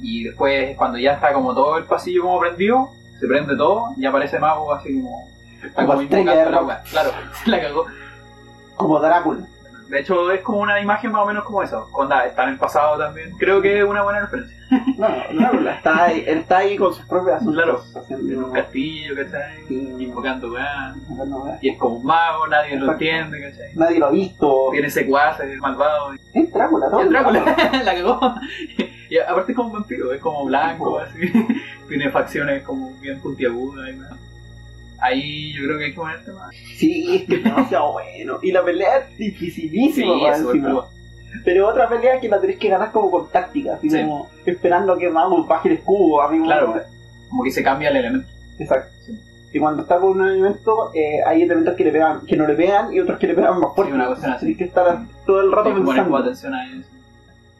[0.00, 4.06] Y después, cuando ya está como todo el pasillo como prendido, se prende todo y
[4.06, 5.28] aparece Mago así como.
[5.74, 6.82] Como como estrella de la.
[6.90, 7.10] Claro,
[7.46, 7.84] la cagó.
[8.76, 9.46] Como Drácula.
[9.90, 11.80] De hecho, es como una imagen más o menos como esa.
[11.92, 13.32] Onda, está en el pasado también.
[13.38, 14.56] Creo que es una buena referencia.
[14.96, 15.08] No,
[15.40, 17.54] Drácula está ahí, él está ahí con sus propios asuntos.
[17.64, 17.82] Claro.
[18.00, 19.66] haciendo- En un castillo, ¿cachai?
[19.66, 19.96] Sí.
[19.98, 20.94] Invocando weá.
[21.60, 23.74] Y es como un mago, nadie lo entiende, ¿cachai?
[23.74, 24.68] Nadie lo ha visto.
[24.70, 26.12] Tiene secuaces, malvado.
[26.34, 27.00] Es Drácula, todo.
[27.00, 27.44] el Drácula,
[27.84, 28.34] la cagó.
[29.10, 31.20] Y aparte es como un vampiro, es como blanco, así.
[31.88, 33.88] Tiene facciones como bien puntiagudas.
[33.90, 34.10] y weá.
[35.00, 36.54] Ahí yo creo que hay que ponerte más.
[36.76, 38.38] Sí, es que es demasiado bueno.
[38.42, 40.70] Y la pelea es dificilísima, Sí, más eso encima.
[41.32, 44.00] es Pero otra pelea que la tenés que ganar como con táctica, así Sí.
[44.02, 46.44] como esperando que Mago baje el escudo, amigo.
[46.44, 46.74] Claro,
[47.28, 48.28] como que se cambia el elemento.
[48.58, 48.92] Exacto.
[49.06, 49.18] Sí.
[49.52, 52.54] Y cuando está con un elemento, eh, hay elementos que le pegan, que no le
[52.54, 53.92] pegan y otros que le pegan más fuerte.
[53.92, 54.40] Sí, una cuestión así.
[54.46, 56.16] Tienes que estar todo el rato pensando.
[56.18, 56.88] atención a eso.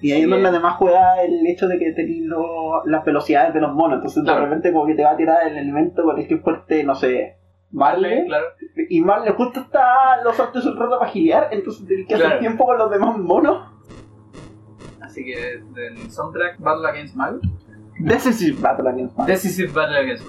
[0.02, 3.60] Y ahí es donde además juega el hecho de que tenéis lo- las velocidades de
[3.60, 3.96] los monos.
[3.96, 4.40] Entonces Claro.
[4.40, 6.82] de repente como que te va a tirar el elemento con el que es fuerte,
[6.84, 7.36] no sé,
[7.70, 8.26] Marley.
[8.26, 8.46] Claro.
[8.88, 12.64] Y Marley justo está los saltos un rato para gilear, entonces tenés que hacer tiempo
[12.64, 13.68] con los demás monos.
[15.00, 17.38] Así que del soundtrack Battle Against Mago.
[17.98, 19.26] Decisive Battle Against Mago.
[19.28, 20.26] Decisive Battle Against.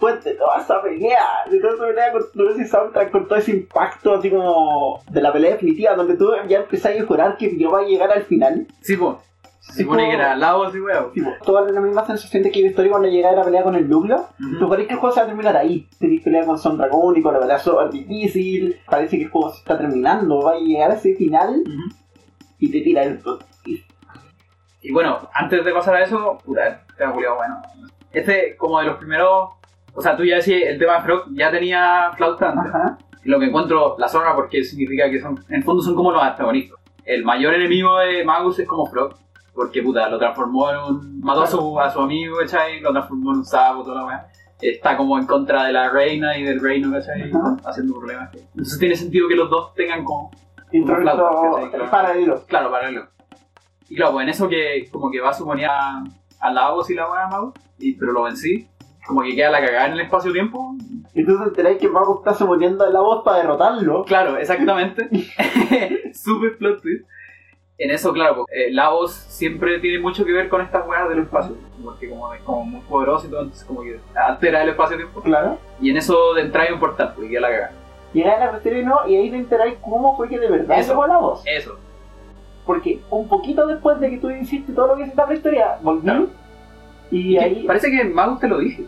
[0.00, 3.50] De toda esa pelea, de toda esa pelea con todo ese soundtrack, con todo ese
[3.52, 7.70] impacto así como de la pelea definitiva, donde tú ya empezás a jurar que yo
[7.70, 8.66] va a llegar al final.
[8.80, 9.16] Sí, pues.
[9.60, 11.12] Se supone que era Lavos y weón.
[11.14, 14.26] Sí, toda la misma sensación de que historia cuando llegaba la pelea con el núcleo.
[14.58, 15.86] Tú crees que el juego se va a terminar ahí.
[15.98, 18.80] Tenéis pelea con Son Dragon y con la pelea súper difícil.
[18.88, 20.40] Parece que el juego se está terminando.
[20.40, 21.62] Va a llegar a ese final
[22.58, 23.20] y te tira el.
[24.82, 27.62] Y bueno, antes de pasar a eso, puta, te ha culiado bueno.
[28.12, 29.50] Este, como de los primeros.
[29.94, 32.50] O sea, tú ya decías, el tema de Frog ya tenía flauta.
[32.50, 32.98] Ajá.
[33.24, 36.22] Lo que encuentro la zorra porque significa que son, en el fondo son como los
[36.22, 36.78] antagonistas.
[37.04, 39.14] El mayor enemigo de Magus es como Frog,
[39.54, 41.20] porque puta, lo transformó en un.
[41.20, 42.80] mató a su, a su amigo, ¿cachai?
[42.80, 44.26] Lo transformó en un sapo, toda la weá.
[44.60, 47.30] Está como en contra de la reina y del reino, ¿cachai?
[47.30, 47.56] Ajá.
[47.64, 48.30] Haciendo problemas.
[48.34, 50.30] Entonces tiene sentido que los dos tengan como.
[51.70, 51.90] ¿cachai?
[51.90, 52.44] paralelo.
[52.46, 53.08] Claro, paralelo.
[53.88, 56.04] Y claro, pues en eso que como que va a suponer a,
[56.40, 58.68] a Lavos y la weá Magus, y, pero lo vencí.
[59.10, 60.76] Como que queda la cagada en el espacio-tiempo,
[61.14, 64.04] Entonces enteráis que Mago está suponiendo la voz para derrotarlo.
[64.04, 65.08] Claro, exactamente.
[66.14, 67.04] Super plot twist.
[67.76, 71.20] En eso, claro, pues, eh, Lavos siempre tiene mucho que ver con estas weas del
[71.20, 71.56] espacio.
[71.82, 75.22] Porque como es como muy poderoso y todo, entonces como que altera el espacio-tiempo.
[75.22, 75.58] Claro.
[75.80, 77.72] Y en eso de entrada es un portal, porque queda la cagada.
[78.12, 80.78] Llegáis a la cuestión y no, y ahí te enteráis cómo fue que de verdad
[80.78, 80.92] Eso.
[80.92, 81.42] llegó la voz.
[81.46, 81.76] Eso.
[82.64, 85.78] Porque un poquito después de que tú hiciste todo lo que hiciste en la historia,
[85.82, 86.02] volví.
[86.02, 86.28] Claro.
[87.10, 87.64] Y ahí.
[87.66, 88.84] Parece que Magus te lo dije.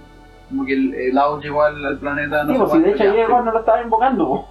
[0.52, 2.46] Como que el, el Lavos llegó al, al planeta.
[2.46, 4.28] Sí, sé pues, si de hecho ahí era cuando lo estaba invocando.
[4.28, 4.48] po.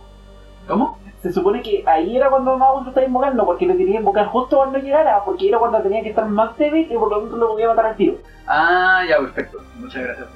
[0.68, 1.00] ¿Cómo?
[1.22, 4.58] Se supone que ahí era cuando Magus lo estaba invocando, porque lo quería invocar justo
[4.58, 7.50] cuando llegara, porque era cuando tenía que estar más débil y por lo tanto lo
[7.50, 8.16] podía matar al tiro.
[8.48, 9.60] Ah, ya, perfecto.
[9.78, 10.28] Muchas gracias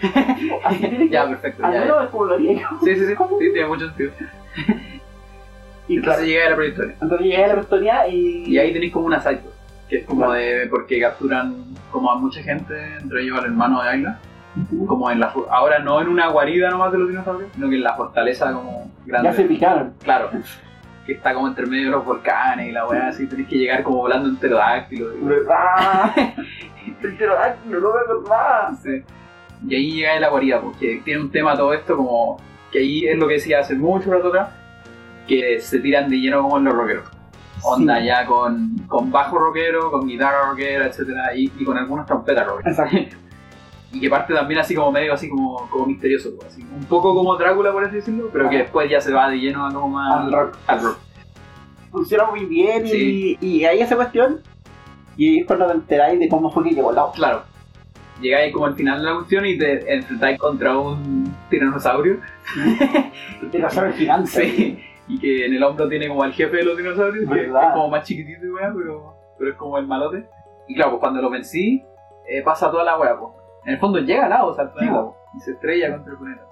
[0.00, 1.62] por Ya, perfecto.
[1.64, 2.02] Ya, ya.
[2.04, 2.68] es como lo haría yo.
[2.84, 3.14] Sí, sí, sí.
[3.40, 4.12] Sí, tiene mucho sentido.
[5.88, 6.92] Y Entonces claro, llega a la prehistoria.
[7.00, 8.44] entonces llegué a la historia y.
[8.46, 9.40] Y ahí tenéis como una side
[9.88, 13.88] que es como de porque capturan como a mucha gente, entre ellos al hermano de
[13.88, 14.18] Ayla,
[14.86, 17.82] como en la ahora no en una guarida nomás de los dinosaurios, sino que en
[17.82, 19.28] la fortaleza como grande.
[19.30, 19.94] Ya se picaron.
[20.02, 20.30] Claro.
[21.06, 23.82] Que está como entre medio de los volcanes y la weá así, tenéis que llegar
[23.82, 25.06] como volando en pterodáctilo.
[25.14, 25.20] y-
[25.50, 26.12] ¡Ah!
[27.02, 28.74] El pterodáctilo, no me acordaba.
[28.82, 29.02] Sí.
[29.66, 33.16] Y ahí llega la guarida, porque tiene un tema todo esto como que ahí es
[33.18, 34.50] lo que decía hace mucho rato atrás,
[35.26, 37.04] que se tiran de lleno como en los rockeros.
[37.64, 38.06] Onda Sí.
[38.06, 42.78] ya con, con bajo rockero, con guitarra rockera, etcétera, y, y con algunas trompetas rockeras.
[42.78, 43.16] Exacto.
[43.92, 47.14] Y que parte también así como medio así como, como misterioso, pues, así, un poco
[47.14, 49.88] como Drácula por así decirlo, pero que después ya se va de lleno a como
[49.88, 50.56] más Al rock.
[50.66, 50.98] al rock.
[51.90, 53.38] Funciona muy bien y, Sí.
[53.40, 54.40] y ahí esa cuestión.
[55.16, 57.14] Y es cuando te enteráis de cómo fue que llegó la voz.
[57.16, 57.42] Claro.
[58.20, 62.18] Llegáis como al final de la cuestión y te enfrentáis contra un tiranosaurio.
[63.52, 64.28] Dinosaurio gigante.
[64.30, 64.78] Sí.
[65.08, 67.88] Y que en el hombro tiene como al jefe de los dinosaurios, que es como
[67.88, 70.26] más chiquitito y weá, pero, pero es como el malote.
[70.68, 71.82] Y claro, pues cuando lo vencí,
[72.28, 73.32] eh, pasa toda la weá, pues.
[73.68, 76.42] En el fondo llega Lavos al po, y se estrella contra el planeta.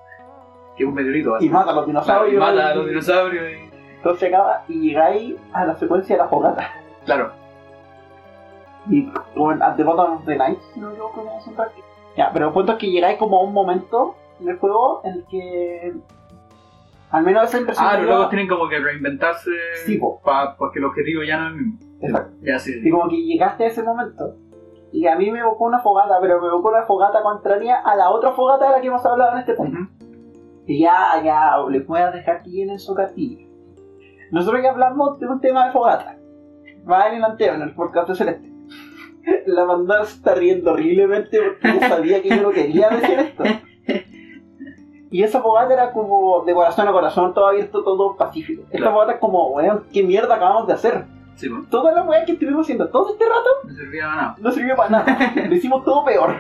[0.76, 2.40] Que es un meteorito, Y mata a los Claro, y dinosaurios.
[2.40, 3.70] mata a los dinosaurios y...
[3.97, 6.68] Entonces acaba y llegáis a la secuencia de la fogata.
[7.06, 7.32] Claro,
[8.90, 11.55] Y bueno, at the bottom of the night, si no me equivoco, como es un
[11.56, 11.72] track.
[12.18, 15.12] Ya, pero el punto es que llegáis como a un momento en el juego en
[15.14, 15.94] el que.
[17.10, 17.86] Al menos esa impresión.
[17.88, 19.51] Ah, los yo- locos tienen como que reinventarse
[19.86, 20.20] Sí, po.
[20.22, 21.78] pa- porque el objetivo ya no es el mismo.
[22.02, 22.32] Exacto.
[22.43, 22.80] Ya sí.
[22.84, 24.34] Y como que llegaste a ese momento.
[24.97, 28.09] Y a mí me evocó una fogata, pero me evocó una fogata contraria a la
[28.10, 29.78] otra fogata de la que hemos hablado en este punto.
[29.78, 30.06] Ujú.
[30.66, 33.47] Y ya, ya, les voy a dejar que llenen su castillo.
[34.32, 36.16] Nosotros ya hablamos de un tema de fogata.
[36.90, 38.51] Va en el anteo, en el podcast de Celeste.
[39.47, 43.44] La mandada se está riendo horriblemente porque yo sabía que yo no quería decir esto.
[45.10, 48.62] Y esa fogata era como de corazón a corazón, todo abierto, todo pacífico.
[48.64, 48.93] Esta Claro.
[48.94, 51.05] fogata es como, weón, ¿qué mierda acabamos de hacer?
[51.37, 51.69] Sí, pues.
[51.71, 54.37] Toda la weá que estuvimos haciendo todo este rato No servía para nada.
[54.41, 55.33] no sirvió para nada.
[55.49, 56.35] Lo hicimos todo peor.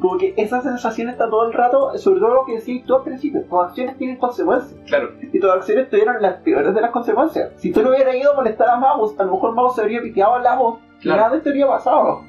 [0.00, 3.02] Como que esa sensación está todo el rato, sobre todo lo que decías tú al
[3.02, 4.78] principio, tus acciones tienen consecuencias.
[4.86, 5.10] Claro.
[5.20, 7.52] Y tus acciones tuvieron las peores de las consecuencias.
[7.56, 10.00] Si tú no hubieras ido a molestar a Magus, a lo mejor Magus se habría
[10.00, 11.18] piteado en la voz Claro.
[11.20, 12.22] nada de esto habría pasado.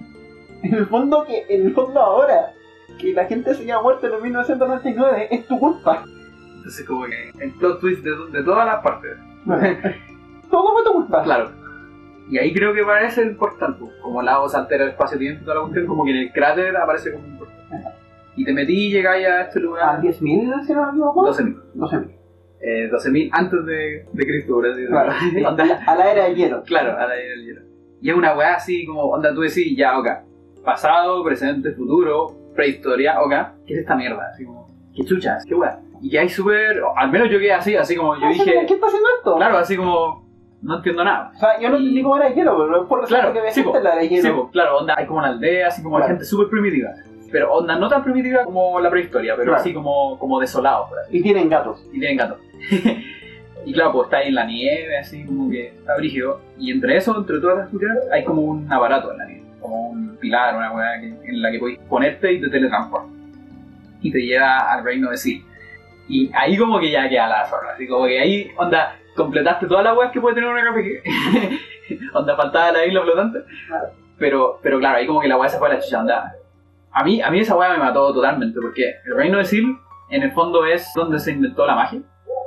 [0.64, 2.54] En el fondo que, en el fondo ahora,
[3.00, 6.04] que la gente se haya muerto en el 1999, es tu culpa.
[6.58, 9.18] Entonces como que el plot twist de, de todas las partes.
[10.52, 11.24] Todo fue tu culpa.
[11.24, 11.50] Claro.
[12.32, 15.46] Y ahí creo que aparece el portal, pues, como la voz altera el espacio-tiempo y
[15.46, 17.58] toda la cuestión, como que en el cráter aparece como un portal.
[18.38, 21.28] Y te metí y llegáis a este A lugar 10.000, si no me equivoco.
[21.28, 21.62] 12.000.
[21.76, 22.12] 12.000.
[22.62, 25.12] Eh, 12.000 antes de, de Cristo, por así Claro.
[25.12, 26.64] A la, a era de hielo.
[26.64, 27.62] Claro, a la era del hielo.
[28.02, 30.08] Y es una weá así como, onda, tú decís, ya, ok,
[30.64, 33.34] pasado, presente, futuro, prehistoria, ok,
[33.68, 34.30] ¿qué es esta mierda?
[34.34, 35.80] Así como, qué chuchas, qué weá.
[36.02, 38.74] Y que hay súper, al menos yo quedé así, así como, yo Ah, dije, ¿Qué
[38.74, 39.36] está haciendo esto?
[39.36, 40.21] claro, así como,
[40.62, 41.32] no entiendo nada.
[41.36, 43.52] O sea, yo no entendí cómo era hielo, pero es por la Claro, que había
[43.52, 43.78] sí, po.
[43.80, 44.42] la de Sí, hielo.
[44.42, 46.90] pues, claro, onda, hay como una aldea, así como hay gente súper primitiva.
[47.32, 49.62] pero onda no tan primitiva como la prehistoria, pero Claro.
[49.62, 51.88] así como, como desolado, por así Y tienen gatos.
[51.94, 52.38] y tienen gato.
[53.66, 56.42] y claro, pues está ahí en la nieve, así como que está brígido.
[56.58, 59.90] Y entre eso, entre todas las culturas, hay como un aparato en la nieve, como
[59.92, 63.08] un pilar, una weá en la que podéis ponerte y te teletransporta.
[64.02, 65.40] Y te lleva al reino de Sil.
[66.10, 69.84] Y ahí como que ya queda la zorra, así como que ahí, onda, completaste todas
[69.84, 72.14] las weas que puede tener una RPG.
[72.14, 73.40] onda, faltaba la isla flotante.
[73.68, 73.88] Claro.
[74.18, 76.36] Pero, pero claro, ahí como que la wea se fue a la chucha, onda.
[76.92, 79.78] A mí, a mí esa wea me mató totalmente, porque el reino de Sil,
[80.10, 82.02] en el fondo, es donde se inventó la magia.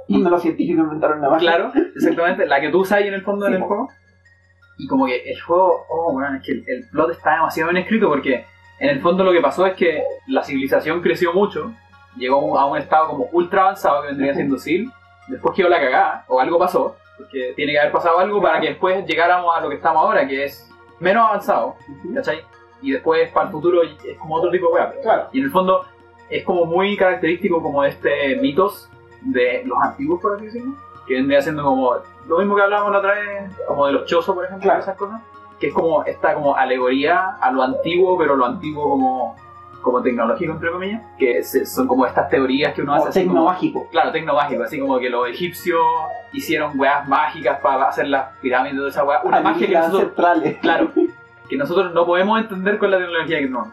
[0.09, 1.49] Donde los científicos inventaron la magia.
[1.49, 3.89] Claro, exactamente, la que tú usas ahí en el fondo Sí, del juego.
[4.77, 7.83] Y como que el juego, oh, bueno, es que el, el plot está demasiado bien
[7.83, 8.45] escrito porque
[8.81, 11.73] en el fondo lo que pasó es que la civilización creció mucho,
[12.17, 14.91] llegó a un estado como ultra avanzado que vendría siendo Sil,
[15.29, 18.69] después quedó la cagada, o algo pasó, porque tiene que haber pasado algo para que
[18.69, 20.71] después llegáramos a lo que estamos ahora, que es
[21.01, 21.77] menos avanzado.
[22.15, 22.43] ¿cachai?
[22.83, 24.93] Y después para el futuro es como otro tipo de weá.
[25.03, 25.29] Claro.
[25.33, 25.85] Y en el fondo
[26.29, 28.91] es como muy característico como este mitos
[29.23, 30.75] de los antiguos, por así decirlo,
[31.07, 31.95] que vendría siendo como
[32.27, 34.81] lo mismo que hablábamos la otra vez, como de los chozos, por ejemplo, Claro.
[34.81, 35.21] esas cosas,
[35.61, 39.37] que es como esta como alegoría a lo antiguo, pero lo antiguo como,
[39.85, 43.73] como tecnológico, entre comillas, que se- son como estas teorías que uno hace Como así
[43.73, 43.89] como.
[43.91, 45.81] Claro, tecnomágico, así como que los egipcios
[46.33, 50.13] hicieron weas mágicas para hacer las pirámides de esa wea, una magia que nosotros.
[50.61, 50.91] Claro,
[51.49, 53.69] que nosotros no podemos entender con la tecnología que tenemos.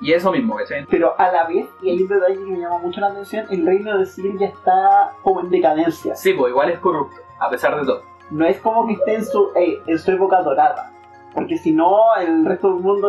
[0.00, 0.84] Y eso mismo, ¿cachai?
[0.90, 3.64] Pero a la vez, y hay un detalle que me llama mucho la atención, el
[3.64, 6.16] reino de Sil ya está como en decadencia.
[6.16, 8.02] Sí, pues igual es corrupto, a pesar de todo.
[8.30, 10.90] No es como que esté en su, eh, en su época dorada.
[11.34, 13.08] Porque si no, el resto del mundo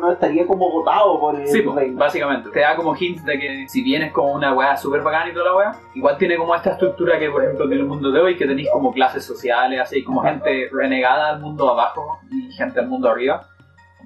[0.00, 1.98] no estaría como votado por el Sí, reino.
[1.98, 2.48] básicamente.
[2.50, 5.32] Te da como hints de que si bien es como una weá súper bacana y
[5.34, 8.20] toda la weá, igual tiene como esta estructura que, por ejemplo, tiene el mundo de
[8.20, 12.78] hoy, que tenéis como clases sociales, así como gente renegada al mundo abajo y gente
[12.78, 13.42] al mundo arriba.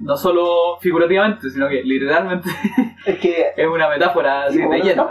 [0.01, 2.49] No solo figurativamente, sino que literalmente
[3.07, 5.07] Es que es una metáfora así Sí, de lleno.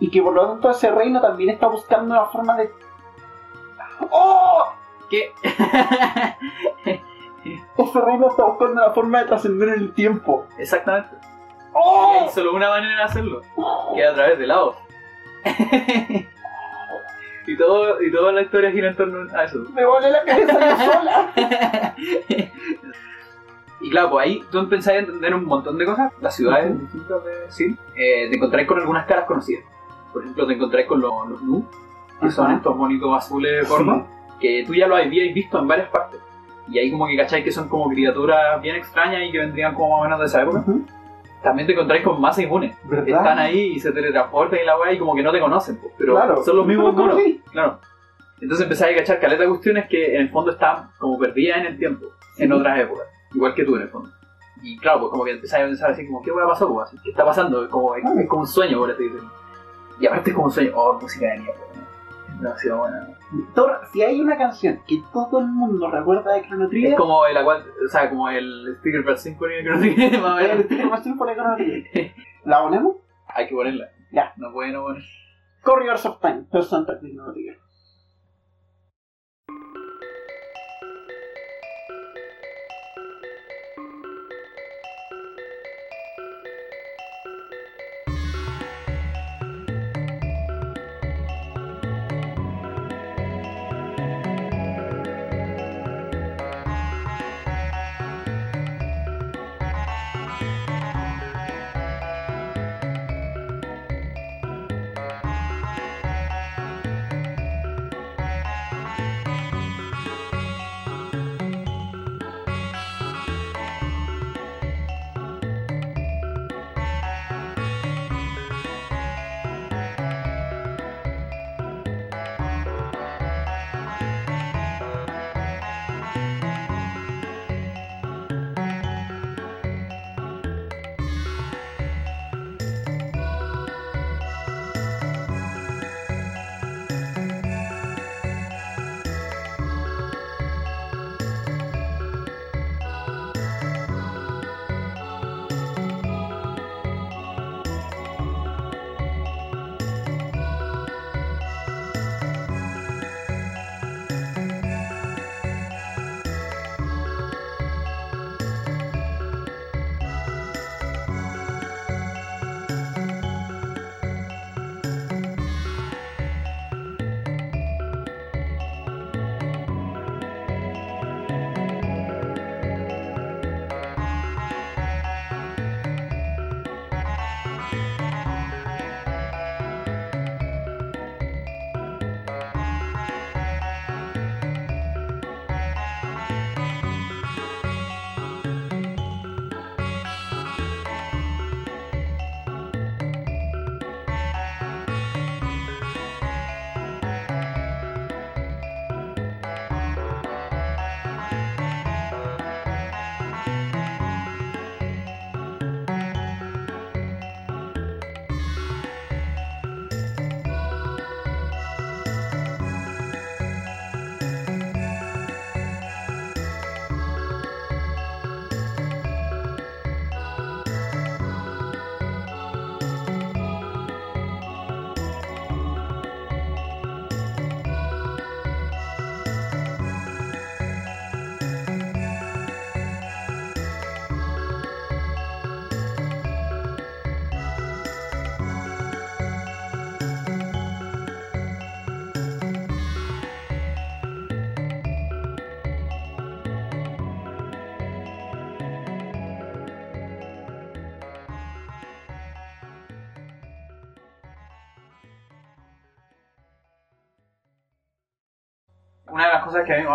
[0.00, 2.70] Y que por lo tanto ese reino también está buscando una forma de.
[4.10, 4.64] ¡Oh!
[5.10, 5.32] ¿Qué?
[7.76, 10.46] Ese reino está buscando una forma de trascender en el tiempo.
[10.58, 11.16] Exactamente.
[11.16, 12.22] Y ¡Oh!
[12.22, 13.42] hay solo una manera de hacerlo.
[13.94, 14.76] que es a través de la voz.
[17.46, 19.58] y, todo, y toda la historia gira en torno a eso.
[19.74, 21.32] Me volé la cabeza yo sola.
[23.80, 26.12] y claro, pues ahí tú empezáis a entender un montón de cosas.
[26.20, 29.64] Las ciudades distintas de Sil, eh, te encontráis con algunas caras conocidas.
[30.12, 31.68] Por ejemplo, te encontráis con los, los Nu,
[32.20, 34.02] que son estos bonitos azules gordos,
[34.46, 36.20] que tú ya los habíais visto en varias partes.
[36.68, 39.90] Y ahí como que cacháis que son como criaturas bien extrañas y que vendrían como
[39.90, 40.58] más o menos de esa época.
[40.60, 40.84] Ujú.
[41.42, 42.74] También te encontráis con más inmunes.
[42.84, 43.08] ¿Verdad?
[43.08, 45.92] Están ahí y se teletransportan y la weá y como que no te conocen, pues,
[45.98, 46.42] pero Claro.
[46.42, 47.14] son los mismos lo monos.
[47.16, 47.42] conocí.
[47.52, 47.80] Claro.
[48.40, 51.66] Entonces empezáis a cachar caleta de cuestiones que en el fondo están como perdidas en
[51.66, 52.06] el tiempo,
[52.38, 52.52] en Sí.
[52.54, 53.06] otras épocas.
[53.34, 54.08] Igual que tú en el fondo.
[54.62, 56.72] Y claro, pues como que empezáis a pensar así como, ¿qué hueá pasó?
[56.72, 57.62] Pues, ¿Qué está pasando?
[57.64, 59.30] Es como, es, es como un sueño, por así decirlo.
[60.00, 61.60] Y aparte es como un sueño, oh, música de mierda.
[62.40, 63.08] Demasiado buena.
[63.54, 67.26] Thor, si hay una canción que todo el mundo recuerda de Chrono Trigger, Es como
[67.26, 70.64] el o sea, como el Sticker Bell Symphony, creo que más o el.
[70.64, 72.12] Sticker Machine por Chrono Trigger.
[72.44, 72.96] ¿La ponemos?
[73.28, 73.88] Hay que ponerla.
[74.12, 74.32] Ya.
[74.36, 75.02] No puede no poner.
[75.62, 77.63] Corridors of Time, soundtrack de Chrono Trigger.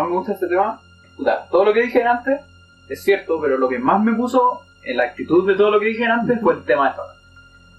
[0.00, 0.80] Más me gusta de este tema,
[1.16, 2.40] puta, todo lo que dije antes
[2.88, 5.86] es cierto, pero lo que más me puso en la actitud de todo lo que
[5.86, 7.02] dije antes fue el tema de esta.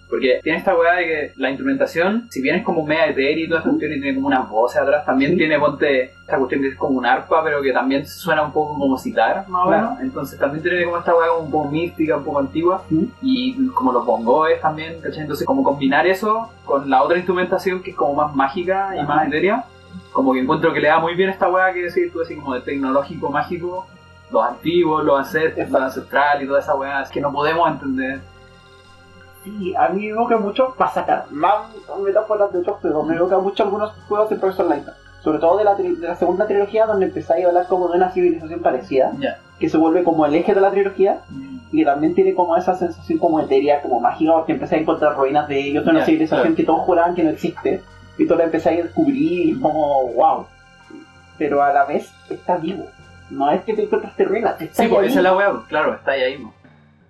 [0.10, 3.48] Porque tiene esta weá de que la instrumentación, si bien es como media etéreo y
[3.48, 6.68] toda esta cuestión y tiene como unas voces atrás, también tiene, ponte, esta cuestión que
[6.68, 9.84] es como un arpa, pero que también suena un poco como citar, más o Claro.
[9.92, 10.02] menos.
[10.02, 12.84] Entonces también tiene como esta weá como un poco mística, un poco antigua.
[12.90, 13.10] Sí.
[13.22, 15.22] Y como los bongoes también, ¿cachai?
[15.22, 19.08] Entonces como combinar eso con la otra instrumentación que es como más mágica y Ajá.
[19.16, 19.64] más etérea,
[20.12, 22.54] como que encuentro que le da muy bien esta weá que decir tú así como
[22.54, 23.88] de tecnológico, mágico,
[24.32, 25.78] los antiguos, los ancestros, Exacto.
[25.80, 28.22] lo ancestral y toda esa weá, es que no podemos entender.
[29.44, 31.70] Sí, a mí me evoca mucho para sacar más
[32.04, 33.08] metáforas de otros juegos.
[33.08, 34.94] Me evoca mucho algunos juegos de Professor Layton.
[35.24, 37.98] Sobre todo de la, tri- de la segunda trilogía, donde empezáis a hablar como de
[37.98, 39.12] una civilización parecida,
[39.60, 41.22] que se vuelve como el eje de la trilogía,
[41.72, 45.16] y que también tiene como esa sensación como etérea, como mágica, porque empezáis a encontrar
[45.16, 46.56] ruinas de ellos, de una civilización claro.
[46.56, 47.82] que todos juraban que no existe,
[48.24, 50.46] y tú la empezáis a descubrir, y es como, wow.
[51.38, 52.86] Pero a la vez está vivo.
[53.30, 55.06] No es que te encontraste ruinas, te está Sí, ahí.
[55.08, 56.38] esa es la weá, claro, está ahí.
[56.38, 56.54] pues.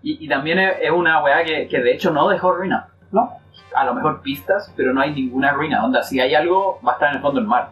[0.04, 2.88] Y, y también es, una weá que, que de hecho no dejó ruina.
[3.12, 3.38] No.
[3.76, 5.84] A lo mejor pistas, pero no hay ninguna ruina.
[5.84, 7.70] Onda, si hay algo, va a estar en el fondo del mar.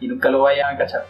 [0.00, 1.04] Y nunca lo vayan a cachar.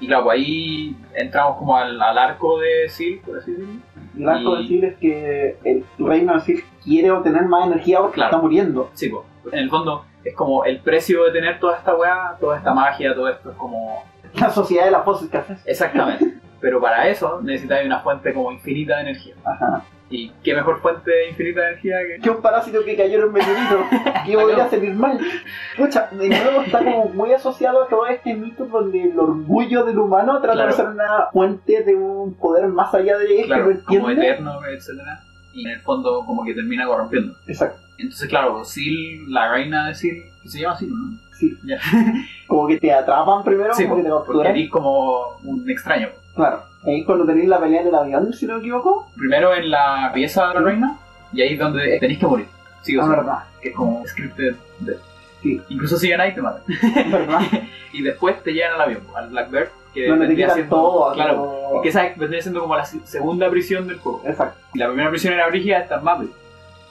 [0.00, 3.80] Y claro, pues ahí entramos como al, al arco de Sil, por así decirlo.
[4.16, 7.98] El arco Y- de Sil es que el reino de Sil quiere obtener más energía
[8.00, 8.30] porque Claro.
[8.30, 8.90] está muriendo.
[8.94, 9.24] Sí, pues.
[9.52, 13.14] En el fondo es como el precio de tener toda esta weá, toda esta magia,
[13.14, 14.04] todo esto es como...
[14.34, 15.62] La sociedad de las haces.
[15.64, 16.34] Exactamente.
[16.60, 19.34] pero para eso necesitáis una fuente como infinita de energía.
[19.44, 19.82] Ajá.
[20.10, 22.22] ¿Y qué mejor fuente infinita de energía que...
[22.22, 23.84] Que un parásito que cayó en un meteorito.
[24.26, 25.18] que podría salir mal.
[25.76, 29.98] Pucha, de nuevo está como muy asociado a todo este mito donde el orgullo del
[29.98, 30.70] humano trata Claro.
[30.70, 34.10] de ser una fuente de un poder más allá de él claro, que no como
[34.10, 34.30] entiende.
[34.30, 35.20] eterno, etcétera
[35.58, 37.34] Y en el fondo como que termina corrompiendo.
[37.46, 37.78] Exacto.
[37.98, 41.18] Entonces, claro, Sil, la reina de Sil, que se llama Sil, ¿no?
[41.38, 41.56] Sí.
[42.48, 44.46] Como que te atrapan primero, Sí, como que te capturan.
[44.56, 46.08] eres como un extraño.
[46.34, 46.62] Claro.
[46.84, 49.08] Ahí cuando tenéis la pelea en el avión, si no me equivoco.
[49.16, 50.96] Primero en la pieza de la reina,
[51.32, 52.46] y ahí es donde tenéis que morir.
[52.82, 53.10] Sí, o Es sí.
[53.10, 53.38] verdad.
[53.60, 54.56] que es como scripted.
[54.80, 54.96] de-
[55.56, 55.62] Sí.
[55.70, 56.62] Incluso si ganáis te matan.
[57.10, 57.40] Verdad.
[57.92, 60.76] y después te llevan al avión, al Blackbird, que Donde te vendría quitan siendo.
[60.76, 61.12] todo.
[61.14, 61.36] claro,
[61.68, 64.22] como- que esa vendría siendo como la se- segunda prisión del juego.
[64.26, 64.58] Exacto.
[64.74, 66.20] Y la primera prisión era brígida, esta es más.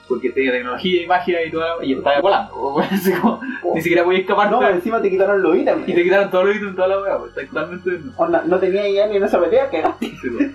[0.08, 2.54] Porque tiene tecnología y magia y todo, y está volando.
[2.56, 3.40] o así como,
[3.74, 4.50] Ni siquiera podías escapar.
[4.50, 5.86] No, encima te quitaron los ítems.
[5.88, 7.90] y te quitaron todos los ítems, toda la weá, totalmente.
[8.16, 10.50] Onda, no tenía ya ni en esa pelea que Sí, pues.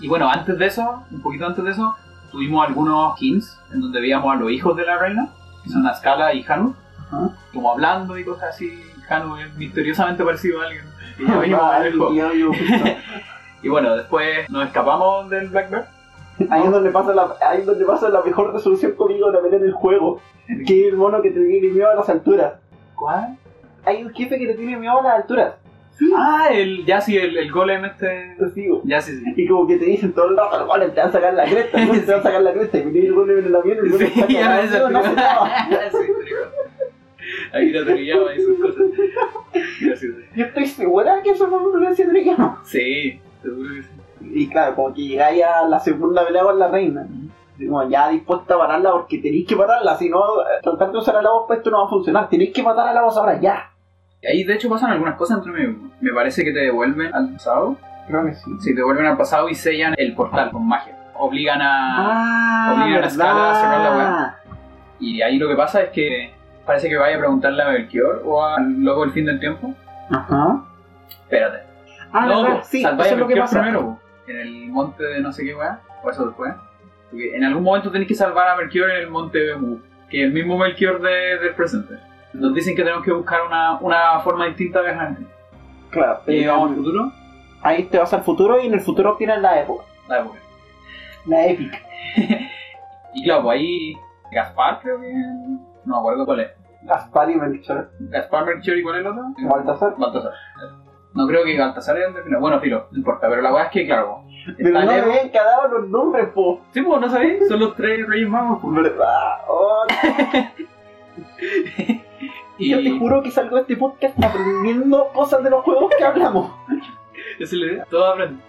[0.00, 1.96] Y bueno, antes de eso, un poquito antes de eso,
[2.30, 5.28] tuvimos algunos hints en donde veíamos a los hijos de la reina,
[5.68, 6.74] que son Ascala y Hanu,
[7.06, 7.30] Ajá.
[7.52, 8.82] como hablando y cosas así.
[9.08, 10.84] Hanu es misteriosamente parecido a alguien.
[11.18, 12.52] Y ya el juego.
[13.62, 15.84] y bueno, después nos escapamos del Blackbird.
[16.50, 19.64] Ahí es donde pasa la, ahí es donde pasa la mejor resolución conmigo de en
[19.64, 20.20] el juego.
[20.66, 22.54] Que es el mono que te tiene miedo a las alturas.
[22.94, 23.36] ¿Cuál?
[23.84, 25.54] Hay un jefe que te tiene miedo a las alturas.
[26.16, 28.36] Ah, el, ya sí, el, el golem este.
[28.38, 28.82] Te digo.
[28.84, 29.34] Ya sí, sí.
[29.36, 31.44] Y como que te dicen todo el rato, el golem te va a sacar la
[31.44, 32.78] cresta, golem te va a sacar la cresta.
[32.78, 35.02] Y viene el golem en el avión y el golem Sí, está ya esa no
[35.02, 36.12] sí.
[37.52, 38.84] Ahí la trillaba y sus cosas.
[39.54, 40.24] Ya, sí, sí.
[40.36, 42.58] Yo estoy segura que eso no lo violencia de Trillano.
[42.64, 43.88] Sí, seguro que sí.
[44.34, 47.06] Y claro, como que llegáis a la segunda pelea con la reina.
[47.58, 51.16] Como ya dispuesta a pararla porque tenéis que pararla, si no, eh, tratar de usar
[51.16, 52.28] a la voz pues esto no va a funcionar.
[52.28, 53.70] Tenéis que matar a la voz ahora, ya.
[54.22, 55.76] Y Ahí de hecho pasan algunas cosas entre medio.
[56.00, 57.76] Me parece que te devuelven al pasado.
[58.06, 58.50] Creo que sí.
[58.60, 60.94] Sí, te devuelven al pasado y sellan el portal con magia.
[61.14, 61.68] Obligan a.
[61.98, 63.10] Ah, obligan a.
[63.10, 64.36] Scala a cerrar la weá.
[65.00, 66.32] Y ahí lo que pasa es que
[66.66, 69.74] parece que vaya a preguntarle a Melchior o al loco del fin del tiempo.
[70.10, 70.64] Ajá.
[71.08, 71.58] Espérate.
[72.12, 73.60] Ah, no, verdad, sí, salváis eso a es lo que pasa.
[73.60, 75.80] primero, en el monte de no sé qué weá.
[76.02, 76.52] O eso después.
[77.10, 79.78] Porque en algún momento tenéis que salvar a Melchior en el monte Mu,
[80.08, 81.94] que es el mismo Melchior de- del presente.
[82.32, 85.16] Nos dicen que tenemos que buscar una, una forma distinta de viajar.
[85.90, 87.12] Claro, Y vamos al futuro,
[87.62, 90.38] ahí te vas al futuro y en el futuro tienes la época, la época.
[91.26, 91.78] la épica.
[93.14, 93.94] Y claro, pues ahí
[94.30, 95.10] Gaspar creo que...
[95.10, 96.50] No me acuerdo cuál es.
[96.82, 97.90] Gaspar y Melchor.
[97.98, 99.24] Gaspar, Melchior y cuál es el otro?
[99.48, 99.94] Baltasar.
[99.96, 100.32] Baltasar.
[101.14, 102.40] No creo que Baltasar es el de final.
[102.40, 103.28] Bueno, filo, no importa.
[103.30, 104.24] Pero la weá es que, claro,
[104.58, 106.60] Pero no me habían quedado los nombres, po.
[106.72, 107.48] Sí, pues, ¿no sabéis?
[107.48, 108.58] Son los tres reyes magos.
[108.62, 108.74] pues.
[108.74, 109.38] ¿Verdad?
[109.48, 109.84] Oh,
[112.58, 116.04] Y Yo te juro que salgo de este podcast aprendiendo cosas de los juegos que
[116.04, 116.50] hablamos.
[117.38, 117.84] esa es la idea.
[117.88, 118.42] Todo aprende.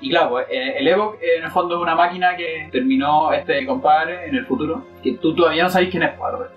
[0.00, 3.32] Y claro, pues, eh, el Evoc eh, en el fondo es una máquina que terminó
[3.32, 6.52] este compadre en el futuro, que tú todavía no sabes quién es, pues, Albert.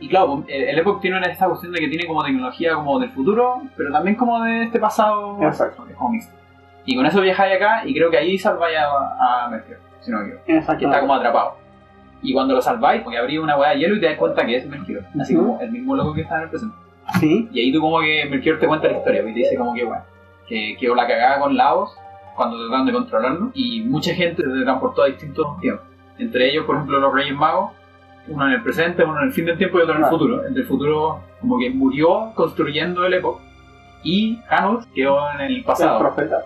[0.00, 3.00] Y claro, pues, el el Evoc tiene esta cuestión de que tiene como tecnología como
[3.00, 5.38] del futuro, pero también como de este pasado.
[5.42, 5.86] Exacto.
[5.88, 6.34] Es como mixto.
[6.84, 10.18] Y con eso viajáis acá y creo que ahí salváis a, a Mercurio, si no
[10.18, 10.44] me equivoco.
[10.44, 11.63] que está como atrapado.
[12.24, 14.56] Y cuando lo salváis, porque abrí una hueá de hielo y te das cuenta que
[14.56, 15.02] es Melchior.
[15.20, 16.74] Así como el mismo loco que está en el presente.
[17.20, 17.48] Sí.
[17.52, 19.84] Y ahí tú como que Melchior te cuenta la historia, y te dice como que,
[19.84, 20.02] bueno,
[20.48, 21.94] que quedó la cagada con Lavos
[22.34, 25.86] cuando trataron de controlarlo, y mucha gente se transportó a distintos tiempos.
[26.18, 27.72] Entre ellos, por ejemplo, los Reyes Magos,
[28.26, 30.18] uno en el presente, uno en el fin del tiempo y otro en el Claro.
[30.18, 30.44] futuro.
[30.46, 33.38] El del futuro como que murió construyendo el Epoch,
[34.02, 35.98] y Janus quedó en el El pasado.
[35.98, 36.38] profeta.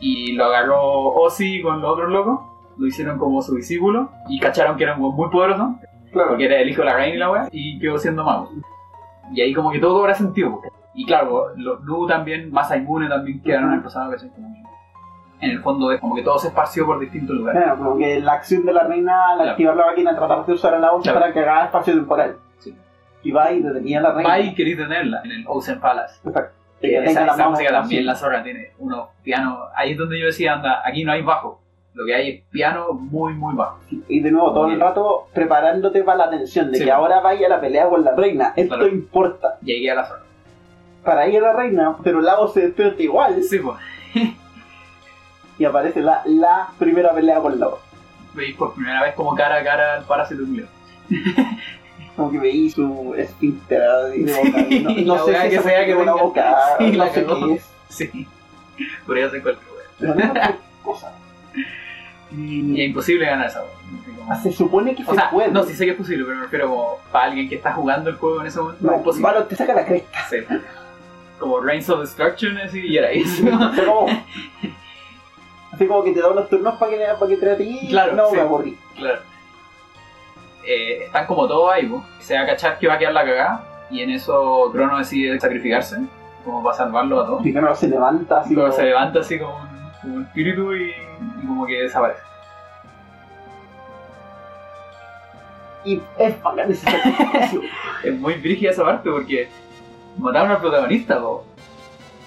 [0.00, 2.40] Y lo agarró Ozzy con los otros locos,
[2.78, 5.78] lo hicieron como su discípulo, y cacharon que era un muy poderoso,
[6.12, 6.28] Claro.
[6.30, 8.50] porque era el hijo de la reina y la wea, y quedó siendo mago.
[9.32, 10.60] Y ahí como que todo cobra sentido.
[10.94, 14.16] Y claro, los Lu también, Masa Inmune también quedaron en el pasado, que
[15.40, 17.62] en el fondo es como que todo se esparció por distintos lugares.
[17.62, 19.50] Claro, como que la acción de la reina al Claro.
[19.50, 21.20] activar la máquina tratar de usar la voz Claro.
[21.20, 22.36] para que haga espacio temporal.
[22.58, 22.74] Sí.
[23.24, 24.28] Y va y detenía a la reina.
[24.30, 26.20] Va y queréis tenerla en el Ocean Palace.
[26.26, 26.54] Exacto.
[26.80, 29.58] Esa, la esa mano música también, la zorra tiene unos pianos.
[29.74, 31.60] Ahí es donde yo decía, anda, aquí no hay bajo.
[31.94, 33.78] Lo que hay es piano muy, muy bajo.
[34.08, 36.84] Y de nuevo, todo el rato preparándote para la tensión de Sí.
[36.84, 38.52] que ahora vaya a la pelea con la reina.
[38.56, 38.90] Esto Claro.
[38.90, 39.58] importa.
[39.62, 40.22] Ahí queda la zorra.
[41.04, 43.78] Para ir a la reina, pero Lavo se despierta igual Sí, pues.
[45.58, 47.78] y aparece la, la primera pelea con Lavo.
[48.34, 50.68] Veis por primera vez como cara a cara al parásito nuclear.
[52.16, 53.80] Como que veí su esfínter
[54.12, 54.64] de boca.
[54.68, 57.10] Sí, No, no la sé si que se sea que una boca, Sí, no la
[57.10, 57.46] sé cagó.
[57.48, 57.70] qué es.
[57.88, 58.28] Sí.
[59.04, 61.12] Pero no es cualquier cosa.
[62.36, 63.62] Y es imposible ganar esa
[64.28, 65.50] Ah, Se supone que O se sea, puede.
[65.50, 68.08] no, sí sé que es posible, pero me refiero como para alguien que está jugando
[68.08, 68.86] el juego en ese momento.
[69.04, 69.20] No, es.
[69.20, 70.18] Valor te saca la cresta.
[70.30, 70.36] Sí.
[71.38, 73.42] Como Reigns of Destruction, así, y era eso.
[73.52, 74.06] Así como,
[75.72, 77.88] así como que te da unos turnos para que, para que te ti.
[77.90, 78.36] Claro, no sí.
[78.36, 78.78] me aburrí.
[78.96, 79.20] claro.
[80.66, 82.02] Eh, están como todos ahí, po.
[82.20, 85.38] se va a cachar que va a quedar la cagada, y en eso Crono decide
[85.38, 85.98] sacrificarse,
[86.42, 87.42] como para salvarlo a todos.
[87.42, 89.68] Primero se levanta así Y como, se levanta así como un,
[90.00, 90.94] como un espíritu y,
[91.42, 92.20] y como que desaparece.
[95.84, 97.60] y es bacán ese sacrificio.
[98.02, 99.48] Es muy brígida esa parte porque
[100.16, 101.44] mataron al protagonista, po.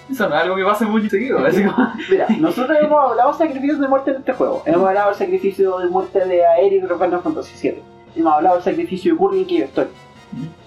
[0.08, 1.44] Eso no es algo que pase muy seguido.
[1.44, 4.62] así como- Mira, nosotros hemos hablado de sacrificios de muerte en este juego.
[4.64, 7.82] Hemos hablado del sacrificio de muerte de Aerith en Final Fantasy VII.
[8.16, 9.88] Hemos hablado del sacrificio de Curry en Cave Story.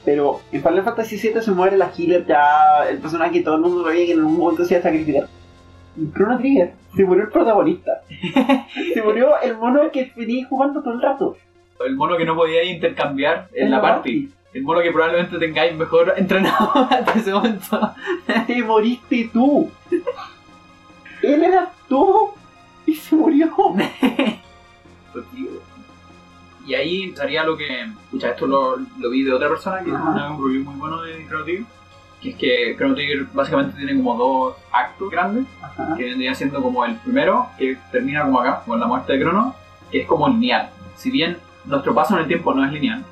[0.04, 3.62] Pero en Final Fantasy VII se muere la healer ya, el personaje que todo el
[3.62, 5.28] mundo sabía que en algún momento se iba a sacrificar.
[6.14, 8.02] Chrono Trigger se murió el protagonista.
[8.94, 11.38] se murió el mono que venía jugando todo el rato.
[11.86, 14.30] El mono que no podía intercambiar en la party.
[14.54, 17.94] El mono que probablemente tengáis mejor entrenado hasta ese momento.
[18.48, 19.72] Te moriste tú.
[21.22, 22.32] Él era tú
[22.86, 23.50] y se murió.
[26.64, 27.82] Y ahí sería lo que.
[28.06, 31.26] Escucha, esto lo, lo vi de otra persona que es un review muy bueno de
[31.28, 31.66] Chrono Trigger.
[32.22, 35.46] Que es que Chrono Trigger básicamente tiene como dos actos grandes.
[35.62, 35.96] Ajá.
[35.98, 39.56] Que vendría siendo como el primero, que termina como acá, con la muerte de Crono,
[39.92, 40.70] que es como lineal.
[40.96, 43.04] Si bien nuestro paso en el tiempo no es lineal,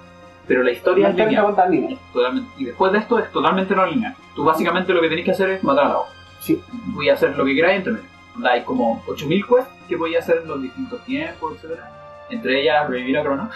[0.47, 1.99] pero la historia No es lineal.
[2.11, 2.51] Totalmente.
[2.57, 4.15] Y después de esto es totalmente no lineal.
[4.35, 6.09] Tú básicamente lo que tenés que hacer es matar a la voz.
[6.39, 6.61] Sí.
[6.87, 8.09] Voy a hacer lo que queráis entre medio.
[8.49, 11.79] Hay como 8000 quests que voy a hacer en los distintos tiempos, etc.
[12.29, 13.49] Entre ellas revivir a Crono.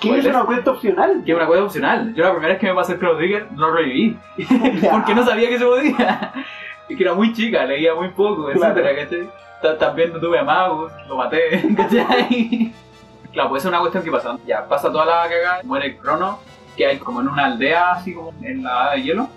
[0.00, 1.22] ¿Qué es una cuenta opcional?
[1.24, 2.14] Que es una cosa opcional.
[2.14, 4.18] Yo la primera vez que me pasé el Chrono Trigger no reviví.
[4.90, 6.32] Porque no sabía que se podía.
[6.88, 8.90] Es que era muy chica, leía muy poco, etcétera,
[9.78, 12.72] También no tuve a Magus, lo maté, ¿cachai?
[13.32, 14.36] Claro, pues es una cuestión que pasa.
[14.46, 16.40] Ya, pasa toda la cagada, muere Crono,
[16.76, 19.28] que hay como en una aldea, así como en la de hielo.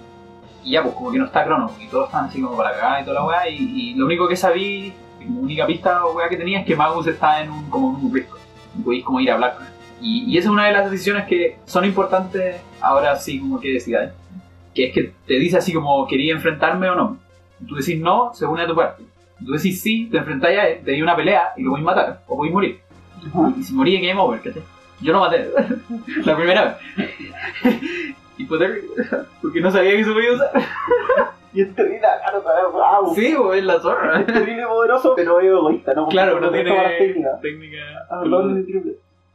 [0.63, 2.75] Y ya, pues como que no está Crono, y todos están así como para la
[2.75, 3.47] cagada y toda la weá.
[3.47, 6.75] Y, y lo único que sabí, como única pista o weá que tenía es que
[6.75, 8.37] Magus está en un, como en un risco.
[8.83, 9.57] Podéis como ir a hablar.
[10.01, 13.73] Y, y esa es una de las decisiones que son importantes ahora sí como que
[13.73, 14.11] decidáis.
[14.73, 17.17] Que es que te dice así como, ¿quería enfrentarme o no?
[17.67, 19.03] Tú decís no, se une a tu parte.
[19.43, 22.23] Tú decís sí, te enfrentáis a él, te di una pelea y lo podéis matar,
[22.27, 22.79] o podéis morir.
[23.57, 24.63] Y si morí, game over, ¿cachai?
[25.01, 25.49] Yo no maté,
[26.25, 27.85] la primera vez.
[28.37, 28.89] Y fue terrible,
[29.41, 30.51] porque no sabía que se podía usar.
[31.53, 33.15] Y es terrible, claro, wow.
[33.15, 34.19] Sí, pues es la zorra.
[34.19, 36.07] Es terrible poderoso, pero es egoísta, ¿no?
[36.07, 37.41] Claro, no tiene las técnicas.
[37.41, 37.77] técnica.
[38.11, 38.21] Ah.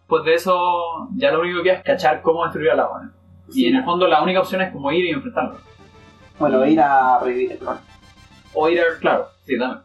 [0.07, 3.13] Pues de eso, ya lo único que es cachar cómo destruir a la buena.
[3.53, 5.57] Y en el fondo la única opción es como ir y enfrentarlo.
[6.39, 7.81] Bueno, ir a revivir a Crono.
[8.55, 9.81] O ir a, claro, sí, también.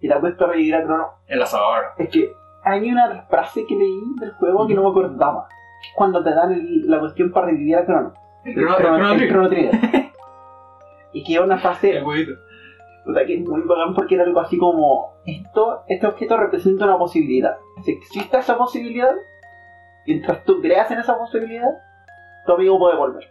[0.00, 1.84] Y la cuesta revivir a Crono El asador.
[1.98, 2.32] es que
[2.64, 5.46] hay una frase que leí del juego que no me acordaba.
[5.94, 8.14] Cuando te dan el- la cuestión para revivir a Crono.
[8.44, 8.54] El.
[9.28, 9.72] Chrono Trigger.
[11.12, 12.32] y que es una El huevito.
[13.04, 16.98] puta, que es muy bacán porque era algo así como esto, este objeto representa una
[16.98, 17.56] posibilidad.
[17.84, 19.14] Si existe esa posibilidad,
[20.06, 21.70] mientras tú creas en esa posibilidad,
[22.46, 23.24] tu amigo puede volver.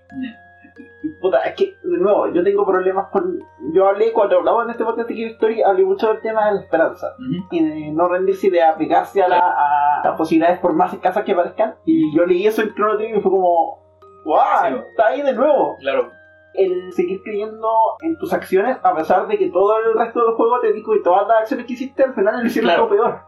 [1.22, 3.40] Puta, es que, de nuevo, yo tengo problemas con...
[3.74, 6.54] Yo hablé, cuando hablaba en este podcast de Game Story, hablé mucho del tema de
[6.56, 7.08] la esperanza.
[7.52, 11.24] Y de no rendirse y de apegarse a, la- a las posibilidades por más escasas
[11.26, 11.76] que parezcan.
[11.86, 13.89] Y yo leí eso en Chrono Trigger y fue como...
[14.26, 14.86] ¡Wow!
[14.90, 15.78] Está ahí de nuevo.
[15.80, 16.12] Claro.
[16.56, 17.70] el seguir creyendo
[18.02, 21.00] en tus acciones, a pesar de que todo el resto del juego te dijo que
[21.00, 22.88] todas las acciones que hiciste al final lo hicieron Claro.
[22.88, 23.20] todo peor.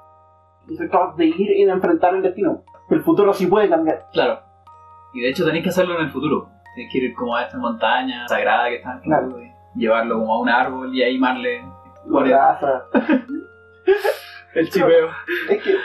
[0.61, 2.63] Entonces acabas de ir y de enfrentar el destino.
[2.89, 4.07] El futuro sí puede cambiar.
[4.11, 4.41] Claro.
[5.13, 6.49] Y de hecho tenéis que hacerlo en el futuro.
[6.75, 9.25] Tenéis que ir como a esta montaña sagrada que está en el Claro.
[9.27, 11.63] futuro y llevarlo como a un árbol y ahí marle
[12.09, 12.85] raza.
[14.55, 15.07] el chipeo.
[15.49, 15.75] Es que,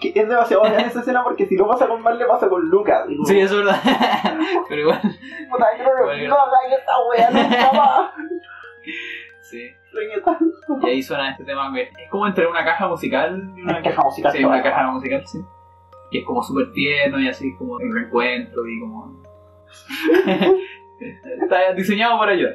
[0.00, 3.06] que es demasiado buena esa escena porque si no pasa con Marle pasa con Lucas.
[3.08, 3.80] Digo, Sí, eso es verdad.
[4.68, 5.00] Pero igual,
[5.50, 6.28] Puta, yo no, Bueno.
[6.28, 8.10] no hagáis esta wea nunca más.
[9.40, 9.70] sí.
[10.82, 14.02] Y ahí suena este tema que es como entre una caja musical y una caja
[14.02, 15.38] musical, Sí, una caja musical, sí.
[16.10, 19.22] Que es como súper tierno y así como el reencuentro y como.
[21.42, 22.54] Está diseñado para ayudar.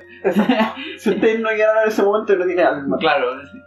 [0.98, 2.98] Si ustedes no llegaron a ese momento, no tiene alma.
[2.98, 3.58] Claro, sí.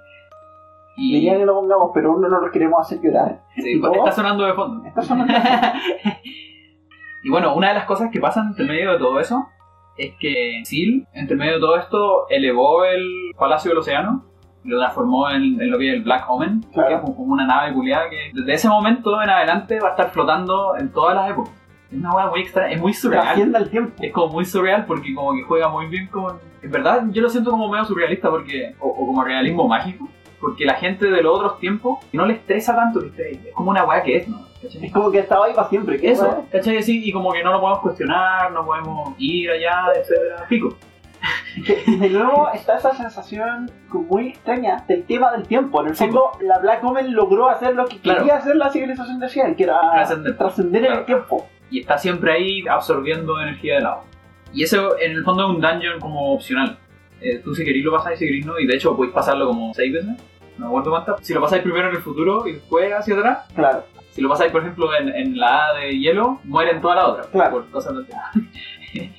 [1.02, 3.40] Y Dirían que lo pongamos, pero uno no lo queremos hacer llorar.
[3.56, 4.84] sí, ¿Y está sonando de fondo.
[4.86, 5.32] Está sonando.
[7.22, 9.48] y bueno, una de las cosas que pasan entre medio de todo eso
[9.96, 14.24] es que Seal, entre medio de todo esto, elevó el Palacio del Océano
[14.64, 16.88] y lo transformó en, en lo que es el Black Omen, Claro.
[16.88, 19.90] que es como como una nave culiada que desde ese momento en adelante va a
[19.92, 21.52] estar flotando en todas las épocas.
[21.90, 23.54] Es una hueá muy extraña, es muy surreal.
[23.56, 23.92] El tiempo.
[24.00, 26.38] Es como muy surreal porque como que juega muy bien con...
[26.62, 28.76] En verdad yo lo siento como medio surrealista porque...
[28.78, 30.06] O, o como realismo mágico.
[30.40, 33.40] Porque la gente de los otros tiempos no le estresa tanto que esté ahí.
[33.48, 34.46] Es como una weá que es, ¿no?
[34.62, 34.86] ¿Cachai?
[34.86, 35.98] Es como que estaba ahí para siempre.
[35.98, 36.42] ¿qué Eso, wea?
[36.50, 36.78] ¿cachai?
[36.78, 40.46] Así, y como que no lo podemos cuestionar, no podemos ir allá, etcétera.
[40.48, 40.74] Pico.
[41.86, 45.80] De nuevo está esa sensación muy extraña del tema del tiempo.
[45.82, 48.20] En el Sí, fondo, la Black Omen logró hacer lo que Claro.
[48.20, 50.36] quería hacer la civilización de Ciel, que era Trascender.
[50.38, 51.00] trascender en Claro.
[51.00, 51.46] el tiempo.
[51.70, 54.04] Y está siempre ahí absorbiendo energía del agua.
[54.52, 56.78] Y eso en el fondo es un dungeon como opcional.
[57.20, 58.58] Eh, tú si querís lo pasáis, si querís no.
[58.58, 60.10] Y de hecho podéis pasarlo como 6 veces.
[60.58, 61.26] No me acuerdo cuántas.
[61.26, 63.48] Si lo pasáis primero en el futuro y después hacia atrás.
[63.54, 63.84] Claro.
[64.10, 67.26] Si lo pasáis, por ejemplo, en, en la A de hielo, mueren todas las otras.
[67.28, 67.50] Claro.
[67.52, 69.10] Por cosas de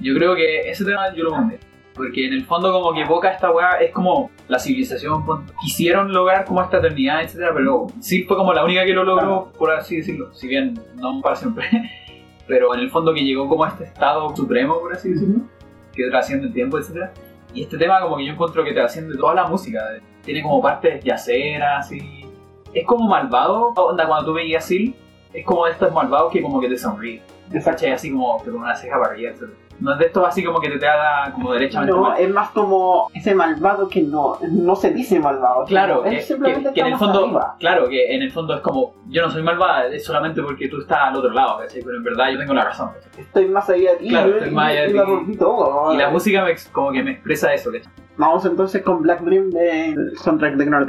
[0.00, 1.58] Yo creo que ese tema yo lo mandé.
[1.94, 5.24] Porque en el fondo como que evoca esta weá, es como la civilización,
[5.60, 9.52] quisieron lograr como esta eternidad, etcétera, pero sí fue como la única que lo logró,
[9.58, 10.32] por así decirlo.
[10.32, 11.66] Si bien no para siempre.
[12.46, 15.44] Pero en el fondo que llegó como a este estado supremo, por así decirlo,
[15.92, 17.12] que trasciende el tiempo, etcétera.
[17.52, 19.80] Y este tema como que yo encuentro que trasciende toda la música.
[20.24, 22.26] Tiene como partes yaceras, así.
[22.72, 24.94] Es como malvado, onda cuando tú veías Seal,
[25.32, 27.22] es como de estos malvados que como que te sonríe.
[27.46, 27.70] Exacto.
[27.70, 27.92] ¿Cachai?
[27.92, 29.50] Así como con una ceja para arriba, etc.
[29.80, 32.20] No es de estos así como que te trata como derechamente No, mal.
[32.20, 35.64] es más como ese malvado que no, no se dice malvado.
[35.64, 37.56] Claro, que, simplemente que- que en el fondo, arriba.
[37.58, 40.80] claro, que en el fondo es como, yo no soy malvada, es solamente porque tú
[40.80, 41.82] estás al otro lado, ¿cachai?
[41.82, 42.90] Pero en verdad yo tengo la razón.
[43.16, 44.08] Estoy más allá de ti.
[44.08, 44.98] Claro, y- estoy más allá de y ti.
[44.98, 45.04] la.
[46.08, 47.90] Y música me, como que me expresa eso, ¿cachai?
[48.16, 50.86] Vamos entonces con Black Dream de soundtrack de Chrono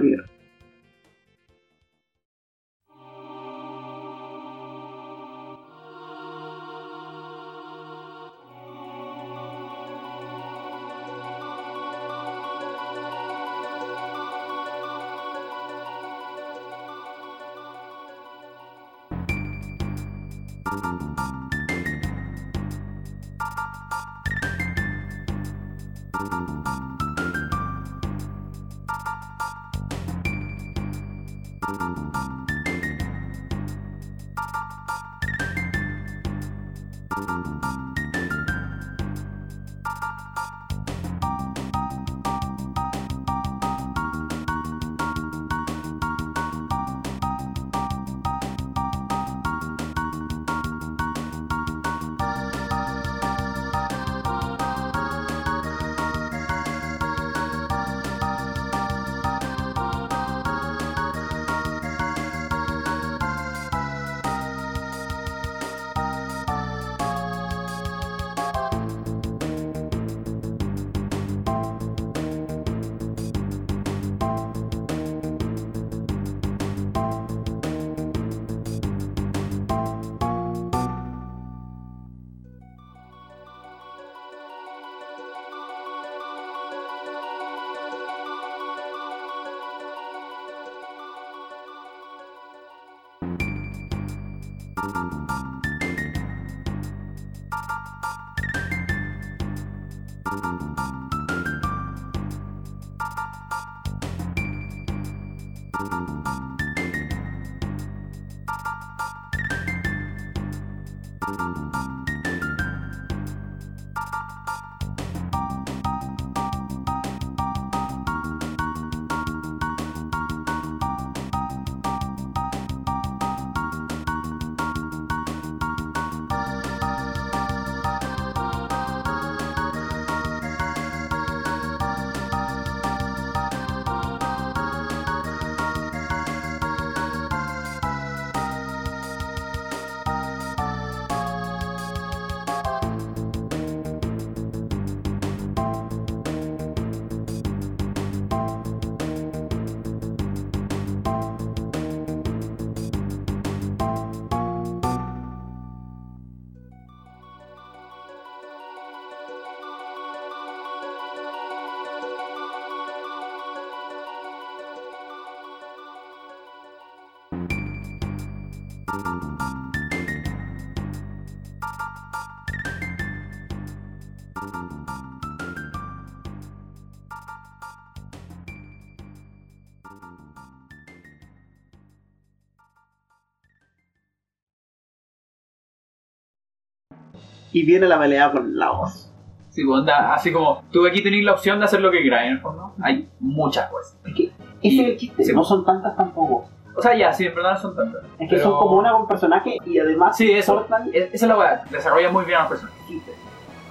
[187.54, 189.10] Y viene la pelea con la voz.
[189.50, 192.28] Sí, pues, onda, así como, tú aquí tenéis la opción de hacer lo que queráis,
[192.28, 192.74] en el fondo.
[192.82, 193.98] Hay muchas cosas.
[194.06, 194.32] Es que
[194.62, 195.34] ese es el chiste, pues.
[195.34, 196.50] no son tantas tampoco.
[196.82, 198.04] O sea, ya, sí, en verdad no son tantas.
[198.20, 200.56] Es que Pero- son como una con personaje y además Sí, eso.
[200.56, 200.90] cortan.
[200.94, 202.78] Esa es la weá, desarrolla muy bien a los personajes.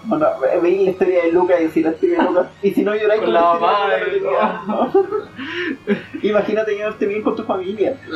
[0.04, 2.46] Bueno, ve- veis la historia de Lucas y si la historia de Lucas.
[2.62, 3.88] Y si no lloráis Con con, la mamá.
[6.22, 7.96] Imagínate llevarte bien con tu familia.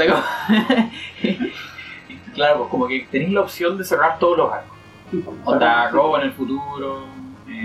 [2.35, 4.71] Claro, pues como que tenéis la opción de cerrar todos los arcos.
[5.45, 7.05] Onda, Robo en el futuro,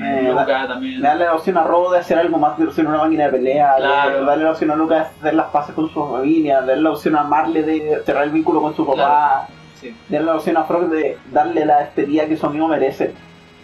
[0.03, 1.01] eh, Luca también.
[1.01, 3.31] Le dan la opción a Robo de hacer algo más de ser una máquina de
[3.31, 4.25] pelea, Claro.
[4.25, 7.15] darle la opción a Lucas de hacer las paces con su familia, darle la opción
[7.15, 9.95] a Marley de cerrar el vínculo con su papá, Sí.
[10.09, 13.13] darle la opción a Frog de darle la despedida que su amigo merece.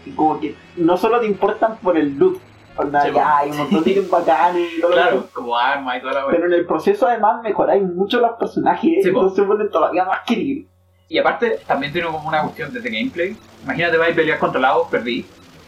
[0.06, 2.40] Y como que no solo te importan por el loot,
[2.78, 5.30] onda, Sí, ya hay un montón de bacanes y todo Claro, eso.
[5.34, 6.28] como arma y toda la.
[6.28, 10.20] Pero en el proceso además mejoráis mucho los personajes, Sí, entonces se ponen todavía más
[10.26, 10.68] queribles.
[11.08, 13.38] Y aparte, también tiene como una cuestión de gameplay.
[13.64, 15.26] Imagínate, vais a pelear contra lados, perdí.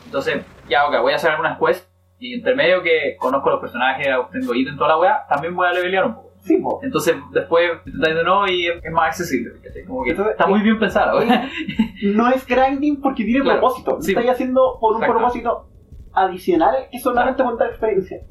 [0.07, 1.88] Entonces, ya, ok, voy a hacer algunas quests.
[2.19, 5.73] Y entre medio que conozco los personajes, obtengo ítem, toda la weá, también voy a
[5.73, 6.31] levelear un poco.
[6.39, 6.79] Sí, po.
[6.81, 9.51] Entonces, después intentáis de nuevo y es es más accesible.
[9.85, 11.19] Como que Entonces, está muy bien pensado.
[12.03, 13.59] No es grinding porque tiene Claro.
[13.59, 14.01] propósito.
[14.01, 14.11] Sí.
[14.11, 15.17] estáis haciendo por un Exacto.
[15.19, 15.69] propósito
[16.13, 18.21] adicional que solamente contar experiencia.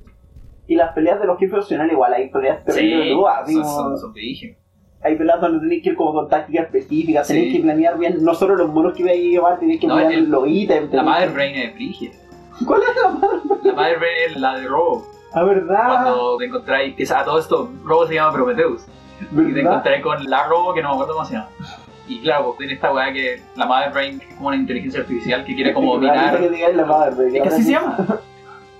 [0.66, 3.98] Y las peleas de los jefes opcionales igual, hay peleas terribles dudas, son, digo, son,
[3.98, 4.56] son brígidos.
[5.02, 7.56] Hay peleas donde tenéis que ir como con tácticas específicas, tenéis Sí.
[7.58, 10.12] que planear bien, no solo los monos que vais a llevar, tenéis que No, planear
[10.20, 10.92] el- los ítems.
[10.92, 12.12] La que- Brain es brígida.
[12.66, 13.38] ¿Cuál es la madre?
[13.64, 15.06] La Mother Brain es la de Robo.
[15.34, 18.86] La verdad, Cuando te encontráis, que a todo esto, Robo se llama Prometheus.
[19.20, 19.60] Y te verdad.
[19.72, 21.48] encontré con la Robo que no me acuerdo cómo se llama.
[22.08, 25.54] Y claro, tiene esta weá que la Mother Brain es como una inteligencia artificial que
[25.54, 26.40] quiere como dominar.
[26.86, 27.96] madre, Es que así se llama.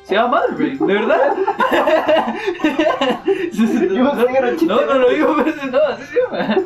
[0.06, 1.36] Se llama Brain, ¿de verdad?
[3.50, 3.86] Chiste.
[3.88, 6.56] No, no lo digo, pero no, así se llama.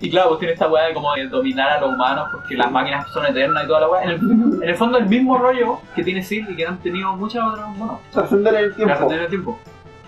[0.00, 2.70] Y claro, pues tiene esta weá de como de dominar a los humanos porque las
[2.70, 4.04] máquinas son eternas y toda la weá.
[4.04, 4.20] En el,
[4.62, 7.68] en el fondo, el mismo rollo que tiene Sil y que han tenido muchas otras
[7.76, 7.98] monos.
[8.12, 8.94] Trascender en el tiempo.
[8.94, 9.58] Trascender el tiempo.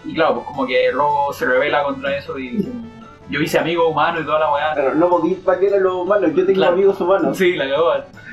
[0.04, 2.68] Y claro, pues como que Robo se revela contra eso y
[3.30, 4.72] yo hice amigo humano y toda la weá.
[4.74, 6.72] Pero no podéis paquear a los humanos, yo tengo Claro.
[6.74, 7.92] amigos humanos, Sí, la cagó.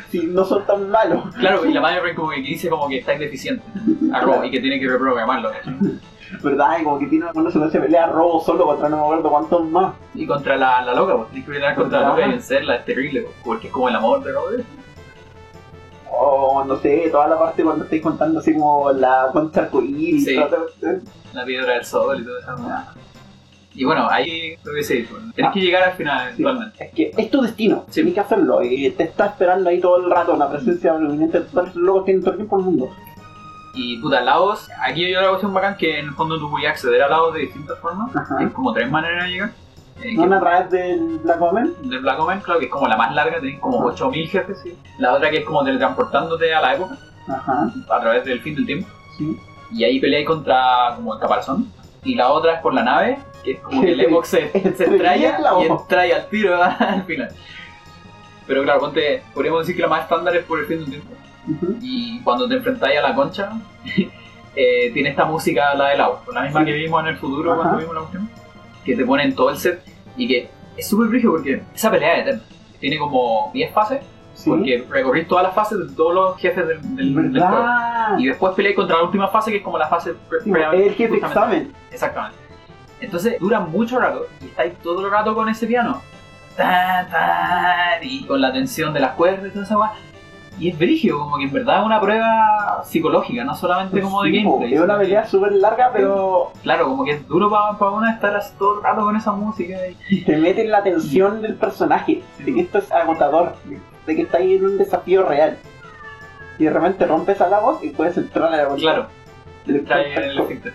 [0.09, 1.33] si no son tan malos.
[1.35, 3.63] Claro, y la Brain como que dice como que está indeficiente
[4.13, 5.51] a Robo y que tiene que reprogramarlo.
[6.43, 6.79] ¿Verdad?
[6.79, 9.93] Y como que tiene una de pelea robo solo contra no me acuerdo cuántos más.
[10.13, 12.85] Y contra la, la loca, pues tienes que pelear contra la loca y vencerla, es
[12.85, 14.47] terrible, pues, porque es como el amor de Robo.
[16.19, 20.33] O no sé, toda la parte cuando estáis contando así como la concha arcoíris Sí.
[20.33, 20.65] y todo
[21.33, 22.55] la piedra del sol y todo eso.
[23.79, 26.83] Y bueno, ahí lo que se dice, tenés que llegar al final eventualmente.
[26.85, 27.93] Es que es tu destino, Sí.
[27.95, 28.63] tienes que hacerlo.
[28.63, 32.05] Y te está esperando ahí todo el rato la presencia prominente de todos los locos
[32.05, 32.89] tienen todo el tiempo el mundo.
[33.75, 37.03] Y puta, lados, aquí hay una cuestión bacán que en el fondo tú puedes acceder
[37.03, 38.15] a lados de distintas formas.
[38.15, 38.37] Ajá.
[38.39, 39.51] Hay como tres maneras de llegar.
[40.03, 41.73] Eh, a través del Black Omen.
[41.83, 43.87] de Black Omen, claro, que es como la más larga, tenés como Ajá.
[43.89, 44.59] 8000 jefes.
[44.63, 44.75] sí.
[44.97, 46.97] La otra que es como teletransportándote a la época,
[47.27, 48.87] Ajá, a través del fin del tiempo.
[49.17, 49.37] sí.
[49.71, 51.71] Y ahí peleáis contra como el caparazón.
[52.03, 53.17] Y la otra es por la nave,
[53.47, 57.03] que es como que el Epoch se, se Estrella estrella y entra al tiro al
[57.03, 57.29] final.
[58.45, 61.13] Pero claro, ponte, podríamos decir que la más estándar es por el fin del tiempo.
[61.49, 61.77] Ujú.
[61.81, 63.51] Y cuando te enfrentáis a la concha,
[64.55, 66.65] eh, tiene esta música, la del agua, la misma Sí.
[66.65, 67.61] que vimos en el futuro Ajá.
[67.61, 68.29] cuando vimos la cuestión,
[68.83, 69.81] que te ponen todo el set
[70.17, 72.41] y que es súper brígido porque esa pelea es eterna.
[72.79, 74.01] Tiene como 10 fases,
[74.33, 74.49] Sí.
[74.51, 77.65] porque recorrís todas las fases de todos los jefes del, del, del juego.
[78.19, 80.13] Y después peleáis contra la última fase, que es como la fase
[80.43, 81.73] Sí, el jefe examen.
[81.91, 82.37] Exactamente.
[82.99, 86.01] Entonces dura mucho rato y estáis todo el rato con ese piano.
[86.55, 89.77] Tan, tan, y con la tensión de las cuerdas y toda esa.
[90.59, 94.31] Y es brígido, como que en verdad es una prueba psicológica, no solamente como de
[94.31, 94.73] Sí, gameplay.
[94.73, 98.55] Es una pelea súper larga, pero Claro, como que es duro para uno estar así
[98.57, 99.77] todo el rato con esa música.
[100.09, 100.21] Y...
[100.21, 103.53] te mete en la tensión del personaje, de que esto es agotador,
[104.07, 105.59] de que está ahí en un desafío real.
[106.57, 108.79] Y de repente rompes a la voz y puedes entrar a la voz.
[108.81, 109.07] Claro,
[109.67, 110.69] el efecto.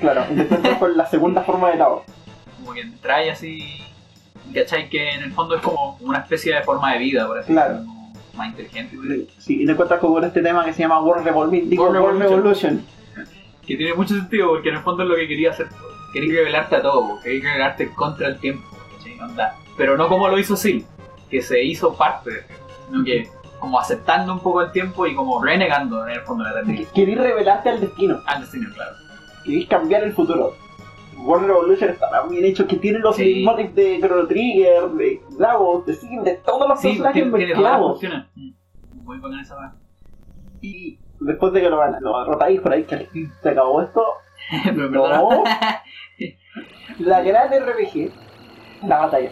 [0.00, 1.86] Claro, entras con la segunda forma de la.
[1.86, 3.82] Como que trae así.
[4.54, 4.88] ¿Cachai?
[4.88, 7.74] Que en el fondo es como una especie de forma de vida, por así Claro.
[7.74, 8.96] decirlo, como Más inteligente.
[9.38, 11.68] Sí, y te encuentras como con este tema que se llama World Revolution.
[11.68, 12.86] Digo, World World Revolution.
[13.66, 15.66] Que tiene mucho sentido porque en el fondo es lo que quería hacer.
[16.14, 18.66] Quería revelarte a todo, quería revelarte contra el tiempo.
[18.96, 19.20] ¿cachai?
[19.20, 19.54] Onda.
[19.76, 20.86] Pero no como lo hizo Sil,
[21.30, 22.42] que se hizo parte de
[22.90, 23.28] sino que
[23.60, 26.88] como aceptando un poco el tiempo y como renegando en el fondo de la eternidad.
[26.94, 28.96] Querís revelarte al destino, Al destino, claro.
[29.48, 30.54] Querís cambiar el futuro.
[31.16, 33.44] World Revolution está tan bien hecho que tiene los Sí.
[33.74, 38.00] de Chrono Trigger, de Lavos, de Sim, de todos los Sí, personajes mezclados.
[38.36, 38.50] Mm,
[39.04, 39.74] Muy bacán esa.
[40.60, 44.02] Y después de que lo, lo derrotáis por ahí, que al fin se acabó esto,
[44.74, 45.42] no.
[46.98, 48.12] la gran RPG,
[48.86, 49.30] la batalla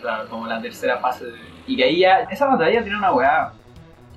[0.00, 1.26] claro, como la tercera fase.
[1.26, 1.32] de-
[1.66, 3.52] Y que ahí ya, esa batalla tiene una weá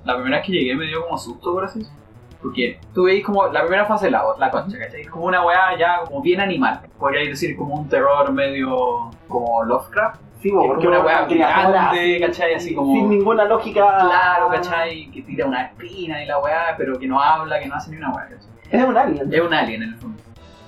[0.05, 1.98] La primera vez que llegué me dio como susto, por así decirlo.
[2.41, 5.01] Porque tú veis como la primera fase de la, la concha, ¿cachai?
[5.01, 6.79] Es como una weá ya como bien animal.
[6.97, 10.21] Podríais decir como un terror medio como Lovecraft.
[10.41, 12.53] Sí, Es porque una weá grande, ¿cachai?
[12.53, 12.93] Así como...
[12.93, 13.81] Sin ninguna lógica.
[13.81, 15.11] Claro, ¿cachai?
[15.11, 17.97] Que tira una espina y la weá, pero que no habla, que no hace ni
[17.97, 18.49] una weá, ¿cachai?
[18.71, 19.33] Es un alien.
[19.33, 20.23] Es un alien en el fondo.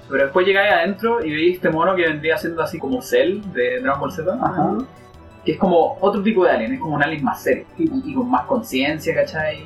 [0.09, 3.79] Pero después llegáis adentro y veis este mono que vendría siendo así como Cell de
[3.79, 4.33] Dragon Ball Z.
[4.33, 4.73] Ajá.
[5.45, 8.13] Que es como otro tipo de alien, es como un alien más serio y, y
[8.13, 9.65] con más conciencia, ¿cachai?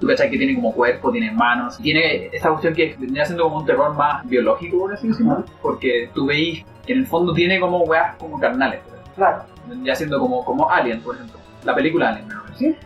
[0.00, 0.30] Tú, ¿cachai?
[0.30, 1.78] Que tiene como cuerpo, tiene manos.
[1.78, 5.32] Tiene esta cuestión que vendría siendo como un terror más biológico, por así decirlo.
[5.32, 5.44] Ajá.
[5.62, 8.80] Porque tú veis que en el fondo tiene como weas como carnales.
[9.14, 9.44] Claro.
[9.66, 11.38] Vendría siendo como, como Alien, por ejemplo.
[11.64, 12.42] La película Alien, ¿no?
[12.56, 12.76] Sí.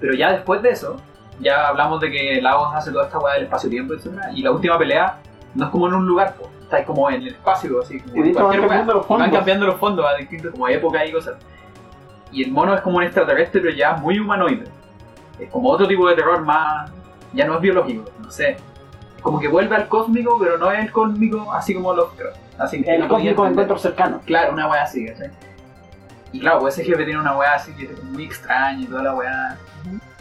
[0.00, 0.96] Pero ya después de eso,
[1.38, 4.08] ya hablamos de que Lagos hace toda esta weá del espacio-tiempo, etc.
[4.34, 5.18] Y la última pelea
[5.54, 6.50] no es como en un lugar, po.
[6.62, 8.68] está como en el espacio, así como Y van cualquier weá.
[8.68, 9.38] cambiando los Y Van fondos.
[9.38, 11.34] cambiando los fondos a distintos como épocas y cosas.
[12.32, 14.64] Y el mono es como un extraterrestre, pero ya muy humanoide.
[15.44, 16.90] Es como otro tipo de terror más.
[17.32, 18.56] Ya no es biológico, no sé.
[19.22, 22.08] Como que vuelve al cósmico, pero no es el cósmico así como los.
[22.58, 23.46] Así El cósmico de entender.
[23.52, 24.20] encuentros cercanos.
[24.26, 25.30] Claro, una weá así, ¿cachai?
[26.32, 29.02] Y claro, pues ese jefe tiene una weá así que es muy extraña y toda
[29.02, 29.56] la weá.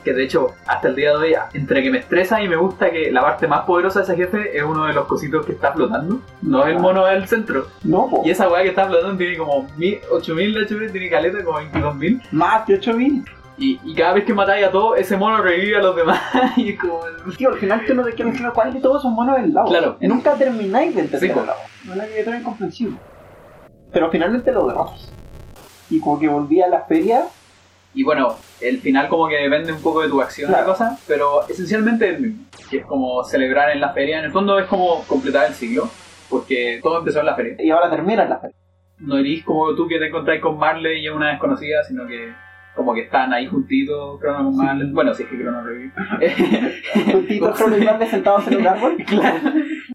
[0.03, 2.89] Que de hecho, hasta el día de hoy, entre que me estresa y me gusta
[2.89, 5.73] que la parte más poderosa de ese jefe es uno de los cositos que está
[5.73, 6.19] flotando.
[6.41, 7.67] No es el mono del centro.
[7.83, 8.23] No, po.
[8.25, 11.59] Y esa weá que está flotando tiene como mil- 8000 de HP, tiene caleta como
[11.59, 12.21] 22000.
[12.31, 13.25] Más de 8000.
[13.61, 16.19] Y, y cada vez que matáis a todos, ese mono revive a los demás.
[16.57, 16.99] y es como.
[17.37, 19.69] Tío, al final tú no te quieres decir cuál de todos son monos del lago.
[19.69, 19.97] Claro.
[20.01, 21.59] Nunca termináis de entender Sí, el lago.
[21.93, 22.97] Una criatura incomprensible.
[23.93, 25.13] Pero finalmente lo derrotas.
[25.89, 27.25] Y como que volví a la feria.
[27.93, 30.67] Y bueno, el final como que depende un poco de tu acción y Claro.
[30.67, 32.45] cosas, pero esencialmente es el mismo.
[32.69, 34.19] Que es como celebrar en la feria.
[34.19, 35.89] En el fondo es como completar el siglo,
[36.29, 37.55] porque todo empezó en la feria.
[37.59, 38.55] Y ahora termina en la feria.
[38.99, 42.31] No eres como tú que te encontráis con Marley y es una desconocida, sino que
[42.75, 44.91] como que están ahí juntitos, Crono Marley.
[44.91, 45.91] Bueno, si es que Crono revive.
[47.11, 48.97] Juntitos los sentados en un árbol.
[49.05, 49.51] Claro.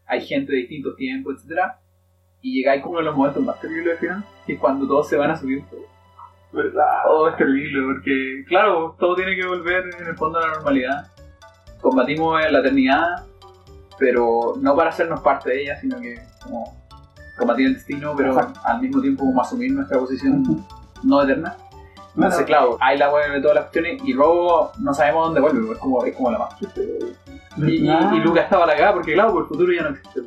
[0.07, 1.81] Hay gente de distintos tiempos, etcétera
[2.43, 5.17] Y llegáis como de los momentos más terribles al final, que es cuando todos se
[5.17, 5.65] van a subir.
[6.53, 7.03] ¿Verdad?
[7.09, 11.13] Oh, es terrible, porque claro, todo tiene que volver en el fondo a la normalidad.
[11.81, 13.27] Combatimos en la eternidad,
[13.99, 16.77] pero no para hacernos parte de ella, sino que como
[17.37, 18.61] combatir el destino, pero Exacto.
[18.65, 20.65] al mismo tiempo como asumir nuestra posición
[21.03, 21.57] no eterna.
[22.17, 25.41] Entonces, Bueno, claro, hay la web de todas las cuestiones y Robo no sabemos dónde
[25.41, 26.55] vuelve, es como, es como la más.
[27.59, 30.23] Y, y, Lucas estaba la cagada porque, claro, pues el futuro ya no existe.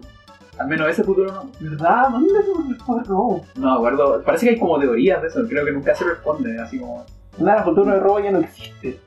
[0.59, 1.49] Al menos ese futuro no.
[1.59, 2.09] ¿Verdad?
[2.09, 2.29] ¿Dónde
[2.77, 3.45] se robo?
[3.55, 4.21] No me acuerdo.
[4.23, 5.47] Parece que hay como teorías de eso.
[5.47, 6.59] Creo que nunca se responde.
[6.59, 7.05] Así como.
[7.37, 8.99] Nada, el futuro de robo ya no existe.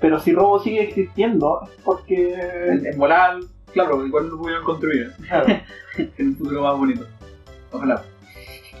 [0.00, 2.32] Pero si robo sigue existiendo, es porque.
[2.32, 3.36] En volar,
[3.72, 5.12] claro, igual lo pudieron construir.
[5.28, 5.46] Claro.
[6.16, 7.04] En un futuro más bonito.
[7.72, 8.02] Ojalá.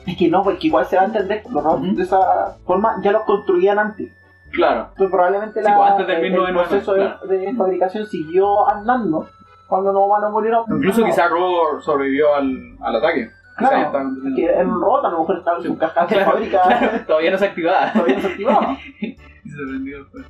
[0.08, 3.12] Es que no, porque igual se va a entender los robots de esa forma ya
[3.12, 4.12] los construían antes.
[4.52, 4.88] Claro.
[4.92, 7.26] Entonces probablemente Sí, la, pues, antes del el, 1909, proceso de- claro.
[7.26, 9.26] de, fabricación siguió andando
[9.68, 10.64] cuando los humanos murieron.
[10.70, 13.28] Incluso No, quizás Robo sobrevivió al, al ataque.
[13.58, 14.36] Claro, estaba construyendo.
[14.36, 16.90] que era un robot, a lo mejor estaba en su caja de Claro, fábrica, claro,
[17.06, 17.92] todavía no se activaba.
[17.92, 18.76] todavía no se activaba.
[19.00, 19.16] y
[19.50, 20.26] se prendió después.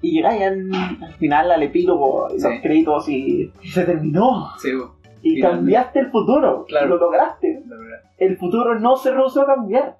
[0.00, 0.74] Y llegáis al,
[1.04, 2.42] al final al epílogo Sí.
[2.42, 4.48] los créditos y, y se terminó.
[4.58, 5.42] Sí, bo, Y Finalmente.
[5.42, 6.64] cambiaste el futuro.
[6.66, 6.88] Claro.
[6.88, 7.62] Lo lograste.
[8.18, 9.96] El futuro no se rehusó a cambiar.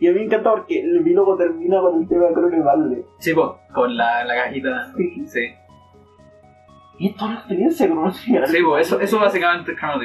[0.00, 3.04] Y a mí me encanta porque el epílogo termina con el tema de Crone Vale.
[3.18, 4.92] Sí, po, con la, la cajita.
[4.96, 5.26] Sí.
[5.26, 5.54] Sí.
[6.98, 8.46] Y es toda una experiencia Trigger.
[8.46, 10.02] Sí, pues eso, eso básicamente es Chrono.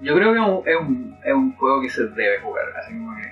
[0.00, 2.64] Yo creo que es un, es, un, es un juego que se debe jugar.
[2.78, 3.22] Así como que,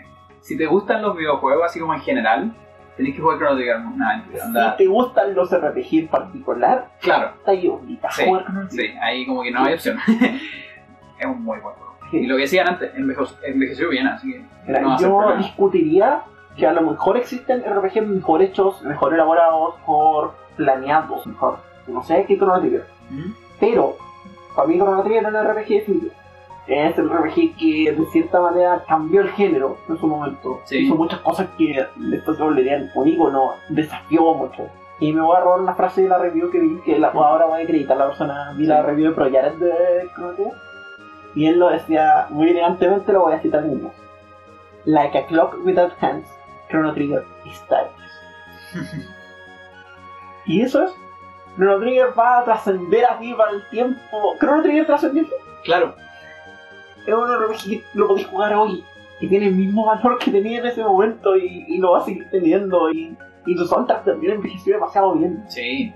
[0.40, 2.52] si te gustan los videojuegos, así como en general,
[2.98, 3.76] tenés que jugar Chrono Trigger.
[3.76, 9.24] Anda- Si te gustan los RPG en particular, Claro, está ahí obligado Sí, sí, ahí
[9.26, 9.96] como que no hay opción.
[11.18, 11.96] es un muy buen juego.
[12.12, 16.22] Y lo que decían antes, envejeció, envejeció bien, así que Mira, no yo discutiría
[16.56, 21.58] que a lo mejor existen RPG mejor hechos, mejor elaborados, mejor planeados, mejor.
[21.86, 22.84] No sé qué Chrono Trigger.
[23.60, 23.96] Pero,
[24.56, 26.12] para mí Chrono Trigger era un RPG definitivo.
[26.68, 30.60] Es el RPG que de cierta manera cambió el género en su momento.
[30.64, 30.84] Sí.
[30.84, 34.68] Hizo muchas cosas que después se volverían un icono, desafió mucho.
[35.00, 37.46] Y me voy a robar una frase de la review que vi, que la, ahora
[37.46, 40.54] voy a acreditar a la persona, vi la review de Proyaret de Chrono Trigger.
[41.34, 43.92] Y él lo decía muy elegantemente, lo voy a citar en inglés.
[44.84, 46.26] Like a clock without hands,
[46.68, 49.06] Chrono Trigger is timeless.
[50.46, 50.92] y eso es.
[51.56, 54.36] Chrono Trigger va a trascender así para el tiempo.
[54.38, 55.24] Chrono Trigger trascendió.
[55.64, 55.94] Claro,
[57.08, 58.84] Es un RPG que lo podéis jugar hoy.
[59.20, 61.36] Y tiene el mismo valor que tenía en ese momento.
[61.36, 62.90] Y, y lo va a seguir teniendo.
[62.90, 63.16] Y,
[63.46, 65.42] y su soundtrack también envejeció demasiado bien.
[65.48, 65.92] sí,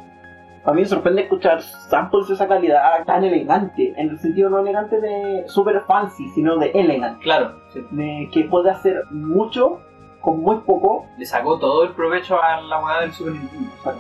[0.65, 3.93] A mí me sorprende escuchar samples de esa calidad tan elegante.
[3.97, 7.23] En el sentido no elegante de super fancy, sino de elegante.
[7.23, 7.57] claro.
[7.73, 7.85] sí.
[7.91, 9.81] de que puede hacer mucho
[10.23, 13.71] con muy poco, Le sacó todo el provecho a la weá del Super Nintendo.
[13.81, 13.95] O sea,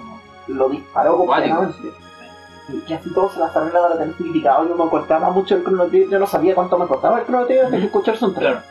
[0.46, 1.90] lo disparó completamente.
[2.72, 4.66] Y que así todo se las arreglaba para tener significado.
[4.68, 7.44] Yo me cortaba mucho el Chrono Trigger, yo no sabía cuánto me cortaba el Chrono
[7.46, 8.52] Trigger hasta que escuché el soundtrack.
[8.52, 8.66] Claro.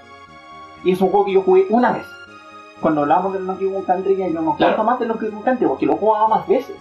[0.84, 2.06] Y es un juego que yo jugué una vez.
[2.82, 4.74] Cuando hablábamos del Donkey Kong Country, yo no Claro.
[4.74, 6.76] acuerdo más del Donkey Kong Country porque lo he jugado más veces.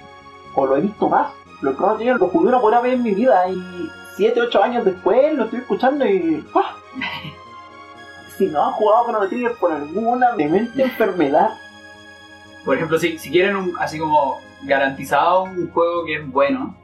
[0.54, 1.32] O lo he visto más.
[1.60, 4.84] Lo Chrono Trigger lo jugué una buena vez en mi vida y 7, 8 años
[4.84, 6.44] después lo estoy escuchando y.
[6.54, 6.74] ¡ah!
[8.38, 11.50] Si no has jugado Chrono Trigger por alguna demente enfermedad,
[12.64, 16.74] Por ejemplo, si, si quieren un, así como garantizado un juego que es bueno,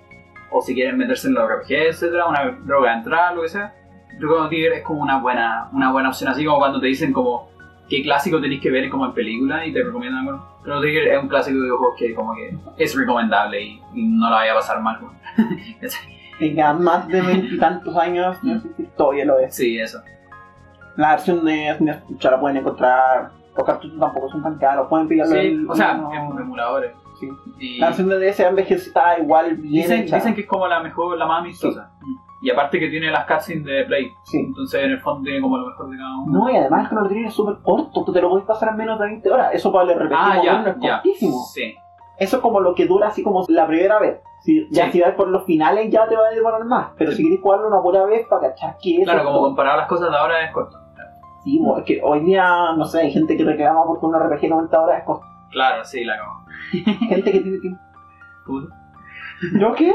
[0.50, 3.74] o si quieren meterse en los RPG, etcétera, una droga de entrada, lo que sea,
[4.18, 6.30] Chrono Trigger es como una buena, una buena opción.
[6.30, 7.50] Así como cuando te dicen como
[7.88, 11.22] qué clásico tenéis que ver como en película y te recomiendan bueno, Chrono Trigger es
[11.22, 14.56] un clásico de videojuegos que como que es recomendable y, y no la vaya a
[14.56, 14.98] pasar mal.
[16.38, 19.54] tenga más de veintitantos años, no sé si todavía lo es.
[19.54, 20.00] sí, eso.
[20.96, 21.76] La versión de
[22.18, 23.30] ya la pueden encontrar.
[23.54, 26.92] Los cartuchos tampoco son tan caros, pueden pillarlo Sí, en- o sea, en emuladores.
[27.20, 27.28] Sí.
[27.58, 28.40] Y La versión de DS
[28.70, 30.16] está igual bien dicen, hecha.
[30.16, 31.90] dicen que es como la mejor, la más amistosa.
[32.42, 34.10] Y aparte que tiene las cutscenes de Play.
[34.24, 34.38] Sí.
[34.38, 36.38] Entonces en el fondo tiene como lo mejor de cada uno.
[36.40, 38.76] No, y además el Chrono Trigger es súper corto, tú te lo puedes pasar en
[38.76, 39.50] menos de 20 horas.
[39.54, 40.92] Eso para el RPG Ah, ya, es ya.
[40.96, 41.38] cortísimo.
[41.52, 41.74] Sí.
[42.18, 44.20] Eso es como lo que dura así como la primera vez.
[44.42, 44.92] Si, ya Sí.
[44.92, 46.88] si vas por los finales ya te va a demorar más.
[46.96, 47.16] Pero Sí.
[47.18, 49.46] si quieres jugarlo una pura vez para cachar que eso Claro, como todo.
[49.48, 50.78] comparar las cosas de ahora es corto.
[51.42, 54.48] Sí, bo, es que hoy día, no sé, hay gente que reclama porque un RPG
[54.48, 55.24] 90 horas es corto.
[55.50, 56.44] Claro, sí, la acabo.
[56.70, 57.80] Gente que tiene tiempo.
[58.44, 58.70] ¿Tú?
[59.58, 59.92] ¿Yo qué?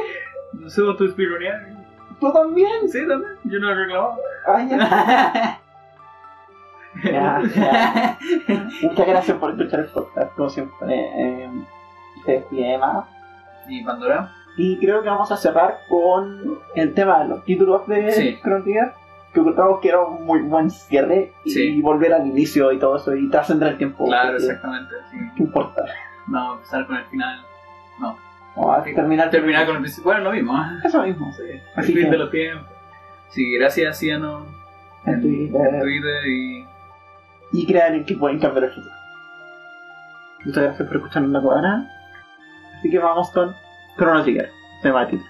[0.54, 1.78] No sé tu espironía.
[2.20, 2.90] ¿Tú también?
[2.90, 3.34] Sí, también.
[3.44, 4.18] Yo no he reclamado.
[4.48, 5.58] Ay, ya.
[7.04, 8.18] Ya, ya.
[8.82, 10.88] Muchas gracias por escuchar el podcast, como siempre.
[10.90, 11.50] Eh,
[12.26, 13.06] se despide más.
[13.70, 14.34] ¿Y Pandora?
[14.58, 18.40] Y creo que vamos a cerrar con el tema de los títulos de Sí.
[19.34, 21.82] Que encontramos que era un muy buen cierre y Sí.
[21.82, 24.06] volver al inicio y todo eso y trascender el tiempo.
[24.06, 24.94] Claro, exactamente.
[25.10, 25.18] Sí.
[25.38, 25.86] ¿Qué importa?
[26.28, 27.40] No, empezar con el final.
[28.56, 30.12] Vamos a terminar, Terminar con el principio.
[30.12, 30.54] Bueno, lo mismo.
[30.84, 31.32] eso mismo.
[31.34, 31.44] Sí.
[31.50, 32.68] El Así fin que- de los tiempos.
[33.30, 34.46] Sí, gracias, Ciano.
[35.06, 35.62] En Twitter.
[35.74, 36.66] en Twitter y.
[37.54, 38.94] Y crean que pueden cambiar el futuro.
[40.46, 41.88] Muchas gracias por escucharnos la cuadra.
[42.78, 43.56] Así que vamos con
[43.98, 44.50] Chrono Trigger,
[44.82, 45.24] temática.